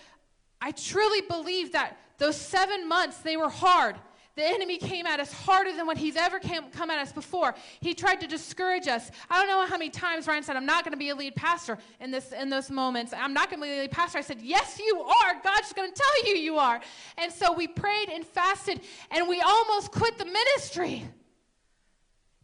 I 0.61 0.71
truly 0.71 1.21
believe 1.21 1.71
that 1.71 1.97
those 2.17 2.35
seven 2.35 2.87
months, 2.87 3.17
they 3.17 3.37
were 3.37 3.49
hard. 3.49 3.95
The 4.35 4.43
enemy 4.43 4.77
came 4.77 5.05
at 5.05 5.19
us 5.19 5.31
harder 5.31 5.71
than 5.75 5.85
what 5.85 5.95
he's 5.95 6.15
ever 6.15 6.39
came, 6.39 6.63
come 6.71 6.89
at 6.89 6.97
us 6.97 7.11
before. 7.11 7.53
He 7.81 7.93
tried 7.93 8.19
to 8.21 8.27
discourage 8.27 8.87
us. 8.87 9.11
I 9.29 9.37
don't 9.37 9.47
know 9.47 9.63
how 9.67 9.77
many 9.77 9.91
times 9.91 10.25
Ryan 10.25 10.41
said, 10.41 10.55
I'm 10.55 10.65
not 10.65 10.83
going 10.83 10.93
to 10.93 10.97
be 10.97 11.09
a 11.09 11.15
lead 11.15 11.35
pastor 11.35 11.77
in, 11.99 12.09
this, 12.09 12.31
in 12.31 12.49
those 12.49 12.71
moments. 12.71 13.13
I'm 13.15 13.33
not 13.33 13.51
going 13.51 13.61
to 13.61 13.67
be 13.67 13.77
a 13.77 13.81
lead 13.81 13.91
pastor. 13.91 14.17
I 14.17 14.21
said, 14.21 14.41
Yes, 14.41 14.79
you 14.83 15.01
are. 15.01 15.35
God's 15.43 15.71
going 15.73 15.91
to 15.91 15.95
tell 15.95 16.27
you 16.27 16.41
you 16.41 16.57
are. 16.57 16.81
And 17.19 17.31
so 17.31 17.53
we 17.53 17.67
prayed 17.67 18.09
and 18.09 18.25
fasted, 18.25 18.81
and 19.11 19.27
we 19.27 19.39
almost 19.39 19.91
quit 19.91 20.17
the 20.17 20.25
ministry 20.25 21.05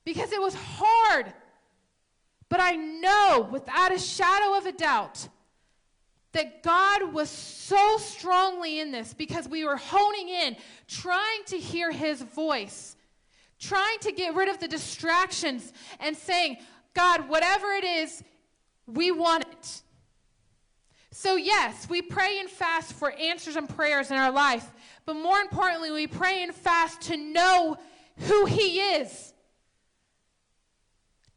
because 0.06 0.32
it 0.32 0.42
was 0.42 0.54
hard. 0.54 1.34
But 2.50 2.60
I 2.60 2.76
know 2.76 3.48
without 3.52 3.92
a 3.92 4.00
shadow 4.00 4.58
of 4.58 4.68
a 4.68 4.72
doubt 4.72 5.28
that 6.32 6.62
God 6.64 7.14
was 7.14 7.30
so 7.30 7.98
strongly 7.98 8.80
in 8.80 8.92
this 8.92 9.14
because 9.14 9.48
we 9.48 9.66
were 9.66 9.78
honing 9.78 10.30
in, 10.30 10.56
trying 10.88 11.44
to 11.48 11.58
hear 11.58 11.92
his 11.92 12.22
voice, 12.22 12.96
trying 13.60 14.00
to 14.00 14.12
get 14.12 14.36
rid 14.36 14.48
of 14.48 14.60
the 14.60 14.68
distractions 14.68 15.74
and 16.00 16.16
saying, 16.16 16.58
God, 16.94 17.30
whatever 17.30 17.68
it 17.72 17.84
is, 17.84 18.24
we 18.86 19.12
want 19.12 19.44
it. 19.44 19.82
So, 21.12 21.36
yes, 21.36 21.90
we 21.90 22.02
pray 22.02 22.40
and 22.40 22.50
fast 22.50 22.94
for 22.94 23.12
answers 23.12 23.56
and 23.56 23.68
prayers 23.68 24.12
in 24.12 24.18
our 24.18 24.32
life, 24.32 24.72
but 25.06 25.16
more 25.16 25.40
importantly, 25.40 25.92
we 25.92 26.08
pray 26.08 26.44
and 26.44 26.54
fast 26.54 27.02
to 27.04 27.18
know 27.18 27.78
who 28.18 28.46
He 28.46 28.80
is, 28.80 29.34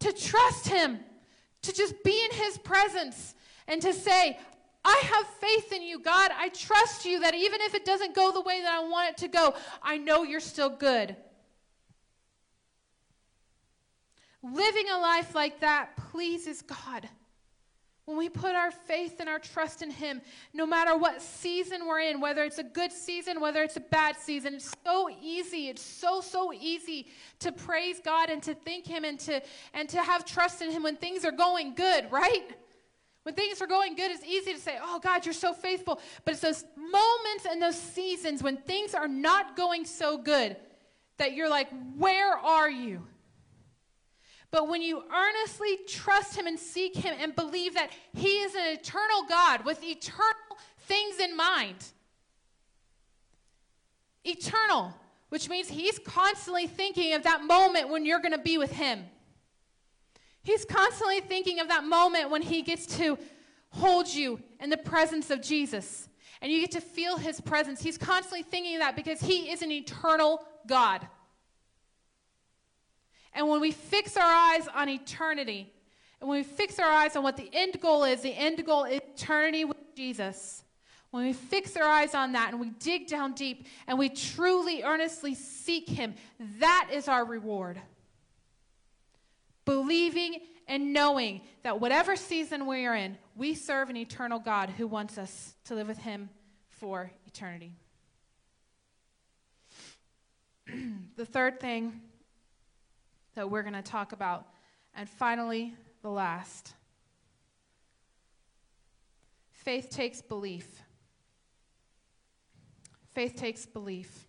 to 0.01 0.12
trust 0.12 0.68
Him, 0.68 1.01
to 1.62 1.72
just 1.72 1.95
be 2.05 2.24
in 2.30 2.36
His 2.36 2.59
presence, 2.59 3.34
and 3.66 3.80
to 3.82 3.95
say, 3.95 4.38
I 4.85 5.03
have 5.12 5.26
faith 5.26 5.72
in 5.72 5.83
you, 5.83 6.01
God. 6.01 6.30
I 6.37 6.49
trust 6.49 7.05
you 7.05 7.20
that 7.20 7.35
even 7.35 7.61
if 7.61 7.74
it 7.74 7.85
doesn't 7.85 8.14
go 8.14 8.33
the 8.33 8.41
way 8.41 8.62
that 8.62 8.72
I 8.72 8.89
want 8.89 9.11
it 9.11 9.16
to 9.18 9.28
go, 9.28 9.55
I 9.83 9.97
know 9.99 10.24
you're 10.24 10.41
still 10.41 10.70
good. 10.70 11.16
Living 14.43 14.87
a 14.93 14.99
life 14.99 15.35
like 15.35 15.61
that 15.61 15.97
pleases 15.97 16.62
God. 16.62 17.09
When 18.05 18.16
we 18.16 18.28
put 18.28 18.57
our 18.57 18.72
faith 18.72 19.20
and 19.20 19.28
our 19.28 19.39
trust 19.39 19.80
in 19.80 19.91
Him, 19.93 20.20
no 20.53 20.66
matter 20.66 20.97
what 20.97 21.22
season 21.22 21.87
we're 21.87 22.01
in, 22.01 22.20
whether 22.20 22.43
it's 22.43 22.59
a 22.59 22.64
good 22.64 22.91
season, 22.91 23.41
whether 23.41 23.62
it's 23.62 23.76
a 23.76 23.80
bad 23.80 24.16
season, 24.16 24.55
it's 24.55 24.74
so 24.85 25.09
easy. 25.22 25.68
It's 25.68 25.83
so, 25.83 26.20
so 26.20 26.53
easy 26.53 27.07
to 27.39 27.53
praise 27.53 28.01
God 28.05 28.28
and 28.28 28.43
to 28.43 28.55
thank 28.55 28.87
Him 28.89 29.05
and 29.05 29.20
to, 29.20 29.41
and 29.72 29.89
to 29.91 30.03
have 30.03 30.24
trust 30.24 30.61
in 30.61 30.72
Him 30.72 30.83
when 30.83 30.97
things 30.97 31.24
are 31.24 31.30
going 31.30 31.74
good, 31.74 32.11
right? 32.11 32.49
When 33.22 33.34
things 33.34 33.62
are 33.62 33.66
going 33.66 33.94
good, 33.94 34.10
it's 34.10 34.24
easy 34.24 34.52
to 34.52 34.58
say, 34.58 34.78
Oh, 34.82 34.98
God, 34.98 35.24
you're 35.24 35.32
so 35.32 35.52
faithful. 35.52 36.00
But 36.24 36.34
it's 36.34 36.40
those 36.40 36.64
moments 36.76 37.46
and 37.48 37.62
those 37.62 37.78
seasons 37.78 38.42
when 38.42 38.56
things 38.56 38.94
are 38.94 39.08
not 39.08 39.56
going 39.56 39.84
so 39.84 40.18
good 40.18 40.56
that 41.18 41.34
you're 41.34 41.48
like, 41.48 41.68
Where 41.96 42.36
are 42.36 42.70
you? 42.70 43.06
But 44.50 44.68
when 44.68 44.82
you 44.82 45.02
earnestly 45.10 45.78
trust 45.88 46.36
Him 46.36 46.46
and 46.46 46.58
seek 46.58 46.96
Him 46.96 47.14
and 47.18 47.34
believe 47.34 47.74
that 47.74 47.90
He 48.12 48.40
is 48.40 48.54
an 48.54 48.72
eternal 48.72 49.24
God 49.28 49.64
with 49.64 49.82
eternal 49.84 50.58
things 50.80 51.20
in 51.20 51.36
mind, 51.36 51.76
eternal, 54.24 54.94
which 55.28 55.48
means 55.48 55.68
He's 55.68 55.98
constantly 56.00 56.66
thinking 56.66 57.14
of 57.14 57.22
that 57.22 57.44
moment 57.44 57.88
when 57.88 58.04
you're 58.04 58.20
going 58.20 58.32
to 58.32 58.38
be 58.38 58.58
with 58.58 58.72
Him. 58.72 59.04
He's 60.43 60.64
constantly 60.64 61.20
thinking 61.20 61.61
of 61.61 61.68
that 61.68 61.84
moment 61.84 62.30
when 62.30 62.43
he 62.43 62.62
gets 62.62 62.86
to 62.99 63.18
hold 63.70 64.09
you 64.09 64.40
in 64.61 64.70
the 64.70 64.76
presence 64.76 65.30
of 65.30 65.40
Jesus 65.40 66.09
and 66.40 66.51
you 66.51 66.61
get 66.61 66.72
to 66.72 66.80
feel 66.80 67.16
his 67.16 67.40
presence. 67.40 67.80
He's 67.80 67.97
constantly 67.97 68.43
thinking 68.43 68.74
of 68.74 68.80
that 68.80 68.97
because 68.97 69.20
he 69.20 69.51
is 69.51 69.62
an 69.62 69.70
eternal 69.70 70.45
God. 70.66 71.07
And 73.32 73.49
when 73.49 73.61
we 73.61 73.70
fix 73.70 74.16
our 74.16 74.24
eyes 74.24 74.68
on 74.74 74.88
eternity, 74.88 75.72
and 76.20 76.28
when 76.28 76.38
we 76.38 76.45
fix 76.45 76.78
our 76.78 76.90
eyes 76.90 77.16
on 77.16 77.22
what 77.22 77.36
the 77.36 77.49
end 77.53 77.80
goal 77.80 78.05
is, 78.05 78.20
the 78.20 78.36
end 78.36 78.64
goal 78.66 78.84
is 78.84 79.01
eternity 79.16 79.64
with 79.64 79.76
Jesus. 79.97 80.64
When 81.12 81.24
we 81.24 81.32
fix 81.32 81.76
our 81.76 81.84
eyes 81.84 82.14
on 82.14 82.32
that 82.32 82.51
and 82.51 82.61
we 82.61 82.70
dig 82.70 83.07
down 83.07 83.34
deep 83.34 83.66
and 83.86 83.99
we 83.99 84.09
truly, 84.09 84.82
earnestly 84.82 85.34
seek 85.34 85.88
Him, 85.88 86.14
that 86.59 86.88
is 86.93 87.07
our 87.07 87.24
reward 87.24 87.80
believing 89.64 90.40
and 90.66 90.92
knowing 90.92 91.40
that 91.62 91.80
whatever 91.80 92.16
season 92.16 92.66
we 92.66 92.86
are 92.86 92.94
in, 92.94 93.18
we 93.36 93.54
serve 93.54 93.90
an 93.90 93.96
eternal 93.96 94.38
God 94.38 94.70
who 94.70 94.86
wants 94.86 95.18
us 95.18 95.54
to 95.64 95.74
live 95.74 95.88
with 95.88 95.98
Him 95.98 96.30
for 96.68 97.10
eternity. 97.26 97.74
the 101.16 101.26
third 101.26 101.60
thing 101.60 102.00
that 103.34 103.50
we're 103.50 103.62
going 103.62 103.74
to 103.74 103.82
talk 103.82 104.12
about, 104.12 104.46
and 104.94 105.08
finally, 105.08 105.74
the 106.02 106.10
last 106.10 106.74
faith 109.52 109.88
takes 109.90 110.20
belief. 110.20 110.82
Faith 113.14 113.36
takes 113.36 113.66
belief. 113.66 114.26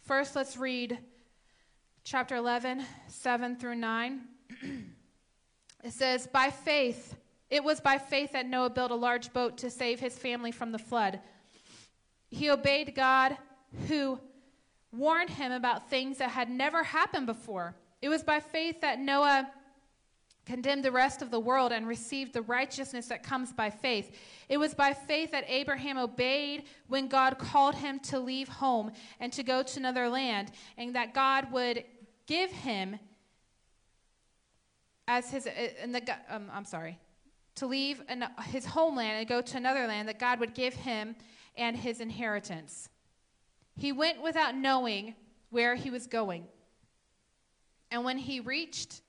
First, 0.00 0.34
let's 0.34 0.56
read 0.56 0.98
chapter 2.04 2.36
11, 2.36 2.84
7 3.08 3.56
through 3.56 3.76
9. 3.76 4.20
it 5.84 5.92
says, 5.92 6.26
By 6.26 6.50
faith, 6.50 7.14
it 7.50 7.62
was 7.62 7.80
by 7.80 7.98
faith 7.98 8.32
that 8.32 8.46
Noah 8.46 8.70
built 8.70 8.90
a 8.90 8.96
large 8.96 9.32
boat 9.32 9.58
to 9.58 9.70
save 9.70 10.00
his 10.00 10.18
family 10.18 10.50
from 10.50 10.72
the 10.72 10.78
flood. 10.78 11.20
He 12.30 12.50
obeyed 12.50 12.94
God 12.94 13.36
who 13.88 14.18
warned 14.92 15.30
him 15.30 15.52
about 15.52 15.88
things 15.88 16.18
that 16.18 16.30
had 16.30 16.50
never 16.50 16.82
happened 16.82 17.26
before. 17.26 17.74
It 18.00 18.08
was 18.08 18.22
by 18.22 18.40
faith 18.40 18.80
that 18.80 18.98
Noah 18.98 19.50
condemned 20.44 20.84
the 20.84 20.90
rest 20.90 21.22
of 21.22 21.30
the 21.30 21.38
world 21.38 21.72
and 21.72 21.86
received 21.86 22.32
the 22.32 22.42
righteousness 22.42 23.06
that 23.06 23.22
comes 23.22 23.52
by 23.52 23.70
faith. 23.70 24.16
It 24.48 24.56
was 24.56 24.74
by 24.74 24.92
faith 24.92 25.30
that 25.30 25.44
Abraham 25.48 25.98
obeyed 25.98 26.64
when 26.88 27.08
God 27.08 27.38
called 27.38 27.76
him 27.76 28.00
to 28.00 28.18
leave 28.18 28.48
home 28.48 28.92
and 29.20 29.32
to 29.32 29.42
go 29.42 29.62
to 29.62 29.78
another 29.78 30.08
land, 30.08 30.50
and 30.76 30.94
that 30.94 31.14
God 31.14 31.52
would 31.52 31.84
give 32.26 32.50
him 32.50 32.98
as 35.08 35.30
his, 35.30 35.46
uh, 35.46 35.52
the, 35.86 36.16
um, 36.28 36.50
I'm 36.52 36.64
sorry, 36.64 36.98
to 37.56 37.66
leave 37.66 38.02
an, 38.08 38.24
his 38.44 38.64
homeland 38.64 39.18
and 39.18 39.28
go 39.28 39.40
to 39.40 39.56
another 39.56 39.86
land 39.86 40.08
that 40.08 40.18
God 40.18 40.40
would 40.40 40.54
give 40.54 40.74
him 40.74 41.14
and 41.56 41.76
his 41.76 42.00
inheritance. 42.00 42.88
He 43.76 43.92
went 43.92 44.22
without 44.22 44.54
knowing 44.54 45.14
where 45.50 45.74
he 45.74 45.90
was 45.90 46.06
going. 46.06 46.46
And 47.90 48.04
when 48.04 48.16
he 48.16 48.40
reached, 48.40 49.02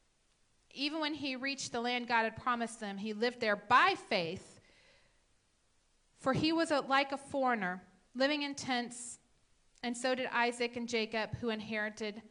even 0.74 0.99
when 0.99 1.13
he 1.13 1.36
reached 1.36 1.71
the 1.71 1.82
land 1.82 2.07
God 2.07 2.24
had 2.24 2.36
promised 2.36 2.80
them, 2.80 2.97
he 2.97 3.13
lived 3.13 3.39
there 3.39 3.55
by 3.55 3.95
faith. 4.09 4.59
For 6.19 6.34
he 6.34 6.51
was 6.51 6.71
a, 6.71 6.82
like 6.82 7.11
a 7.11 7.17
foreigner, 7.17 7.84
living 8.15 8.43
in 8.43 8.55
tents, 8.55 9.19
and 9.84 9.95
so 9.95 10.15
did 10.15 10.28
Isaac 10.32 10.76
and 10.78 10.88
Jacob, 10.88 11.36
who 11.41 11.49
inherited 11.49 12.21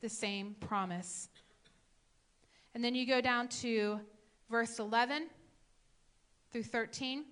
the 0.00 0.08
same 0.08 0.54
promise. 0.60 1.28
And 2.74 2.84
then 2.84 2.94
you 2.94 3.06
go 3.06 3.20
down 3.20 3.48
to 3.48 4.00
verse 4.48 4.78
11 4.78 5.26
through 6.52 6.62
13. 6.62 7.24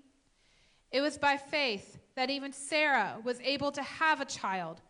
It 0.91 1.01
was 1.01 1.17
by 1.17 1.37
faith 1.37 1.99
that 2.17 2.31
even 2.31 2.53
Sarah 2.53 3.19
was 3.23 3.41
able 3.41 3.71
to 3.73 3.83
have 3.83 4.21
a 4.21 4.25
child. 4.25 4.81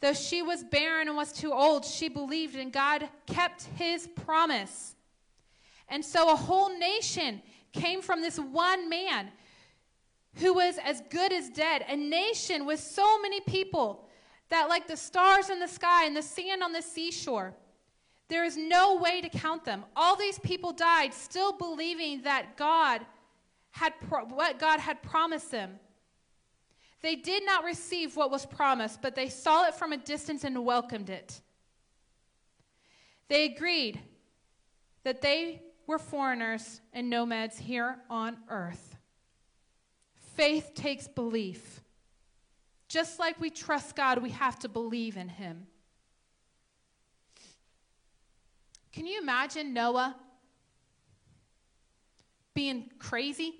Though 0.00 0.14
she 0.14 0.42
was 0.42 0.62
barren 0.62 1.08
and 1.08 1.16
was 1.16 1.32
too 1.32 1.52
old, 1.52 1.84
she 1.84 2.08
believed, 2.08 2.54
and 2.54 2.72
God 2.72 3.08
kept 3.26 3.64
his 3.76 4.06
promise. 4.06 4.94
And 5.88 6.04
so 6.04 6.30
a 6.30 6.36
whole 6.36 6.76
nation 6.78 7.42
came 7.72 8.00
from 8.02 8.22
this 8.22 8.38
one 8.38 8.88
man 8.88 9.30
who 10.34 10.54
was 10.54 10.78
as 10.84 11.02
good 11.10 11.32
as 11.32 11.48
dead. 11.48 11.84
A 11.88 11.96
nation 11.96 12.64
with 12.64 12.80
so 12.80 13.20
many 13.20 13.40
people 13.40 14.08
that, 14.50 14.68
like 14.68 14.86
the 14.86 14.96
stars 14.96 15.50
in 15.50 15.58
the 15.58 15.66
sky 15.66 16.04
and 16.04 16.16
the 16.16 16.22
sand 16.22 16.62
on 16.62 16.72
the 16.72 16.82
seashore, 16.82 17.54
there 18.28 18.44
is 18.44 18.56
no 18.56 18.96
way 18.96 19.20
to 19.20 19.28
count 19.28 19.64
them. 19.64 19.84
All 19.96 20.14
these 20.14 20.38
people 20.38 20.72
died 20.72 21.14
still 21.14 21.52
believing 21.52 22.22
that 22.22 22.56
God 22.56 23.04
had 23.70 23.94
pro- 24.08 24.26
what 24.26 24.58
God 24.58 24.80
had 24.80 25.02
promised 25.02 25.50
them. 25.50 25.80
They 27.00 27.14
did 27.16 27.44
not 27.46 27.64
receive 27.64 28.16
what 28.16 28.30
was 28.30 28.44
promised, 28.44 29.00
but 29.00 29.14
they 29.14 29.28
saw 29.28 29.66
it 29.66 29.74
from 29.74 29.92
a 29.92 29.96
distance 29.96 30.44
and 30.44 30.64
welcomed 30.64 31.10
it. 31.10 31.40
They 33.28 33.44
agreed 33.44 34.00
that 35.04 35.20
they 35.20 35.62
were 35.86 35.98
foreigners 35.98 36.80
and 36.92 37.08
nomads 37.08 37.58
here 37.58 37.98
on 38.10 38.36
earth. 38.48 38.96
Faith 40.34 40.72
takes 40.74 41.06
belief. 41.06 41.82
Just 42.88 43.18
like 43.18 43.40
we 43.40 43.50
trust 43.50 43.94
God, 43.94 44.22
we 44.22 44.30
have 44.30 44.58
to 44.60 44.68
believe 44.68 45.16
in 45.16 45.28
Him. 45.28 45.66
Can 48.92 49.06
you 49.06 49.20
imagine 49.20 49.72
Noah 49.74 50.16
being 52.54 52.90
crazy? 52.98 53.54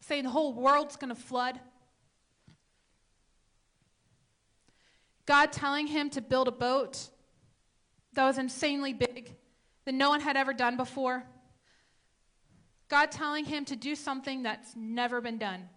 Saying 0.00 0.24
the 0.24 0.30
whole 0.30 0.52
world's 0.52 0.96
going 0.96 1.14
to 1.14 1.20
flood? 1.20 1.60
God 5.26 5.52
telling 5.52 5.86
him 5.86 6.10
to 6.10 6.20
build 6.20 6.48
a 6.48 6.52
boat 6.52 7.08
that 8.12 8.24
was 8.24 8.38
insanely 8.38 8.92
big 8.92 9.34
that 9.84 9.94
no 9.94 10.08
one 10.08 10.20
had 10.20 10.36
ever 10.36 10.52
done 10.52 10.76
before. 10.76 11.24
God 12.88 13.10
telling 13.10 13.44
him 13.44 13.64
to 13.66 13.76
do 13.76 13.94
something 13.94 14.42
that's 14.42 14.76
never 14.76 15.20
been 15.20 15.38
done. 15.38 15.68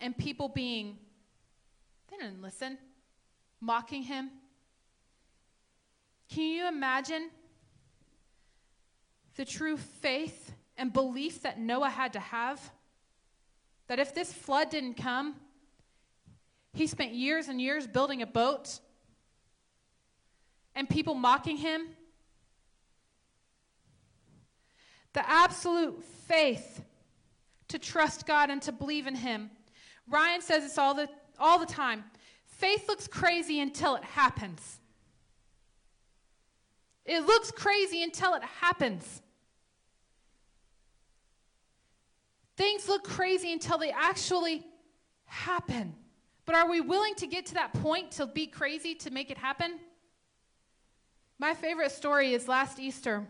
And 0.00 0.16
people 0.16 0.48
being, 0.48 0.98
they 2.10 2.16
didn't 2.16 2.42
listen, 2.42 2.78
mocking 3.60 4.02
him. 4.02 4.30
Can 6.28 6.44
you 6.44 6.66
imagine 6.66 7.30
the 9.36 9.44
true 9.44 9.76
faith 9.76 10.52
and 10.76 10.92
belief 10.92 11.42
that 11.42 11.60
Noah 11.60 11.90
had 11.90 12.14
to 12.14 12.20
have? 12.20 12.60
That 13.88 13.98
if 13.98 14.14
this 14.14 14.32
flood 14.32 14.70
didn't 14.70 14.94
come, 14.94 15.36
he 16.72 16.86
spent 16.86 17.12
years 17.12 17.48
and 17.48 17.60
years 17.60 17.86
building 17.86 18.22
a 18.22 18.26
boat 18.26 18.80
and 20.74 20.88
people 20.88 21.14
mocking 21.14 21.56
him. 21.56 21.88
The 25.12 25.28
absolute 25.28 26.02
faith 26.26 26.82
to 27.72 27.78
trust 27.78 28.26
God 28.26 28.50
and 28.50 28.60
to 28.62 28.72
believe 28.72 29.06
in 29.06 29.14
Him. 29.14 29.50
Ryan 30.06 30.42
says 30.42 30.62
this 30.62 30.78
all 30.78 30.94
the, 30.94 31.08
all 31.38 31.58
the 31.58 31.66
time. 31.66 32.04
Faith 32.44 32.86
looks 32.86 33.08
crazy 33.08 33.60
until 33.60 33.96
it 33.96 34.04
happens. 34.04 34.78
It 37.04 37.26
looks 37.26 37.50
crazy 37.50 38.02
until 38.02 38.34
it 38.34 38.42
happens. 38.42 39.22
Things 42.56 42.88
look 42.88 43.04
crazy 43.04 43.52
until 43.52 43.78
they 43.78 43.90
actually 43.90 44.64
happen. 45.24 45.94
But 46.52 46.66
are 46.66 46.70
we 46.70 46.82
willing 46.82 47.14
to 47.14 47.26
get 47.26 47.46
to 47.46 47.54
that 47.54 47.72
point 47.72 48.10
to 48.10 48.26
be 48.26 48.46
crazy 48.46 48.94
to 48.96 49.10
make 49.10 49.30
it 49.30 49.38
happen? 49.38 49.78
My 51.38 51.54
favorite 51.54 51.92
story 51.92 52.34
is 52.34 52.46
last 52.46 52.78
Easter. 52.78 53.26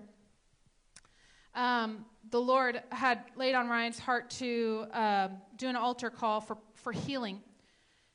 Um, 1.55 2.05
the 2.31 2.41
Lord 2.41 2.83
had 2.91 3.21
laid 3.37 3.55
on 3.55 3.69
Ryan's 3.69 4.01
heart 4.01 4.29
to 4.41 4.87
uh, 4.93 5.29
do 5.57 5.69
an 5.69 5.77
altar 5.77 6.11
call 6.11 6.41
for, 6.41 6.59
for 6.75 6.91
healing. 6.91 7.41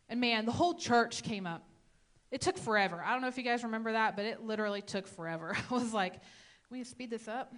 And 0.09 0.19
man, 0.19 0.45
the 0.45 0.51
whole 0.51 0.73
church 0.73 1.23
came 1.23 1.47
up. 1.47 1.63
It 2.29 2.41
took 2.41 2.57
forever. 2.57 3.01
I 3.01 3.13
don't 3.13 3.21
know 3.21 3.29
if 3.29 3.37
you 3.37 3.43
guys 3.43 3.63
remember 3.63 3.93
that, 3.93 4.17
but 4.17 4.25
it 4.25 4.43
literally 4.43 4.81
took 4.81 5.07
forever. 5.07 5.55
I 5.71 5.73
was 5.73 5.93
like, 5.93 6.15
we 6.69 6.83
speed 6.83 7.11
this 7.11 7.29
up? 7.29 7.55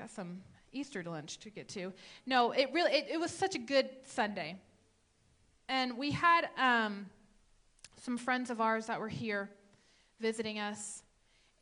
Got 0.00 0.10
some 0.10 0.40
Easter 0.72 1.04
lunch 1.04 1.38
to 1.38 1.50
get 1.50 1.68
to. 1.68 1.92
No, 2.26 2.50
it 2.50 2.70
really, 2.72 2.90
it, 2.90 3.06
it 3.12 3.20
was 3.20 3.30
such 3.30 3.54
a 3.54 3.60
good 3.60 3.88
Sunday. 4.02 4.56
And 5.68 5.98
we 5.98 6.12
had 6.12 6.48
um, 6.56 7.06
some 8.02 8.18
friends 8.18 8.50
of 8.50 8.60
ours 8.60 8.86
that 8.86 9.00
were 9.00 9.08
here 9.08 9.50
visiting 10.20 10.58
us. 10.58 11.02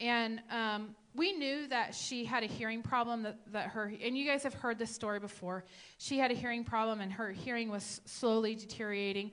And 0.01 0.41
um, 0.51 0.95
we 1.15 1.33
knew 1.33 1.69
that 1.69 1.95
she 1.95 2.25
had 2.25 2.43
a 2.43 2.47
hearing 2.47 2.83
problem 2.83 3.23
that, 3.23 3.39
that 3.53 3.69
her, 3.69 3.93
and 4.03 4.19
you 4.19 4.27
guys 4.27 4.43
have 4.43 4.55
heard 4.55 4.79
this 4.79 4.91
story 4.91 5.21
before. 5.21 5.65
She 5.99 6.19
had 6.19 6.31
a 6.31 6.35
hearing 6.35 6.65
problem 6.65 7.01
and 7.01 7.13
her 7.13 7.31
hearing 7.31 7.71
was 7.71 8.01
slowly 8.05 8.57
deteriorating. 8.57 9.31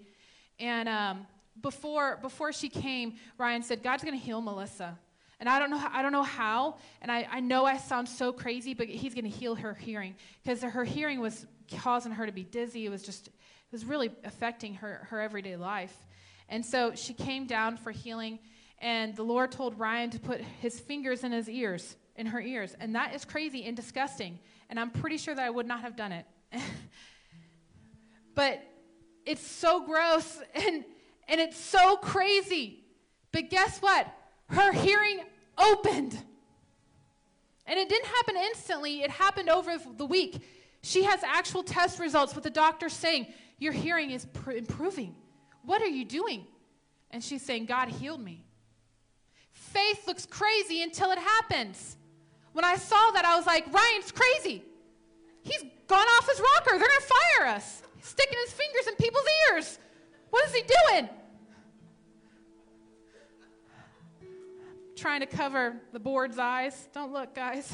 And 0.59 0.87
um, 0.87 1.27
before, 1.59 2.19
before 2.21 2.53
she 2.53 2.69
came, 2.69 3.15
Ryan 3.37 3.63
said, 3.63 3.83
God's 3.83 4.03
going 4.03 4.17
to 4.17 4.23
heal 4.23 4.41
Melissa. 4.41 4.97
And 5.39 5.49
I 5.49 5.57
don't 5.57 5.71
know, 5.71 5.83
I 5.91 6.03
don't 6.03 6.11
know 6.11 6.21
how, 6.21 6.77
and 7.01 7.11
I, 7.11 7.27
I 7.31 7.39
know 7.39 7.65
I 7.65 7.77
sound 7.77 8.07
so 8.07 8.31
crazy, 8.31 8.75
but 8.75 8.87
he's 8.87 9.15
going 9.15 9.25
to 9.25 9.29
heal 9.29 9.55
her 9.55 9.73
hearing 9.73 10.15
because 10.43 10.61
her 10.61 10.83
hearing 10.83 11.19
was 11.19 11.47
causing 11.79 12.11
her 12.11 12.27
to 12.27 12.31
be 12.31 12.43
dizzy. 12.43 12.85
It 12.85 12.89
was 12.89 13.01
just, 13.01 13.31
was 13.71 13.85
really 13.85 14.11
affecting 14.23 14.75
her, 14.75 15.07
her 15.09 15.19
everyday 15.19 15.55
life. 15.55 15.95
And 16.49 16.65
so 16.65 16.93
she 16.95 17.13
came 17.13 17.47
down 17.47 17.77
for 17.77 17.91
healing, 17.91 18.39
and 18.79 19.15
the 19.15 19.23
Lord 19.23 19.51
told 19.51 19.79
Ryan 19.79 20.09
to 20.09 20.19
put 20.19 20.41
his 20.41 20.79
fingers 20.79 21.23
in 21.23 21.31
his 21.31 21.47
ears, 21.47 21.95
in 22.15 22.25
her 22.27 22.41
ears. 22.41 22.75
And 22.79 22.95
that 22.95 23.15
is 23.15 23.23
crazy 23.23 23.63
and 23.63 23.75
disgusting. 23.75 24.39
And 24.69 24.79
I'm 24.79 24.89
pretty 24.89 25.17
sure 25.17 25.33
that 25.33 25.43
I 25.43 25.49
would 25.49 25.67
not 25.67 25.81
have 25.81 25.95
done 25.95 26.11
it. 26.11 26.25
but 28.35 28.61
it's 29.25 29.45
so 29.45 29.85
gross 29.85 30.39
and, 30.55 30.83
and 31.27 31.39
it's 31.39 31.57
so 31.57 31.95
crazy. 31.97 32.83
But 33.31 33.49
guess 33.49 33.79
what? 33.79 34.07
Her 34.49 34.73
hearing 34.73 35.21
opened. 35.57 36.17
And 37.65 37.79
it 37.79 37.87
didn't 37.87 38.07
happen 38.07 38.35
instantly, 38.35 39.03
it 39.03 39.11
happened 39.11 39.49
over 39.49 39.77
the 39.95 40.05
week. 40.05 40.41
She 40.83 41.03
has 41.03 41.23
actual 41.23 41.63
test 41.63 41.99
results 41.99 42.33
with 42.33 42.43
the 42.43 42.49
doctor 42.49 42.89
saying, 42.89 43.27
Your 43.61 43.73
hearing 43.73 44.09
is 44.09 44.25
pr- 44.25 44.53
improving. 44.53 45.15
What 45.63 45.83
are 45.83 45.87
you 45.87 46.03
doing? 46.03 46.47
And 47.11 47.23
she's 47.23 47.43
saying, 47.43 47.67
God 47.67 47.89
healed 47.89 48.19
me. 48.19 48.43
Faith 49.51 50.07
looks 50.07 50.25
crazy 50.25 50.81
until 50.81 51.11
it 51.11 51.19
happens. 51.19 51.95
When 52.53 52.65
I 52.65 52.75
saw 52.75 53.11
that, 53.11 53.23
I 53.23 53.37
was 53.37 53.45
like, 53.45 53.71
Ryan's 53.71 54.11
crazy. 54.11 54.63
He's 55.43 55.63
gone 55.85 56.07
off 56.07 56.27
his 56.27 56.39
rocker. 56.39 56.71
They're 56.71 56.79
going 56.79 56.89
to 56.89 57.13
fire 57.37 57.47
us. 57.49 57.83
He's 57.97 58.07
sticking 58.07 58.39
his 58.43 58.51
fingers 58.51 58.87
in 58.87 58.95
people's 58.95 59.25
ears. 59.51 59.79
What 60.31 60.43
is 60.47 60.55
he 60.55 60.63
doing? 60.63 61.09
Trying 64.95 65.19
to 65.19 65.27
cover 65.27 65.75
the 65.93 65.99
board's 65.99 66.39
eyes. 66.39 66.89
Don't 66.93 67.13
look, 67.13 67.35
guys. 67.35 67.71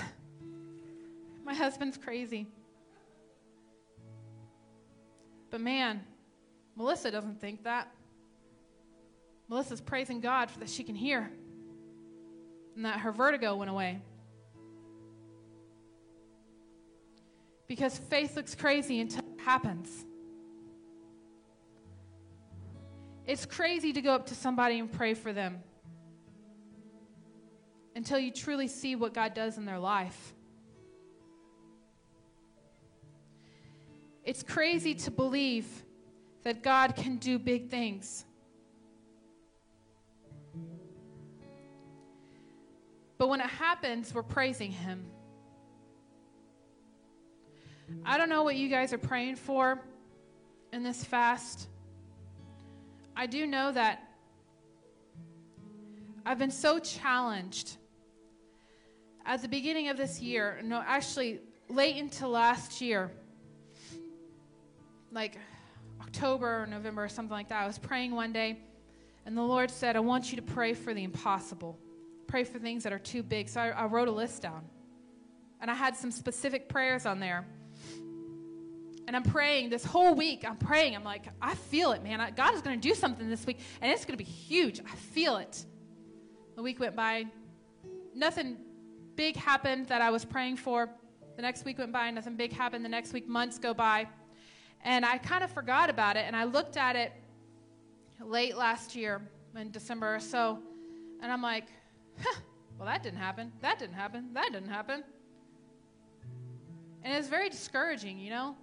My 1.45 1.53
husband's 1.53 1.95
crazy. 1.95 2.47
But 5.49 5.61
man, 5.61 6.01
Melissa 6.75 7.11
doesn't 7.11 7.39
think 7.39 7.63
that. 7.63 7.91
Melissa's 9.49 9.81
praising 9.81 10.19
God 10.19 10.51
for 10.51 10.59
that 10.59 10.69
she 10.69 10.83
can 10.83 10.95
hear 10.95 11.31
and 12.75 12.85
that 12.85 12.99
her 12.99 13.11
vertigo 13.11 13.55
went 13.55 13.71
away. 13.71 14.01
Because 17.67 17.97
faith 17.97 18.35
looks 18.35 18.55
crazy 18.55 18.99
until 18.99 19.19
it 19.19 19.41
happens. 19.43 20.05
It's 23.25 23.45
crazy 23.45 23.91
to 23.93 24.01
go 24.01 24.13
up 24.13 24.27
to 24.27 24.35
somebody 24.35 24.79
and 24.79 24.91
pray 24.91 25.13
for 25.13 25.33
them 25.33 25.59
until 27.95 28.19
you 28.19 28.31
truly 28.31 28.67
see 28.67 28.95
what 28.95 29.13
God 29.13 29.33
does 29.33 29.57
in 29.57 29.65
their 29.65 29.79
life. 29.79 30.33
It's 34.27 34.43
crazy 34.43 34.93
to 34.93 35.09
believe 35.09 35.65
that 36.43 36.61
God 36.61 36.97
can 36.97 37.15
do 37.15 37.39
big 37.39 37.69
things. 37.69 38.25
But 43.17 43.29
when 43.29 43.39
it 43.39 43.47
happens, 43.47 44.13
we're 44.13 44.23
praising 44.23 44.69
Him. 44.69 45.05
I 48.03 48.17
don't 48.17 48.27
know 48.27 48.43
what 48.43 48.57
you 48.57 48.67
guys 48.67 48.91
are 48.91 48.97
praying 48.97 49.37
for 49.37 49.81
in 50.73 50.83
this 50.83 51.05
fast. 51.05 51.69
I 53.15 53.27
do 53.27 53.47
know 53.47 53.71
that 53.71 54.03
I've 56.25 56.37
been 56.37 56.51
so 56.51 56.79
challenged 56.79 57.77
at 59.25 59.41
the 59.41 59.47
beginning 59.47 59.87
of 59.87 59.95
this 59.95 60.21
year, 60.21 60.59
no, 60.65 60.83
actually 60.85 61.39
late 61.69 61.95
into 61.95 62.27
last 62.27 62.81
year, 62.81 63.09
like 65.11 65.37
October 66.01 66.63
or 66.63 66.67
November 66.67 67.03
or 67.03 67.09
something 67.09 67.31
like 67.31 67.49
that. 67.49 67.63
I 67.63 67.67
was 67.67 67.77
praying 67.77 68.13
one 68.13 68.33
day, 68.33 68.59
and 69.25 69.37
the 69.37 69.41
Lord 69.41 69.71
said, 69.71 69.95
I 69.95 69.99
want 69.99 70.31
you 70.31 70.35
to 70.37 70.41
pray 70.41 70.73
for 70.73 70.93
the 70.93 71.03
impossible 71.03 71.79
pray 72.27 72.43
for 72.43 72.59
things 72.59 72.83
that 72.83 72.93
are 72.93 72.99
too 72.99 73.23
big. 73.23 73.49
So 73.49 73.61
I, 73.61 73.69
I 73.69 73.85
wrote 73.85 74.07
a 74.07 74.11
list 74.11 74.41
down. 74.41 74.63
And 75.59 75.71
I 75.71 75.73
had 75.73 75.95
some 75.95 76.11
specific 76.11 76.69
prayers 76.69 77.05
on 77.05 77.19
there. 77.19 77.47
And 79.07 79.15
I'm 79.15 79.23
praying 79.23 79.69
this 79.69 79.85
whole 79.85 80.13
week. 80.13 80.43
I'm 80.47 80.57
praying. 80.57 80.95
I'm 80.95 81.03
like, 81.03 81.25
I 81.41 81.55
feel 81.55 81.93
it, 81.93 82.03
man. 82.03 82.33
God 82.35 82.53
is 82.53 82.61
going 82.61 82.79
to 82.79 82.87
do 82.87 82.93
something 82.93 83.29
this 83.29 83.45
week, 83.45 83.59
and 83.81 83.91
it's 83.91 84.03
going 84.03 84.17
to 84.17 84.23
be 84.23 84.29
huge. 84.29 84.81
I 84.81 84.95
feel 84.95 85.37
it. 85.37 85.65
The 86.55 86.61
week 86.61 86.79
went 86.79 86.95
by. 86.95 87.25
Nothing 88.13 88.57
big 89.15 89.37
happened 89.37 89.87
that 89.87 90.01
I 90.01 90.09
was 90.09 90.25
praying 90.25 90.57
for. 90.57 90.89
The 91.37 91.41
next 91.41 91.63
week 91.63 91.77
went 91.77 91.93
by. 91.93 92.11
Nothing 92.11 92.35
big 92.35 92.51
happened. 92.51 92.83
The 92.83 92.89
next 92.89 93.13
week, 93.13 93.27
months 93.27 93.57
go 93.57 93.73
by. 93.73 94.07
And 94.83 95.05
I 95.05 95.17
kind 95.17 95.43
of 95.43 95.51
forgot 95.51 95.89
about 95.89 96.15
it, 96.17 96.25
and 96.25 96.35
I 96.35 96.45
looked 96.45 96.77
at 96.77 96.95
it 96.95 97.11
late 98.21 98.55
last 98.55 98.95
year 98.95 99.21
in 99.55 99.71
December 99.71 100.15
or 100.15 100.19
so, 100.19 100.59
and 101.21 101.31
I'm 101.31 101.41
like, 101.41 101.65
huh, 102.21 102.39
well, 102.77 102.87
that 102.87 103.03
didn't 103.03 103.19
happen. 103.19 103.51
That 103.61 103.79
didn't 103.79 103.95
happen. 103.95 104.33
That 104.33 104.51
didn't 104.51 104.69
happen. 104.69 105.03
And 107.03 107.13
it's 107.13 107.27
very 107.27 107.49
discouraging, 107.49 108.19
you 108.19 108.29
know? 108.29 108.55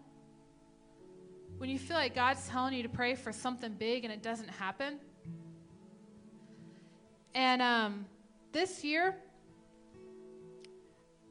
When 1.58 1.70
you 1.70 1.78
feel 1.78 1.96
like 1.96 2.14
God's 2.14 2.46
telling 2.48 2.74
you 2.74 2.82
to 2.82 2.88
pray 2.88 3.14
for 3.14 3.32
something 3.32 3.72
big 3.72 4.04
and 4.04 4.12
it 4.12 4.22
doesn't 4.22 4.50
happen. 4.50 4.98
And 7.34 7.62
um, 7.62 8.06
this 8.52 8.84
year, 8.84 9.16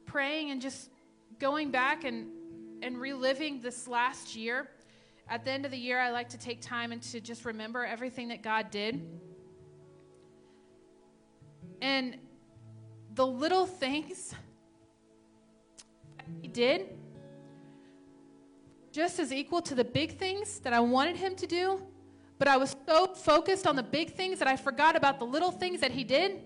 praying 0.06 0.50
and 0.50 0.60
just 0.60 0.90
going 1.38 1.70
back 1.70 2.04
and, 2.04 2.28
and 2.82 2.98
reliving 2.98 3.60
this 3.60 3.88
last 3.88 4.36
year, 4.36 4.68
at 5.28 5.44
the 5.44 5.50
end 5.50 5.64
of 5.64 5.70
the 5.70 5.78
year, 5.78 5.98
I 5.98 6.10
like 6.10 6.28
to 6.30 6.38
take 6.38 6.60
time 6.60 6.92
and 6.92 7.02
to 7.02 7.20
just 7.20 7.44
remember 7.44 7.84
everything 7.84 8.28
that 8.28 8.42
God 8.42 8.70
did. 8.70 9.00
And 11.80 12.18
the 13.14 13.26
little 13.26 13.66
things 13.66 14.34
He 16.42 16.48
did 16.48 16.88
just 18.92 19.18
as 19.18 19.32
equal 19.32 19.60
to 19.60 19.74
the 19.74 19.84
big 19.84 20.18
things 20.18 20.60
that 20.60 20.72
I 20.72 20.78
wanted 20.78 21.16
Him 21.16 21.34
to 21.36 21.46
do, 21.48 21.82
but 22.38 22.46
I 22.46 22.56
was 22.56 22.76
so 22.86 23.08
focused 23.08 23.66
on 23.66 23.74
the 23.74 23.82
big 23.82 24.12
things 24.12 24.38
that 24.38 24.46
I 24.46 24.56
forgot 24.56 24.94
about 24.94 25.18
the 25.18 25.24
little 25.24 25.50
things 25.50 25.80
that 25.80 25.90
He 25.90 26.04
did. 26.04 26.40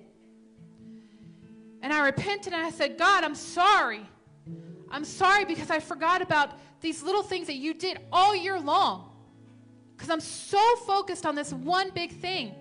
And 1.83 1.93
I 1.93 2.07
repented 2.07 2.53
and 2.53 2.63
I 2.63 2.71
said, 2.71 2.97
God, 2.97 3.23
I'm 3.23 3.35
sorry. 3.35 4.09
I'm 4.91 5.05
sorry 5.05 5.45
because 5.45 5.71
I 5.71 5.81
forgot 5.81 6.23
about 6.23 6.59
these 6.81 7.03
little 7.03 7.23
things 7.23 7.47
that 7.47 7.57
you 7.57 7.75
did 7.75 7.99
all 8.13 8.35
year 8.35 8.59
long. 8.59 9.11
Because 9.97 10.11
I'm 10.11 10.21
so 10.21 10.77
focused 10.87 11.27
on 11.27 11.35
this 11.35 11.53
one 11.53 11.91
big 11.91 12.13
thing. 12.13 12.55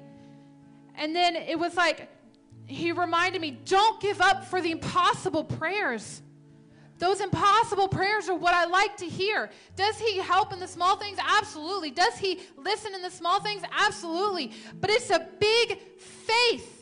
And 0.96 1.16
then 1.16 1.36
it 1.36 1.58
was 1.58 1.76
like, 1.76 2.10
he 2.66 2.92
reminded 2.92 3.40
me 3.40 3.52
don't 3.66 4.00
give 4.02 4.20
up 4.20 4.46
for 4.46 4.62
the 4.62 4.72
impossible 4.72 5.44
prayers. 5.44 6.22
Those 7.00 7.22
impossible 7.22 7.88
prayers 7.88 8.28
are 8.28 8.36
what 8.36 8.56
I 8.56 8.66
like 8.66 8.98
to 8.98 9.06
hear. 9.06 9.52
Does 9.76 10.00
he 10.00 10.18
help 10.18 10.52
in 10.52 10.60
the 10.60 10.68
small 10.68 10.98
things? 10.98 11.20
Absolutely. 11.22 11.92
Does 11.92 12.18
he 12.18 12.40
listen 12.58 12.96
in 12.96 13.04
the 13.04 13.12
small 13.12 13.40
things? 13.40 13.62
Absolutely. 13.72 14.52
But 14.82 14.90
it's 14.90 15.12
a 15.12 15.28
big 15.40 15.80
faith. 16.00 16.77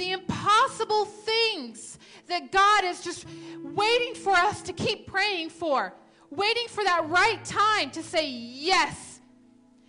The 0.00 0.12
impossible 0.12 1.04
things 1.04 1.98
that 2.26 2.50
God 2.50 2.84
is 2.84 3.02
just 3.02 3.26
waiting 3.62 4.14
for 4.14 4.32
us 4.32 4.62
to 4.62 4.72
keep 4.72 5.06
praying 5.06 5.50
for, 5.50 5.92
waiting 6.30 6.68
for 6.68 6.82
that 6.82 7.06
right 7.10 7.44
time 7.44 7.90
to 7.90 8.02
say 8.02 8.26
yes. 8.26 9.20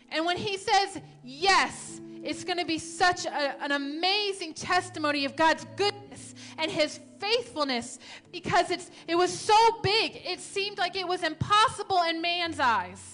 And 0.10 0.26
when 0.26 0.36
he 0.36 0.58
says 0.58 1.00
yes, 1.24 2.02
it's 2.22 2.44
going 2.44 2.58
to 2.58 2.66
be 2.66 2.78
such 2.78 3.26
a, 3.26 3.64
an 3.64 3.72
amazing 3.72 4.54
testimony 4.54 5.24
of 5.24 5.38
God's 5.38 5.66
goodness 5.78 6.36
and 6.58 6.70
his 6.70 7.00
faithfulness 7.20 7.98
because 8.34 8.70
it's, 8.70 8.92
it 9.08 9.16
was 9.16 9.32
so 9.32 9.56
big, 9.82 10.20
it 10.26 10.42
seemed 10.42 10.78
like 10.78 10.98
it 10.98 11.08
was 11.08 11.24
impossible 11.24 12.02
in 12.02 12.22
man's 12.22 12.60
eyes. 12.60 13.11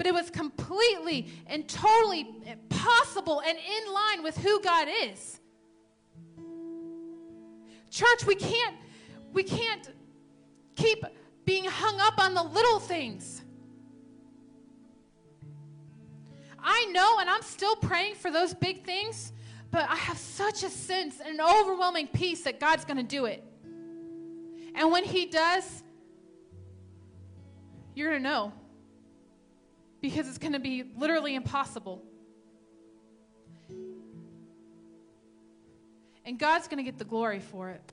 But 0.00 0.06
it 0.06 0.14
was 0.14 0.30
completely 0.30 1.30
and 1.46 1.68
totally 1.68 2.26
possible 2.70 3.42
and 3.46 3.58
in 3.58 3.92
line 3.92 4.22
with 4.22 4.34
who 4.38 4.58
God 4.62 4.88
is. 4.88 5.40
Church, 7.90 8.24
we 8.26 8.34
can't 8.34 8.76
we 9.34 9.42
can't 9.42 9.90
keep 10.74 11.04
being 11.44 11.66
hung 11.66 12.00
up 12.00 12.18
on 12.18 12.32
the 12.32 12.42
little 12.42 12.80
things. 12.80 13.42
I 16.58 16.86
know, 16.92 17.18
and 17.20 17.28
I'm 17.28 17.42
still 17.42 17.76
praying 17.76 18.14
for 18.14 18.30
those 18.30 18.54
big 18.54 18.86
things, 18.86 19.34
but 19.70 19.82
I 19.86 19.96
have 19.96 20.16
such 20.16 20.62
a 20.62 20.70
sense 20.70 21.20
and 21.20 21.38
an 21.38 21.46
overwhelming 21.46 22.06
peace 22.06 22.42
that 22.44 22.58
God's 22.58 22.86
going 22.86 22.96
to 22.96 23.02
do 23.02 23.26
it. 23.26 23.44
And 24.74 24.90
when 24.90 25.04
He 25.04 25.26
does, 25.26 25.82
you're 27.94 28.08
going 28.08 28.22
to 28.22 28.26
know 28.26 28.52
because 30.00 30.28
it's 30.28 30.38
going 30.38 30.52
to 30.52 30.60
be 30.60 30.84
literally 30.96 31.34
impossible. 31.34 32.02
And 36.24 36.38
God's 36.38 36.68
going 36.68 36.78
to 36.78 36.84
get 36.84 36.98
the 36.98 37.04
glory 37.04 37.40
for 37.40 37.70
it. 37.70 37.92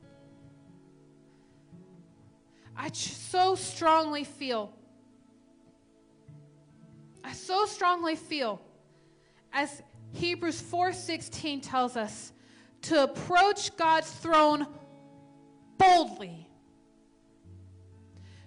I 2.75 2.91
so 2.91 3.55
strongly 3.55 4.23
feel 4.23 4.73
I 7.27 7.33
so 7.33 7.65
strongly 7.65 8.15
feel 8.15 8.61
as 9.51 9.81
Hebrews 10.13 10.61
4:16 10.61 11.61
tells 11.61 11.97
us 11.97 12.31
to 12.83 13.03
approach 13.03 13.75
God's 13.75 14.09
throne 14.09 14.65
boldly. 15.77 16.47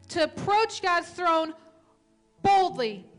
To 0.09 0.25
approach 0.25 0.81
God's 0.81 1.11
throne 1.11 1.53
boldly. 2.43 3.10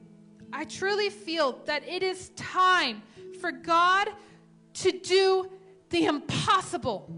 I 0.54 0.66
truly 0.66 1.10
feel 1.10 1.60
that 1.66 1.88
it 1.88 2.04
is 2.04 2.30
time 2.36 3.02
for 3.40 3.52
God 3.52 4.10
to 4.74 4.92
do 4.92 5.50
the 5.90 6.06
impossible. 6.06 7.10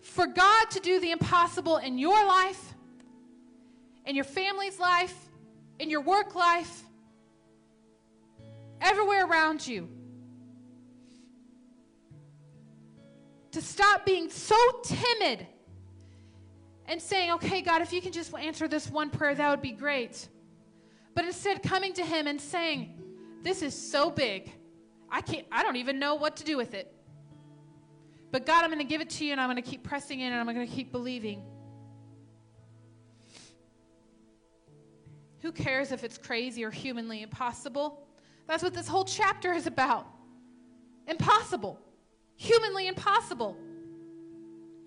For 0.00 0.26
God 0.26 0.70
to 0.70 0.80
do 0.80 1.00
the 1.00 1.10
impossible 1.10 1.78
in 1.78 1.98
your 1.98 2.26
life, 2.26 2.74
in 4.04 4.14
your 4.14 4.24
family's 4.24 4.78
life, 4.78 5.14
in 5.78 5.90
your 5.90 6.00
work 6.00 6.34
life, 6.34 6.82
everywhere 8.80 9.26
around 9.26 9.66
you. 9.66 9.88
To 13.52 13.60
stop 13.60 14.04
being 14.06 14.30
so 14.30 14.56
timid 14.84 15.46
and 16.86 17.00
saying, 17.00 17.32
okay, 17.32 17.62
God, 17.62 17.82
if 17.82 17.92
you 17.92 18.00
can 18.00 18.12
just 18.12 18.34
answer 18.34 18.66
this 18.66 18.90
one 18.90 19.10
prayer, 19.10 19.34
that 19.34 19.50
would 19.50 19.62
be 19.62 19.72
great. 19.72 20.28
But 21.14 21.24
instead, 21.24 21.62
coming 21.62 21.92
to 21.94 22.04
Him 22.04 22.26
and 22.26 22.40
saying, 22.40 23.00
This 23.42 23.62
is 23.62 23.74
so 23.74 24.10
big. 24.10 24.52
I 25.10 25.20
can't, 25.20 25.46
I 25.52 25.62
don't 25.62 25.76
even 25.76 25.98
know 25.98 26.14
what 26.14 26.36
to 26.36 26.44
do 26.44 26.56
with 26.56 26.74
it. 26.74 26.92
But 28.30 28.46
God, 28.46 28.64
I'm 28.64 28.70
going 28.70 28.78
to 28.78 28.88
give 28.88 29.02
it 29.02 29.10
to 29.10 29.24
you 29.26 29.32
and 29.32 29.40
I'm 29.40 29.50
going 29.50 29.62
to 29.62 29.68
keep 29.70 29.82
pressing 29.82 30.20
in 30.20 30.32
and 30.32 30.40
I'm 30.40 30.54
going 30.54 30.66
to 30.66 30.74
keep 30.74 30.90
believing. 30.90 31.42
Who 35.42 35.52
cares 35.52 35.92
if 35.92 36.02
it's 36.02 36.16
crazy 36.16 36.64
or 36.64 36.70
humanly 36.70 37.20
impossible? 37.22 38.06
That's 38.46 38.62
what 38.62 38.72
this 38.72 38.88
whole 38.88 39.04
chapter 39.04 39.52
is 39.52 39.66
about. 39.66 40.06
Impossible. 41.06 41.78
Humanly 42.36 42.86
impossible. 42.86 43.56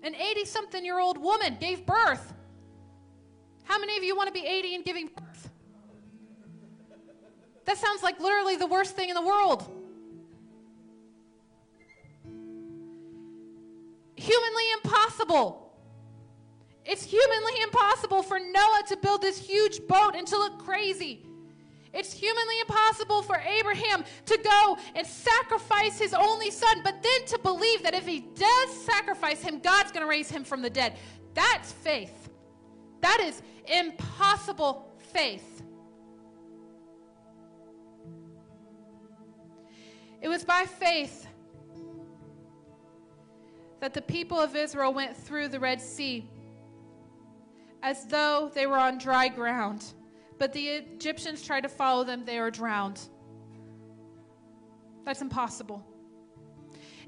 An 0.02 0.14
80 0.14 0.44
something 0.44 0.84
year 0.84 0.98
old 0.98 1.18
woman 1.18 1.56
gave 1.60 1.86
birth. 1.86 2.32
How 3.64 3.78
many 3.78 3.96
of 3.96 4.02
you 4.02 4.16
want 4.16 4.28
to 4.28 4.32
be 4.32 4.46
80 4.46 4.74
and 4.76 4.84
giving 4.84 5.08
birth? 5.08 5.35
That 7.66 7.76
sounds 7.76 8.02
like 8.02 8.20
literally 8.20 8.56
the 8.56 8.66
worst 8.66 8.96
thing 8.96 9.08
in 9.08 9.14
the 9.14 9.22
world. 9.22 9.68
Humanly 14.14 14.62
impossible. 14.82 15.72
It's 16.84 17.04
humanly 17.04 17.52
impossible 17.62 18.22
for 18.22 18.38
Noah 18.38 18.82
to 18.88 18.96
build 18.96 19.20
this 19.20 19.38
huge 19.38 19.86
boat 19.88 20.14
and 20.14 20.26
to 20.28 20.36
look 20.36 20.58
crazy. 20.58 21.26
It's 21.92 22.12
humanly 22.12 22.60
impossible 22.60 23.22
for 23.22 23.36
Abraham 23.36 24.04
to 24.26 24.38
go 24.38 24.78
and 24.94 25.06
sacrifice 25.06 25.98
his 25.98 26.14
only 26.14 26.50
son, 26.50 26.82
but 26.84 27.02
then 27.02 27.24
to 27.26 27.38
believe 27.38 27.82
that 27.82 27.94
if 27.94 28.06
he 28.06 28.20
does 28.20 28.84
sacrifice 28.84 29.42
him, 29.42 29.58
God's 29.58 29.90
going 29.90 30.04
to 30.04 30.08
raise 30.08 30.30
him 30.30 30.44
from 30.44 30.62
the 30.62 30.70
dead. 30.70 30.96
That's 31.34 31.72
faith. 31.72 32.28
That 33.00 33.20
is 33.20 33.42
impossible 33.66 34.94
faith. 35.12 35.62
It 40.20 40.28
was 40.28 40.44
by 40.44 40.64
faith 40.64 41.26
that 43.80 43.94
the 43.94 44.02
people 44.02 44.38
of 44.38 44.56
Israel 44.56 44.92
went 44.92 45.16
through 45.16 45.48
the 45.48 45.60
Red 45.60 45.80
Sea 45.80 46.28
as 47.82 48.06
though 48.06 48.50
they 48.54 48.66
were 48.66 48.78
on 48.78 48.98
dry 48.98 49.28
ground. 49.28 49.84
But 50.38 50.52
the 50.52 50.66
Egyptians 50.66 51.42
tried 51.42 51.62
to 51.62 51.68
follow 51.68 52.04
them, 52.04 52.24
they 52.24 52.40
were 52.40 52.50
drowned. 52.50 53.00
That's 55.04 55.22
impossible. 55.22 55.86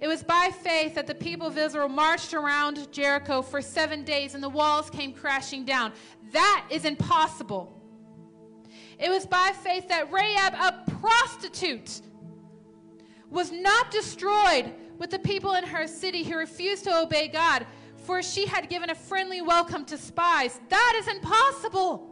It 0.00 0.06
was 0.06 0.22
by 0.22 0.50
faith 0.62 0.94
that 0.94 1.08
the 1.08 1.14
people 1.14 1.48
of 1.48 1.58
Israel 1.58 1.88
marched 1.88 2.32
around 2.32 2.92
Jericho 2.92 3.42
for 3.42 3.60
seven 3.60 4.04
days 4.04 4.34
and 4.34 4.42
the 4.42 4.48
walls 4.48 4.88
came 4.88 5.12
crashing 5.12 5.64
down. 5.64 5.92
That 6.32 6.64
is 6.70 6.84
impossible. 6.84 7.74
It 8.98 9.10
was 9.10 9.26
by 9.26 9.52
faith 9.62 9.88
that 9.88 10.12
Rahab, 10.12 10.54
a 10.54 10.90
prostitute, 11.00 12.02
was 13.30 13.52
not 13.52 13.90
destroyed 13.90 14.72
with 14.98 15.10
the 15.10 15.18
people 15.18 15.54
in 15.54 15.64
her 15.64 15.86
city 15.86 16.24
who 16.24 16.36
refused 16.36 16.84
to 16.84 16.96
obey 16.96 17.28
God 17.28 17.66
for 18.08 18.22
she 18.22 18.46
had 18.46 18.70
given 18.70 18.88
a 18.88 18.94
friendly 18.94 19.42
welcome 19.42 19.84
to 19.84 19.98
spies. 19.98 20.58
That 20.70 20.94
is 20.98 21.08
impossible. 21.08 22.08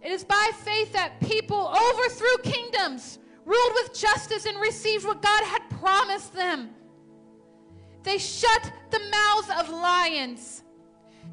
It 0.00 0.12
is 0.12 0.22
by 0.22 0.52
faith 0.54 0.92
that 0.92 1.20
people 1.20 1.66
overthrew 1.66 2.52
kingdoms, 2.52 3.18
ruled 3.44 3.72
with 3.74 3.98
justice, 3.98 4.46
and 4.46 4.60
received 4.60 5.04
what 5.04 5.20
God 5.20 5.42
had 5.42 5.68
promised 5.80 6.32
them. 6.32 6.70
They 8.04 8.18
shut 8.18 8.72
the 8.90 9.00
mouths 9.00 9.50
of 9.58 9.68
lions. 9.68 10.62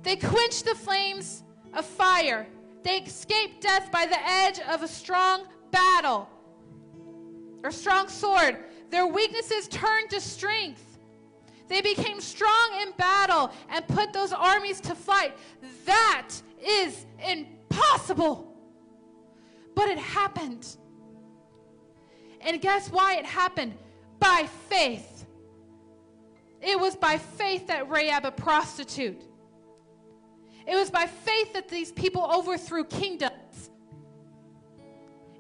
They 0.01 0.15
quenched 0.15 0.65
the 0.65 0.73
flames 0.73 1.43
of 1.71 1.86
fire. 1.86 2.47
They 2.81 2.97
escaped 2.97 3.61
death 3.61 3.91
by 3.91 4.07
the 4.07 4.27
edge 4.27 4.59
of 4.59 4.81
a 4.81 4.88
strong 4.88 5.43
battle 5.69 6.27
or 7.64 7.72
strong 7.72 8.08
sword. 8.08 8.58
Their 8.89 9.08
weaknesses 9.08 9.68
turned 9.68 10.10
to 10.12 10.22
strength. 10.22 10.99
They 11.68 11.82
became 11.82 12.22
strong 12.22 12.80
in 12.82 12.91
battle 12.91 13.51
and 13.70 13.88
put 13.88 14.14
those 14.14 14.32
armies 14.32 14.80
to 14.82 14.95
flight. 14.95 15.34
That 15.86 16.30
is 16.64 17.06
impossible. 17.28 18.53
But 19.74 19.89
it 19.89 19.97
happened. 19.97 20.68
And 22.41 22.62
guess 22.62 22.89
why 22.89 23.16
it 23.16 23.26
happened? 23.26 23.74
By 24.20 24.47
faith. 24.70 25.26
It 26.62 26.80
was 26.80 26.95
by 26.95 27.18
faith 27.18 27.68
that 27.68 27.89
Rahab, 27.89 28.26
a 28.26 28.32
prostitute, 28.32 29.22
it 30.68 30.76
was 30.76 30.89
by 30.89 31.06
faith 31.06 31.53
that 31.53 31.70
these 31.70 31.91
people 31.91 32.24
overthrew 32.24 32.86
kingdoms. 32.86 33.70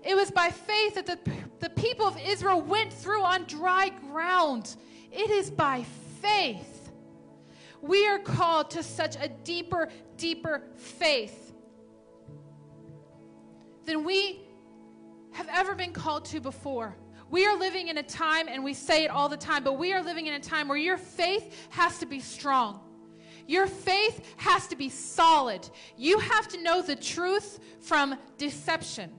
It 0.03 0.15
was 0.15 0.29
by 0.29 0.49
faith 0.49 0.95
that 0.95 1.07
the, 1.07 1.17
the 1.59 1.69
people 1.69 2.05
of 2.05 2.17
Israel 2.19 2.61
went 2.61 2.91
through 2.91 3.23
on 3.23 3.45
dry 3.45 3.89
ground. 4.11 4.75
It 5.11 5.29
is 5.29 5.49
by 5.49 5.83
faith. 6.21 6.91
We 7.81 8.07
are 8.07 8.19
called 8.19 8.71
to 8.71 8.83
such 8.83 9.15
a 9.15 9.29
deeper, 9.43 9.89
deeper 10.17 10.63
faith 10.75 11.53
than 13.85 14.03
we 14.03 14.41
have 15.33 15.47
ever 15.51 15.75
been 15.75 15.93
called 15.93 16.25
to 16.25 16.39
before. 16.39 16.95
We 17.29 17.45
are 17.45 17.57
living 17.57 17.87
in 17.87 17.97
a 17.97 18.03
time, 18.03 18.47
and 18.47 18.63
we 18.63 18.73
say 18.73 19.03
it 19.03 19.11
all 19.11 19.29
the 19.29 19.37
time, 19.37 19.63
but 19.63 19.73
we 19.73 19.93
are 19.93 20.01
living 20.03 20.27
in 20.27 20.33
a 20.33 20.39
time 20.39 20.67
where 20.67 20.77
your 20.77 20.97
faith 20.97 21.67
has 21.69 21.97
to 21.99 22.05
be 22.05 22.19
strong. 22.19 22.79
Your 23.47 23.67
faith 23.67 24.25
has 24.37 24.67
to 24.67 24.75
be 24.75 24.89
solid. 24.89 25.67
You 25.97 26.19
have 26.19 26.47
to 26.49 26.61
know 26.61 26.81
the 26.81 26.95
truth 26.95 27.59
from 27.81 28.17
deception. 28.37 29.11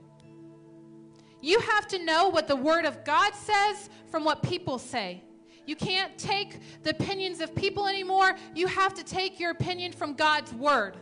You 1.41 1.59
have 1.59 1.87
to 1.89 2.03
know 2.03 2.29
what 2.29 2.47
the 2.47 2.55
Word 2.55 2.85
of 2.85 3.03
God 3.03 3.33
says 3.35 3.89
from 4.09 4.23
what 4.23 4.41
people 4.43 4.79
say. 4.79 5.23
You 5.65 5.75
can't 5.75 6.17
take 6.17 6.59
the 6.83 6.91
opinions 6.91 7.41
of 7.41 7.53
people 7.53 7.87
anymore. 7.87 8.35
You 8.55 8.67
have 8.67 8.93
to 8.95 9.03
take 9.03 9.39
your 9.39 9.51
opinion 9.51 9.91
from 9.91 10.13
God's 10.13 10.53
Word. 10.53 10.97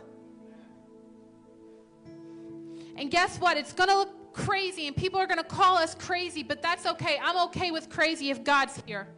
And 2.96 3.10
guess 3.10 3.38
what? 3.38 3.56
It's 3.56 3.72
going 3.72 3.88
to 3.88 3.96
look 3.96 4.32
crazy, 4.32 4.86
and 4.86 4.96
people 4.96 5.18
are 5.20 5.26
going 5.26 5.38
to 5.38 5.44
call 5.44 5.76
us 5.76 5.94
crazy, 5.94 6.42
but 6.42 6.60
that's 6.62 6.84
okay. 6.84 7.18
I'm 7.22 7.38
okay 7.48 7.70
with 7.70 7.88
crazy 7.88 8.30
if 8.30 8.44
God's 8.44 8.82
here. 8.86 9.08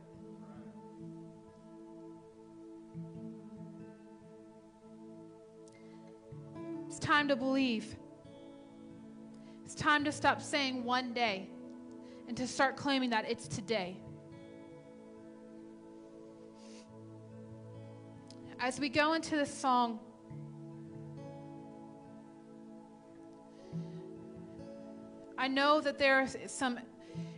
It's 6.87 6.99
time 6.99 7.29
to 7.29 7.37
believe. 7.37 7.97
Time 9.79 10.03
to 10.05 10.11
stop 10.11 10.43
saying 10.43 10.83
one 10.83 11.13
day 11.13 11.49
and 12.27 12.37
to 12.37 12.49
start 12.49 12.77
claiming 12.77 13.11
that 13.11 13.31
it's 13.31 13.47
today. 13.47 13.97
As 18.59 18.81
we 18.81 18.89
go 18.89 19.13
into 19.13 19.37
this 19.37 19.55
song, 19.55 20.01
I 25.39 25.47
know 25.47 25.81
that 25.81 25.97
there 25.97 26.23
are 26.23 26.27
some 26.49 26.81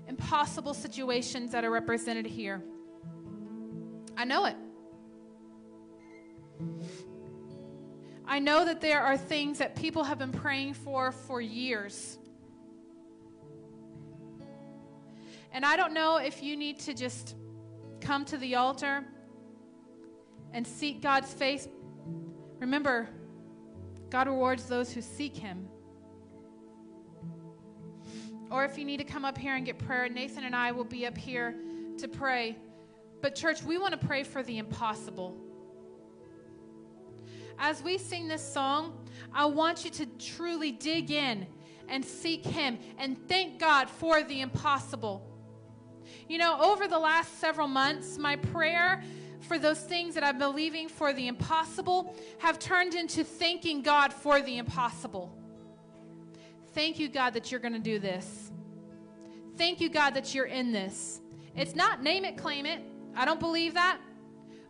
impossible 0.09 0.73
situations 0.73 1.53
that 1.53 1.63
are 1.63 1.71
represented 1.71 2.25
here. 2.25 2.63
I 4.17 4.25
know 4.25 4.47
it. 4.47 4.57
I 8.27 8.39
know 8.39 8.65
that 8.65 8.81
there 8.81 9.03
are 9.03 9.19
things 9.19 9.59
that 9.59 9.77
people 9.77 10.05
have 10.05 10.19
been 10.19 10.33
praying 10.33 10.73
for 10.73 11.13
for 11.13 11.43
years. 11.43 12.17
And 15.53 15.65
I 15.65 15.77
don't 15.77 15.93
know 15.93 16.17
if 16.17 16.43
you 16.43 16.57
need 16.57 16.79
to 16.81 16.95
just 16.95 17.35
come 18.01 18.25
to 18.27 18.39
the 18.39 18.55
altar 18.55 19.05
and 20.53 20.67
seek 20.67 21.03
God's 21.03 21.33
face. 21.33 21.69
Remember, 22.59 23.09
God 24.11 24.29
rewards 24.29 24.65
those 24.65 24.93
who 24.93 25.01
seek 25.01 25.37
Him. 25.37 25.69
Or 28.51 28.65
if 28.65 28.77
you 28.77 28.85
need 28.85 28.99
to 28.99 29.05
come 29.05 29.25
up 29.25 29.39
here 29.39 29.55
and 29.55 29.65
get 29.65 29.79
prayer, 29.79 30.09
Nathan 30.09 30.45
and 30.45 30.57
I 30.57 30.73
will 30.73 30.85
be 30.85 31.07
up 31.07 31.17
here 31.17 31.55
to 31.99 32.09
pray. 32.09 32.57
But, 33.23 33.35
church, 33.35 33.63
we 33.63 33.79
want 33.79 33.93
to 34.01 34.07
pray 34.07 34.25
for 34.25 34.43
the 34.43 34.59
impossible 34.59 35.37
as 37.61 37.83
we 37.83 37.99
sing 37.99 38.27
this 38.27 38.43
song, 38.43 39.07
I 39.33 39.45
want 39.45 39.85
you 39.85 39.91
to 39.91 40.07
truly 40.19 40.73
dig 40.73 41.11
in 41.11 41.47
and 41.89 42.05
seek 42.05 42.45
Him 42.45 42.79
and 42.99 43.17
thank 43.29 43.61
God 43.61 43.89
for 43.89 44.23
the 44.23 44.41
impossible. 44.41 45.30
You 46.31 46.39
know, 46.39 46.61
over 46.61 46.87
the 46.87 46.97
last 46.97 47.41
several 47.41 47.67
months, 47.67 48.17
my 48.17 48.37
prayer 48.37 49.03
for 49.41 49.59
those 49.59 49.81
things 49.81 50.15
that 50.15 50.23
I'm 50.23 50.39
believing 50.39 50.89
for 50.89 51.13
the 51.13 51.27
impossible 51.27 52.15
have 52.39 52.61
turned 52.61 52.95
into 52.95 53.25
thanking 53.25 53.83
God 53.83 54.13
for 54.13 54.41
the 54.41 54.59
impossible. 54.59 55.37
Thank 56.73 57.01
you, 57.01 57.09
God, 57.09 57.31
that 57.31 57.51
you're 57.51 57.59
going 57.59 57.73
to 57.73 57.81
do 57.81 57.99
this. 57.99 58.53
Thank 59.57 59.81
you, 59.81 59.89
God, 59.89 60.11
that 60.11 60.33
you're 60.33 60.47
in 60.47 60.71
this. 60.71 61.21
It's 61.57 61.75
not 61.75 62.01
name 62.01 62.25
it, 62.25 62.37
claim 62.37 62.65
it. 62.65 62.81
I 63.17 63.25
don't 63.25 63.41
believe 63.41 63.75
that. 63.75 63.99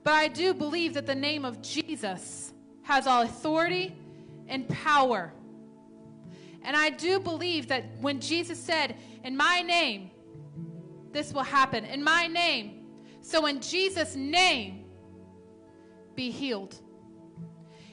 But 0.02 0.14
I 0.14 0.28
do 0.28 0.54
believe 0.54 0.94
that 0.94 1.04
the 1.04 1.14
name 1.14 1.44
of 1.44 1.61
Jesus 1.61 2.54
has 2.84 3.06
all 3.06 3.20
authority 3.20 3.94
and 4.48 4.66
power. 4.66 5.30
And 6.62 6.74
I 6.74 6.88
do 6.88 7.20
believe 7.20 7.68
that 7.68 7.84
when 8.00 8.18
Jesus 8.18 8.58
said, 8.58 8.96
In 9.24 9.36
my 9.36 9.61
name, 9.61 10.11
this 11.12 11.32
will 11.32 11.42
happen. 11.42 11.84
In 11.84 12.02
my 12.02 12.26
name. 12.26 12.86
So, 13.22 13.46
in 13.46 13.61
Jesus' 13.61 14.16
name, 14.16 14.84
be 16.14 16.30
healed. 16.30 16.76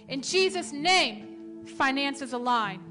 In 0.08 0.22
Jesus' 0.22 0.72
name, 0.72 1.66
finances 1.78 2.34
align. 2.34 2.82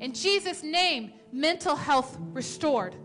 In 0.00 0.12
Jesus' 0.12 0.62
name, 0.62 1.12
mental 1.32 1.76
health 1.76 2.18
restored. 2.32 2.96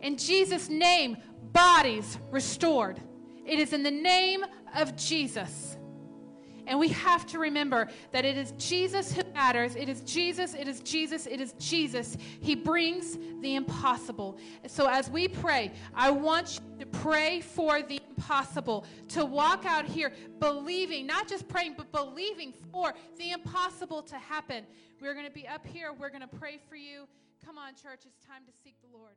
In 0.00 0.16
Jesus' 0.16 0.68
name, 0.68 1.16
bodies 1.52 2.18
restored. 2.30 3.00
It 3.44 3.58
is 3.58 3.72
in 3.72 3.82
the 3.82 3.90
name 3.90 4.44
of 4.74 4.96
Jesus. 4.96 5.75
And 6.66 6.78
we 6.78 6.88
have 6.88 7.26
to 7.26 7.38
remember 7.38 7.88
that 8.12 8.24
it 8.24 8.36
is 8.36 8.52
Jesus 8.58 9.12
who 9.12 9.22
matters. 9.32 9.76
It 9.76 9.88
is 9.88 10.00
Jesus, 10.00 10.54
it 10.54 10.68
is 10.68 10.80
Jesus, 10.80 11.26
it 11.26 11.40
is 11.40 11.52
Jesus. 11.58 12.16
He 12.40 12.54
brings 12.54 13.18
the 13.40 13.54
impossible. 13.54 14.38
So 14.66 14.88
as 14.88 15.08
we 15.10 15.28
pray, 15.28 15.72
I 15.94 16.10
want 16.10 16.58
you 16.58 16.84
to 16.84 16.86
pray 16.86 17.40
for 17.40 17.82
the 17.82 18.00
impossible, 18.16 18.84
to 19.08 19.24
walk 19.24 19.64
out 19.64 19.86
here 19.86 20.12
believing, 20.38 21.06
not 21.06 21.28
just 21.28 21.48
praying, 21.48 21.74
but 21.76 21.92
believing 21.92 22.52
for 22.72 22.94
the 23.18 23.32
impossible 23.32 24.02
to 24.02 24.16
happen. 24.16 24.64
We're 25.00 25.14
going 25.14 25.26
to 25.26 25.32
be 25.32 25.46
up 25.46 25.66
here, 25.66 25.92
we're 25.92 26.10
going 26.10 26.22
to 26.22 26.36
pray 26.36 26.58
for 26.68 26.76
you. 26.76 27.06
Come 27.44 27.58
on, 27.58 27.74
church, 27.74 28.00
it's 28.04 28.26
time 28.26 28.42
to 28.46 28.52
seek 28.64 28.74
the 28.80 28.96
Lord. 28.96 29.14